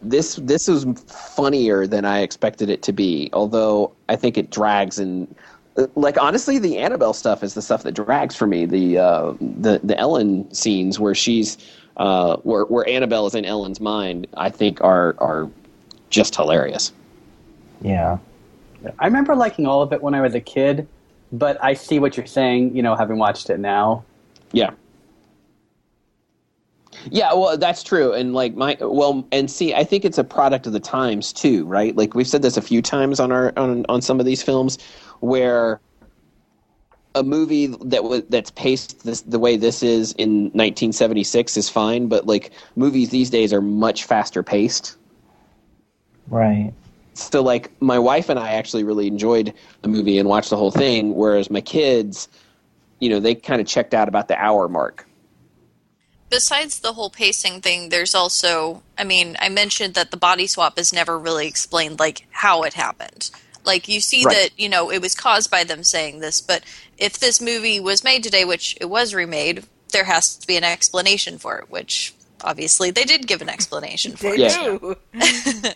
this 0.00 0.36
this 0.36 0.68
was 0.68 0.86
funnier 1.08 1.86
than 1.88 2.04
I 2.04 2.20
expected 2.20 2.70
it 2.70 2.82
to 2.82 2.92
be. 2.92 3.30
Although 3.32 3.92
I 4.08 4.14
think 4.16 4.38
it 4.38 4.50
drags 4.50 4.98
and 4.98 5.34
like 5.96 6.20
honestly, 6.20 6.58
the 6.58 6.78
Annabelle 6.78 7.12
stuff 7.12 7.42
is 7.42 7.54
the 7.54 7.62
stuff 7.62 7.82
that 7.84 7.92
drags 7.92 8.36
for 8.36 8.46
me. 8.46 8.64
The 8.64 8.98
uh, 8.98 9.32
the 9.40 9.80
the 9.82 9.98
Ellen 9.98 10.52
scenes 10.54 11.00
where 11.00 11.14
she's 11.16 11.58
uh, 11.96 12.36
where 12.38 12.64
where 12.64 12.88
Annabelle 12.88 13.26
is 13.26 13.34
in 13.34 13.44
Ellen's 13.44 13.80
mind, 13.80 14.28
I 14.36 14.50
think 14.50 14.80
are 14.82 15.16
are 15.18 15.50
just 16.10 16.36
hilarious. 16.36 16.92
yeah 17.80 18.18
I 18.98 19.06
remember 19.06 19.34
liking 19.34 19.66
all 19.66 19.82
of 19.82 19.92
it 19.92 20.02
when 20.02 20.14
I 20.14 20.20
was 20.20 20.34
a 20.34 20.40
kid, 20.40 20.86
but 21.32 21.62
I 21.62 21.74
see 21.74 21.98
what 21.98 22.16
you're 22.16 22.26
saying. 22.26 22.76
You 22.76 22.82
know, 22.82 22.94
having 22.94 23.18
watched 23.18 23.50
it 23.50 23.58
now. 23.58 24.04
Yeah. 24.52 24.70
Yeah, 27.10 27.32
well, 27.32 27.56
that's 27.56 27.82
true, 27.82 28.12
and 28.12 28.34
like 28.34 28.54
my 28.54 28.76
well, 28.80 29.26
and 29.30 29.50
see, 29.50 29.72
I 29.72 29.84
think 29.84 30.04
it's 30.04 30.18
a 30.18 30.24
product 30.24 30.66
of 30.66 30.72
the 30.72 30.80
times 30.80 31.32
too, 31.32 31.64
right? 31.66 31.94
Like 31.94 32.14
we've 32.14 32.26
said 32.26 32.42
this 32.42 32.56
a 32.56 32.62
few 32.62 32.82
times 32.82 33.20
on 33.20 33.30
our 33.30 33.52
on 33.56 33.86
on 33.88 34.02
some 34.02 34.18
of 34.18 34.26
these 34.26 34.42
films, 34.42 34.78
where 35.20 35.80
a 37.14 37.22
movie 37.22 37.66
that 37.66 38.04
was 38.04 38.22
that's 38.28 38.50
paced 38.50 39.04
this, 39.04 39.20
the 39.22 39.38
way 39.38 39.56
this 39.56 39.82
is 39.82 40.12
in 40.12 40.44
1976 40.54 41.56
is 41.56 41.68
fine, 41.68 42.08
but 42.08 42.26
like 42.26 42.50
movies 42.76 43.10
these 43.10 43.30
days 43.30 43.52
are 43.52 43.62
much 43.62 44.04
faster 44.04 44.42
paced. 44.42 44.96
Right. 46.28 46.72
So 47.18 47.42
like 47.42 47.70
my 47.82 47.98
wife 47.98 48.28
and 48.28 48.38
I 48.38 48.52
actually 48.52 48.84
really 48.84 49.06
enjoyed 49.06 49.52
the 49.82 49.88
movie 49.88 50.18
and 50.18 50.28
watched 50.28 50.50
the 50.50 50.56
whole 50.56 50.70
thing, 50.70 51.14
whereas 51.14 51.50
my 51.50 51.60
kids, 51.60 52.28
you 53.00 53.10
know, 53.10 53.20
they 53.20 53.34
kind 53.34 53.60
of 53.60 53.66
checked 53.66 53.94
out 53.94 54.08
about 54.08 54.28
the 54.28 54.36
hour 54.36 54.68
mark. 54.68 55.06
Besides 56.30 56.80
the 56.80 56.92
whole 56.92 57.10
pacing 57.10 57.62
thing, 57.62 57.88
there's 57.88 58.14
also, 58.14 58.82
I 58.98 59.04
mean, 59.04 59.36
I 59.40 59.48
mentioned 59.48 59.94
that 59.94 60.10
the 60.10 60.16
body 60.16 60.46
swap 60.46 60.78
is 60.78 60.92
never 60.92 61.18
really 61.18 61.46
explained, 61.46 61.98
like 61.98 62.26
how 62.30 62.62
it 62.64 62.74
happened. 62.74 63.30
Like 63.64 63.88
you 63.88 64.00
see 64.00 64.24
Right. 64.24 64.34
that, 64.34 64.50
you 64.58 64.68
know, 64.68 64.90
it 64.90 65.00
was 65.00 65.14
caused 65.14 65.50
by 65.50 65.64
them 65.64 65.82
saying 65.82 66.20
this, 66.20 66.40
but 66.40 66.62
if 66.98 67.18
this 67.18 67.40
movie 67.40 67.80
was 67.80 68.04
made 68.04 68.22
today, 68.22 68.44
which 68.44 68.76
it 68.80 68.86
was 68.86 69.14
remade, 69.14 69.64
there 69.92 70.04
has 70.04 70.36
to 70.36 70.46
be 70.46 70.56
an 70.56 70.64
explanation 70.64 71.38
for 71.38 71.58
it, 71.58 71.70
which 71.70 72.14
obviously 72.42 72.90
they 72.90 73.04
did 73.04 73.26
give 73.26 73.42
an 73.42 73.48
explanation 73.48 74.16
for 74.16 74.34
They 74.36 74.44
it. 74.46 74.52
Yeah. 74.52 74.78
do. 74.78 74.96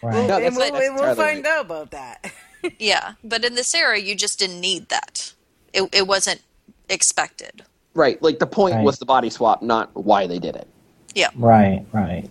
Right. 0.02 0.26
No, 0.28 0.36
and 0.36 0.56
that's- 0.56 0.56
we'll, 0.56 0.74
and 0.76 0.94
we'll 0.96 1.14
find 1.14 1.46
out 1.46 1.66
about 1.66 1.90
that. 1.92 2.30
Yeah, 2.78 3.14
but 3.24 3.44
in 3.44 3.56
this 3.56 3.74
era, 3.74 3.98
you 3.98 4.14
just 4.14 4.38
didn't 4.38 4.60
need 4.60 4.88
that. 4.88 5.32
It, 5.72 5.88
it 5.92 6.06
wasn't 6.06 6.42
expected. 6.88 7.62
Right, 7.94 8.22
like 8.22 8.38
the 8.38 8.46
point 8.46 8.76
Right. 8.76 8.84
was 8.84 9.00
the 9.00 9.04
body 9.04 9.30
swap, 9.30 9.62
not 9.62 9.90
why 9.96 10.28
they 10.28 10.38
did 10.38 10.54
it. 10.54 10.68
Yeah. 11.12 11.30
Right. 11.34 11.84
Right. 11.90 12.30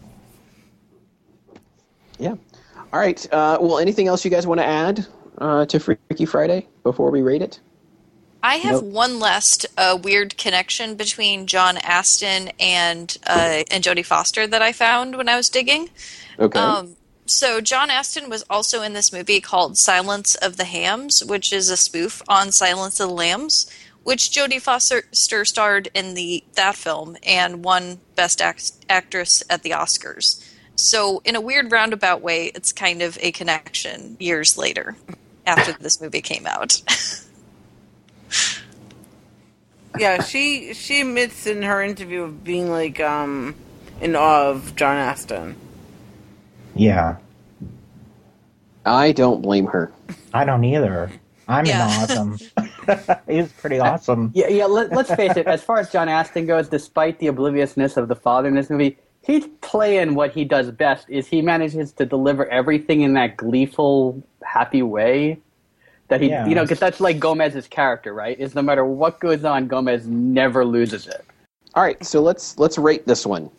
Yeah. 2.17 2.35
All 2.93 2.99
right. 3.01 3.33
Uh, 3.33 3.57
well, 3.59 3.77
anything 3.79 4.07
else 4.07 4.23
you 4.23 4.31
guys 4.31 4.47
want 4.47 4.59
to 4.61 4.65
add 4.65 5.05
uh, 5.39 5.65
to 5.65 5.79
Freaky 5.81 6.25
Friday 6.25 6.65
before 6.83 7.11
we 7.11 7.21
rate 7.21 7.41
it? 7.41 7.59
I 8.43 8.55
have 8.55 8.81
Nope. 8.81 8.83
one 8.85 9.19
last 9.19 9.65
uh, 9.77 9.97
weird 10.01 10.37
connection 10.37 10.95
between 10.95 11.45
John 11.47 11.77
Astin 11.77 12.51
and 12.59 13.15
uh, 13.27 13.63
and 13.69 13.83
Jodie 13.83 14.05
Foster 14.05 14.47
that 14.47 14.61
I 14.61 14.71
found 14.71 15.15
when 15.15 15.29
I 15.29 15.35
was 15.37 15.49
digging. 15.49 15.89
Okay. 16.39 16.57
Um, 16.59 16.95
so 17.25 17.61
John 17.61 17.89
Astin 17.89 18.29
was 18.29 18.43
also 18.49 18.81
in 18.81 18.93
this 18.93 19.13
movie 19.13 19.39
called 19.41 19.77
Silence 19.77 20.35
of 20.35 20.57
the 20.57 20.65
Hams, 20.65 21.23
which 21.23 21.53
is 21.53 21.69
a 21.69 21.77
spoof 21.77 22.21
on 22.27 22.51
Silence 22.51 22.99
of 22.99 23.09
the 23.09 23.13
Lambs, 23.13 23.69
which 24.03 24.31
Jodie 24.31 24.59
Foster 24.61 25.03
starred 25.13 25.89
in 25.93 26.15
the 26.15 26.43
that 26.55 26.75
film 26.75 27.15
and 27.23 27.63
won 27.63 27.99
Best 28.15 28.41
Act- 28.41 28.71
Actress 28.89 29.43
at 29.49 29.61
the 29.63 29.69
Oscars. 29.71 30.43
So 30.75 31.21
in 31.23 31.35
a 31.35 31.41
weird 31.41 31.71
roundabout 31.71 32.21
way, 32.21 32.47
it's 32.55 32.71
kind 32.73 33.01
of 33.03 33.17
a 33.21 33.31
connection 33.31 34.17
years 34.19 34.57
later 34.57 34.95
after 35.45 35.73
this 35.73 36.01
movie 36.01 36.21
came 36.21 36.47
out. 36.47 36.81
yeah, 39.97 40.21
she 40.23 40.73
she 40.73 41.01
admits 41.01 41.45
in 41.45 41.61
her 41.63 41.81
interview 41.81 42.23
of 42.23 42.43
being 42.43 42.69
like 42.69 42.99
um 42.99 43.55
in 43.99 44.15
awe 44.15 44.49
of 44.49 44.75
John 44.75 44.95
Astin. 44.97 45.55
Yeah. 46.75 47.17
I 48.85 49.11
don't 49.11 49.41
blame 49.41 49.67
her. 49.67 49.91
I 50.33 50.45
don't 50.45 50.63
either. 50.63 51.11
I'm 51.47 51.65
Yeah. 51.65 51.85
an 51.85 52.03
awesome. 52.03 52.37
He's 53.27 53.51
pretty 53.53 53.79
awesome. 53.79 54.31
Yeah, 54.33 54.47
yeah. 54.47 54.65
Let, 54.65 54.91
let's 54.91 55.13
face 55.13 55.35
it. 55.37 55.45
As 55.45 55.61
far 55.61 55.77
as 55.77 55.91
John 55.91 56.09
Astin 56.09 56.47
goes, 56.47 56.69
despite 56.69 57.19
the 57.19 57.27
obliviousness 57.27 57.97
of 57.97 58.07
the 58.07 58.15
father 58.15 58.47
in 58.47 58.55
this 58.55 58.69
movie, 58.69 58.97
he's 59.21 59.45
playing 59.61 60.15
what 60.15 60.31
he 60.31 60.45
does 60.45 60.71
best. 60.71 61.07
Is 61.09 61.27
he 61.27 61.41
manages 61.41 61.91
to 61.93 62.05
deliver 62.05 62.47
everything 62.47 63.01
in 63.01 63.13
that 63.13 63.37
gleeful, 63.37 64.23
happy 64.43 64.81
way 64.81 65.39
that 66.11 66.19
he, 66.21 66.27
Yeah. 66.27 66.45
you 66.45 66.53
know, 66.53 66.63
because 66.63 66.79
that's 66.79 66.99
like 66.99 67.19
Gomez's 67.19 67.67
character, 67.67 68.13
right? 68.13 68.37
Is 68.37 68.53
no 68.53 68.61
matter 68.61 68.85
what 68.85 69.19
goes 69.21 69.45
on, 69.45 69.67
Gomez 69.67 70.05
never 70.05 70.65
loses 70.65 71.07
it. 71.07 71.25
All 71.73 71.81
right, 71.81 72.03
so 72.05 72.21
let's 72.21 72.59
let's 72.59 72.77
rate 72.77 73.07
this 73.07 73.25
one. 73.25 73.49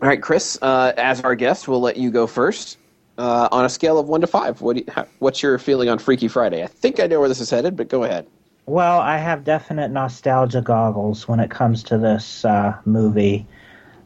All 0.00 0.08
right, 0.08 0.22
Chris, 0.22 0.56
uh, 0.62 0.92
as 0.96 1.20
our 1.22 1.34
guest, 1.34 1.66
we'll 1.68 1.80
let 1.80 1.96
you 1.96 2.10
go 2.10 2.26
first. 2.26 2.78
Uh, 3.18 3.48
on 3.52 3.64
a 3.64 3.68
scale 3.68 3.98
of 3.98 4.08
one 4.08 4.20
to 4.20 4.26
five, 4.26 4.60
what 4.62 4.76
do 4.76 4.82
you, 4.86 4.92
how, 4.92 5.06
what's 5.18 5.42
your 5.42 5.58
feeling 5.58 5.88
on 5.88 5.98
Freaky 5.98 6.28
Friday? 6.28 6.62
I 6.62 6.66
think 6.66 6.98
I 6.98 7.06
know 7.06 7.20
where 7.20 7.28
this 7.28 7.40
is 7.40 7.50
headed, 7.50 7.76
but 7.76 7.88
go 7.88 8.04
ahead. 8.04 8.26
Well, 8.66 9.00
I 9.00 9.18
have 9.18 9.44
definite 9.44 9.90
nostalgia 9.90 10.62
goggles 10.62 11.28
when 11.28 11.40
it 11.40 11.50
comes 11.50 11.82
to 11.84 11.98
this 11.98 12.44
uh, 12.44 12.74
movie. 12.84 13.46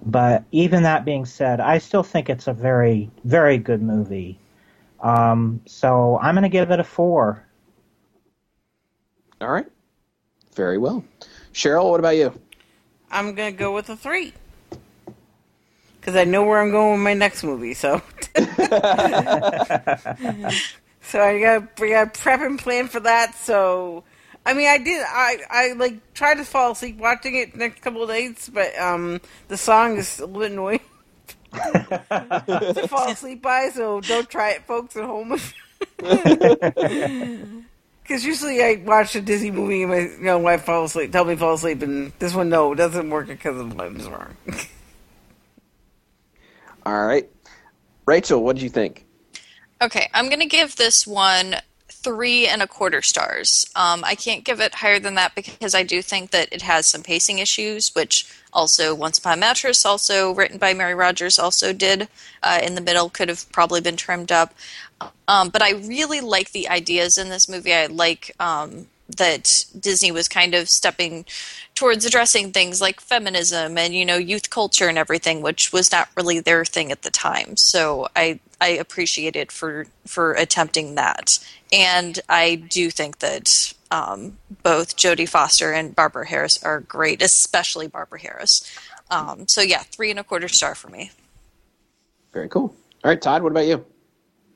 But 0.06 0.44
even 0.52 0.82
that 0.84 1.04
being 1.04 1.24
said, 1.26 1.60
I 1.60 1.78
still 1.78 2.02
think 2.02 2.28
it's 2.30 2.46
a 2.46 2.52
very, 2.52 3.10
very 3.24 3.58
good 3.58 3.82
movie. 3.82 4.38
Um, 5.00 5.60
so 5.66 6.18
I'm 6.20 6.34
going 6.34 6.42
to 6.42 6.48
give 6.48 6.70
it 6.70 6.80
a 6.80 6.84
four. 6.84 7.46
All 9.40 9.48
right, 9.48 9.66
very 10.54 10.78
well. 10.78 11.04
Cheryl, 11.52 11.90
what 11.90 12.00
about 12.00 12.16
you? 12.16 12.32
I'm 13.10 13.34
gonna 13.34 13.52
go 13.52 13.74
with 13.74 13.88
a 13.90 13.96
three 13.96 14.32
because 16.00 16.16
I 16.16 16.24
know 16.24 16.44
where 16.44 16.60
I'm 16.60 16.70
going 16.70 16.92
with 16.92 17.02
my 17.02 17.14
next 17.14 17.44
movie. 17.44 17.74
So, 17.74 18.00
so 18.34 18.42
I 21.20 21.40
got 21.40 21.80
I 21.80 21.88
got 21.88 22.14
prep 22.14 22.40
and 22.40 22.58
plan 22.58 22.88
for 22.88 23.00
that. 23.00 23.34
So, 23.34 24.04
I 24.44 24.54
mean, 24.54 24.68
I 24.68 24.78
did 24.78 25.04
I 25.06 25.38
I 25.50 25.72
like 25.72 26.14
tried 26.14 26.36
to 26.36 26.44
fall 26.44 26.72
asleep 26.72 26.96
watching 26.96 27.36
it 27.36 27.54
next 27.54 27.82
couple 27.82 28.02
of 28.02 28.08
days, 28.08 28.50
but 28.52 28.78
um, 28.78 29.20
the 29.48 29.56
song 29.56 29.98
is 29.98 30.18
a 30.18 30.26
little 30.26 30.40
bit 30.40 30.52
annoying 30.52 30.80
to 31.52 32.86
fall 32.88 33.10
asleep 33.10 33.42
by. 33.42 33.70
So 33.72 34.00
don't 34.00 34.28
try 34.28 34.50
it, 34.52 34.66
folks 34.66 34.96
at 34.96 35.04
home. 35.04 35.38
Because 38.06 38.24
usually 38.24 38.62
I 38.62 38.80
watch 38.84 39.16
a 39.16 39.20
Disney 39.20 39.50
movie 39.50 39.82
and 39.82 39.90
my 39.90 39.98
you 39.98 40.22
know, 40.22 40.38
wife 40.38 40.62
falls 40.62 40.92
asleep, 40.92 41.10
tell 41.10 41.24
me 41.24 41.34
to 41.34 41.40
fall 41.40 41.54
asleep, 41.54 41.82
and 41.82 42.12
this 42.20 42.36
one 42.36 42.48
no, 42.48 42.72
it 42.72 42.76
doesn't 42.76 43.10
work 43.10 43.26
because 43.26 43.58
of 43.58 43.74
what 43.74 43.88
is 43.96 44.08
wrong. 44.08 44.36
All 46.86 47.04
right, 47.04 47.28
Rachel, 48.06 48.44
what 48.44 48.54
did 48.54 48.62
you 48.62 48.68
think? 48.68 49.04
Okay, 49.82 50.08
I'm 50.14 50.26
going 50.26 50.38
to 50.38 50.46
give 50.46 50.76
this 50.76 51.04
one 51.04 51.56
three 52.06 52.46
and 52.46 52.62
a 52.62 52.68
quarter 52.68 53.02
stars. 53.02 53.66
Um, 53.74 54.04
I 54.04 54.14
can't 54.14 54.44
give 54.44 54.60
it 54.60 54.76
higher 54.76 55.00
than 55.00 55.16
that 55.16 55.34
because 55.34 55.74
I 55.74 55.82
do 55.82 56.02
think 56.02 56.30
that 56.30 56.48
it 56.52 56.62
has 56.62 56.86
some 56.86 57.02
pacing 57.02 57.40
issues, 57.40 57.92
which 57.96 58.32
also 58.52 58.94
Once 58.94 59.18
Upon 59.18 59.32
a 59.32 59.36
Mattress, 59.38 59.84
also 59.84 60.32
written 60.32 60.56
by 60.56 60.72
Mary 60.72 60.94
Rodgers, 60.94 61.36
also 61.36 61.72
did 61.72 62.06
uh, 62.44 62.60
in 62.62 62.76
the 62.76 62.80
middle, 62.80 63.10
could 63.10 63.28
have 63.28 63.50
probably 63.50 63.80
been 63.80 63.96
trimmed 63.96 64.30
up. 64.30 64.54
Um, 65.26 65.48
but 65.48 65.62
I 65.62 65.72
really 65.72 66.20
like 66.20 66.52
the 66.52 66.68
ideas 66.68 67.18
in 67.18 67.28
this 67.28 67.48
movie. 67.48 67.74
I 67.74 67.86
like 67.86 68.30
um, 68.38 68.86
that 69.16 69.64
Disney 69.76 70.12
was 70.12 70.28
kind 70.28 70.54
of 70.54 70.68
stepping 70.68 71.24
towards 71.76 72.04
addressing 72.04 72.50
things 72.50 72.80
like 72.80 73.00
feminism 73.00 73.78
and 73.78 73.94
you 73.94 74.04
know 74.04 74.16
youth 74.16 74.50
culture 74.50 74.88
and 74.88 74.98
everything, 74.98 75.42
which 75.42 75.72
was 75.72 75.92
not 75.92 76.08
really 76.16 76.40
their 76.40 76.64
thing 76.64 76.90
at 76.90 77.02
the 77.02 77.10
time. 77.10 77.56
So 77.56 78.08
I 78.16 78.40
I 78.60 78.68
appreciate 78.68 79.36
it 79.36 79.52
for 79.52 79.86
for 80.06 80.32
attempting 80.32 80.96
that, 80.96 81.38
and 81.72 82.18
I 82.28 82.56
do 82.56 82.90
think 82.90 83.20
that 83.20 83.72
um, 83.92 84.38
both 84.64 84.96
Jodie 84.96 85.28
Foster 85.28 85.72
and 85.72 85.94
Barbara 85.94 86.26
Harris 86.26 86.60
are 86.64 86.80
great, 86.80 87.22
especially 87.22 87.86
Barbara 87.86 88.20
Harris. 88.20 88.68
Um, 89.10 89.46
so 89.46 89.60
yeah, 89.60 89.82
three 89.82 90.10
and 90.10 90.18
a 90.18 90.24
quarter 90.24 90.48
star 90.48 90.74
for 90.74 90.88
me. 90.88 91.12
Very 92.32 92.48
cool. 92.48 92.74
All 93.04 93.10
right, 93.10 93.22
Todd, 93.22 93.42
what 93.42 93.52
about 93.52 93.66
you? 93.66 93.84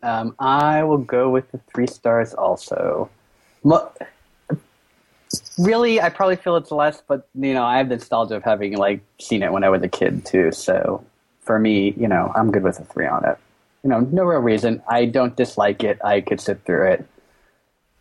Um, 0.03 0.35
I 0.39 0.83
will 0.83 0.99
go 0.99 1.31
with 1.31 1.51
the 1.53 1.59
three 1.59 1.87
stars 1.87 2.35
also. 2.35 3.11
Mo- 3.63 3.93
really, 5.59 6.01
I 6.01 6.11
probably 6.11 6.37
feel 6.37 6.57
it's 6.57 6.71
less, 6.71 7.03
but 7.07 7.29
you 7.35 7.55
know, 7.55 7.65
I 7.65 7.79
have 7.79 7.89
the 7.89 7.97
nostalgia 7.97 8.37
of 8.37 8.43
having 8.43 8.77
like 8.77 9.01
seen 9.21 9.43
it 9.43 9.53
when 9.53 9.65
I 9.65 9.69
was 9.69 9.83
a 9.83 9.89
kid 9.89 10.25
too. 10.25 10.53
So 10.53 11.05
for 11.41 11.59
me, 11.59 11.95
you 11.97 12.09
know, 12.09 12.33
I'm 12.35 12.51
good 12.51 12.63
with 12.63 12.79
a 12.79 12.85
three 12.85 13.07
on 13.07 13.25
it. 13.25 13.39
You 13.83 13.91
know, 13.91 14.01
no 14.01 14.25
real 14.25 14.41
reason. 14.41 14.83
I 14.89 15.07
don't 15.07 15.37
dislike 15.37 15.83
it. 15.83 15.99
I 16.05 16.21
could 16.21 16.41
sit 16.41 16.65
through 16.65 16.93
it. 16.93 17.07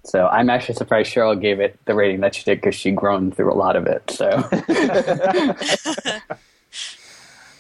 So 0.06 0.28
I'm 0.28 0.50
actually 0.50 0.76
surprised 0.76 1.14
Cheryl 1.14 1.40
gave 1.40 1.60
it 1.60 1.78
the 1.86 1.94
rating 1.94 2.22
that 2.22 2.36
she 2.36 2.44
did 2.44 2.60
because 2.60 2.76
she 2.76 2.92
groaned 2.92 3.36
through 3.36 3.52
a 3.52 3.56
lot 3.56 3.76
of 3.76 3.86
it. 3.86 4.10
So 4.10 4.30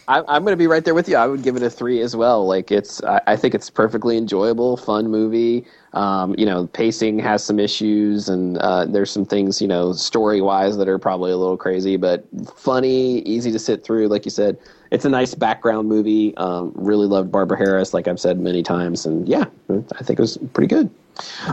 I, 0.10 0.24
I'm 0.28 0.43
going 0.43 0.53
to 0.53 0.57
be 0.57 0.66
right 0.66 0.84
there 0.84 0.95
with 0.95 1.07
you. 1.07 1.16
I 1.16 1.28
would 1.28 1.43
give 1.43 1.55
it 1.55 1.62
a 1.62 1.70
three 1.70 2.01
as 2.01 2.16
well. 2.16 2.47
Like 2.47 2.72
it's, 2.72 3.01
I, 3.03 3.22
I 3.28 3.36
think 3.36 3.53
it's 3.53 3.70
perfectly 3.70 4.18
enjoyable, 4.18 4.76
fun 4.76 5.07
movie. 5.07 5.66
Um, 5.93 6.34
you 6.36 6.47
know, 6.47 6.66
pacing 6.68 7.20
has 7.20 7.43
some 7.43 7.60
issues, 7.60 8.28
and 8.28 8.57
uh, 8.57 8.86
there's 8.86 9.12
some 9.12 9.26
things, 9.26 9.62
you 9.62 9.68
know, 9.68 9.93
story 9.93 10.41
wise 10.41 10.78
that 10.78 10.88
are 10.88 10.97
probably 10.97 11.32
a 11.32 11.38
little 11.38 11.57
crazy, 11.57 11.95
but 11.95 12.26
funny, 12.55 13.20
easy 13.20 13.51
to 13.51 13.60
sit 13.60 13.84
through. 13.84 14.07
Like 14.07 14.26
you 14.26 14.32
said, 14.32 14.57
it's 14.91 15.05
a 15.05 15.10
nice 15.10 15.36
background 15.36 15.88
movie. 15.88 16.36
Um, 16.38 16.72
really 16.76 17.05
loved 17.05 17.32
Barbara 17.32 17.57
Harris, 17.57 17.93
like 17.93 18.07
I've 18.07 18.20
said 18.20 18.39
many 18.39 18.64
times, 18.64 19.05
and 19.05 19.28
yeah, 19.28 19.45
I 19.70 20.03
think 20.03 20.18
it 20.18 20.22
was 20.22 20.38
pretty 20.53 20.68
good. 20.68 20.89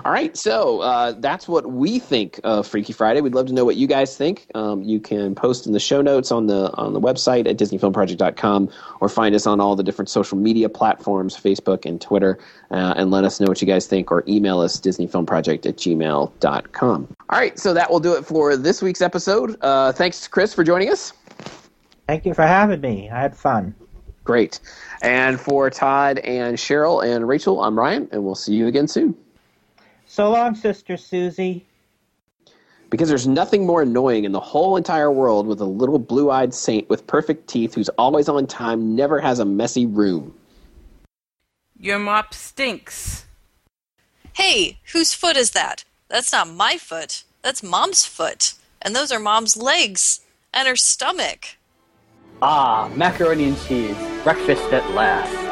All 0.05 0.13
right, 0.13 0.37
so 0.37 0.81
uh, 0.81 1.13
that's 1.19 1.49
what 1.49 1.73
we 1.73 1.99
think 1.99 2.41
of 2.45 2.67
Freaky 2.67 2.93
Friday. 2.93 3.21
We'd 3.21 3.35
love 3.35 3.47
to 3.47 3.53
know 3.53 3.65
what 3.65 3.77
you 3.77 3.87
guys 3.87 4.17
think. 4.17 4.47
Um, 4.55 4.83
you 4.83 5.01
can 5.01 5.35
post 5.35 5.67
in 5.67 5.73
the 5.73 5.81
show 5.81 6.03
notes 6.03 6.31
on 6.31 6.47
the 6.47 6.73
on 6.75 6.93
the 6.93 7.01
website 7.01 7.49
at 7.49 7.57
DisneyFilmProject.com 7.57 8.71
or 9.01 9.09
find 9.09 9.35
us 9.35 9.47
on 9.47 9.61
all 9.61 9.77
the 9.77 9.83
different 9.83 10.09
social 10.09 10.39
media 10.39 10.69
platforms, 10.69 11.37
Facebook 11.37 11.85
and 11.85 12.01
Twitter, 12.01 12.39
uh, 12.71 12.95
and 12.97 13.11
let 13.11 13.25
us 13.25 13.41
know 13.41 13.47
what 13.47 13.61
you 13.61 13.67
guys 13.67 13.87
think 13.87 14.11
or 14.11 14.25
email 14.29 14.61
us 14.61 14.81
DisneyFilmProject 14.81 15.67
at 15.67 15.77
gmail.com. 15.77 17.17
All 17.31 17.39
right, 17.39 17.59
so 17.59 17.75
that 17.75 17.91
will 17.91 18.01
do 18.01 18.15
it 18.15 18.25
for 18.25 18.57
this 18.57 18.83
week's 18.83 19.03
episode. 19.03 19.57
Uh, 19.61 19.93
thanks, 19.93 20.29
Chris, 20.29 20.55
for 20.55 20.65
joining 20.65 20.91
us. 20.91 21.13
Thank 22.07 22.25
you 22.25 22.35
for 22.35 22.47
having 22.47 22.81
me. 22.81 23.11
I 23.11 23.21
had 23.21 23.37
fun. 23.37 23.75
Great. 24.23 24.61
And 25.03 25.41
for 25.41 25.71
Todd 25.71 26.19
and 26.19 26.57
Cheryl 26.57 27.05
and 27.05 27.27
Rachel, 27.27 27.63
I'm 27.63 27.79
Ryan, 27.79 28.09
and 28.11 28.25
we'll 28.25 28.35
see 28.35 28.55
you 28.55 28.67
again 28.67 28.89
soon. 28.89 29.17
So 30.17 30.31
long, 30.31 30.55
Sister 30.55 30.97
Susie. 30.97 31.67
Because 32.89 33.11
there's 33.11 33.27
nothing 33.27 33.67
more 33.67 33.83
annoying 33.83 34.25
in 34.25 34.33
the 34.33 34.41
whole 34.41 34.79
entire 34.79 35.13
world 35.13 35.47
with 35.47 35.61
a 35.61 35.67
little 35.67 35.99
blue 35.99 36.31
eyed 36.31 36.55
saint 36.55 36.89
with 36.89 37.07
perfect 37.07 37.51
teeth 37.51 37.75
who's 37.75 37.91
always 37.99 38.27
on 38.27 38.47
time, 38.47 38.97
never 38.97 39.21
has 39.21 39.41
a 39.41 39.45
messy 39.45 39.85
room. 39.85 40.35
Your 41.79 41.99
mop 41.99 42.33
stinks. 42.33 43.27
Hey, 44.33 44.79
whose 44.95 45.13
foot 45.13 45.37
is 45.37 45.51
that? 45.51 45.85
That's 46.09 46.33
not 46.33 46.49
my 46.49 46.79
foot. 46.79 47.25
That's 47.43 47.63
mom's 47.63 48.07
foot. 48.07 48.55
And 48.81 48.97
those 48.97 49.13
are 49.13 49.21
mom's 49.21 49.59
legs. 49.59 50.23
And 50.55 50.67
her 50.67 50.77
stomach. 50.77 51.59
Ah, 52.41 52.91
macaroni 52.95 53.49
and 53.49 53.61
cheese. 53.67 53.95
Breakfast 54.25 54.73
at 54.73 54.91
last. 54.93 55.46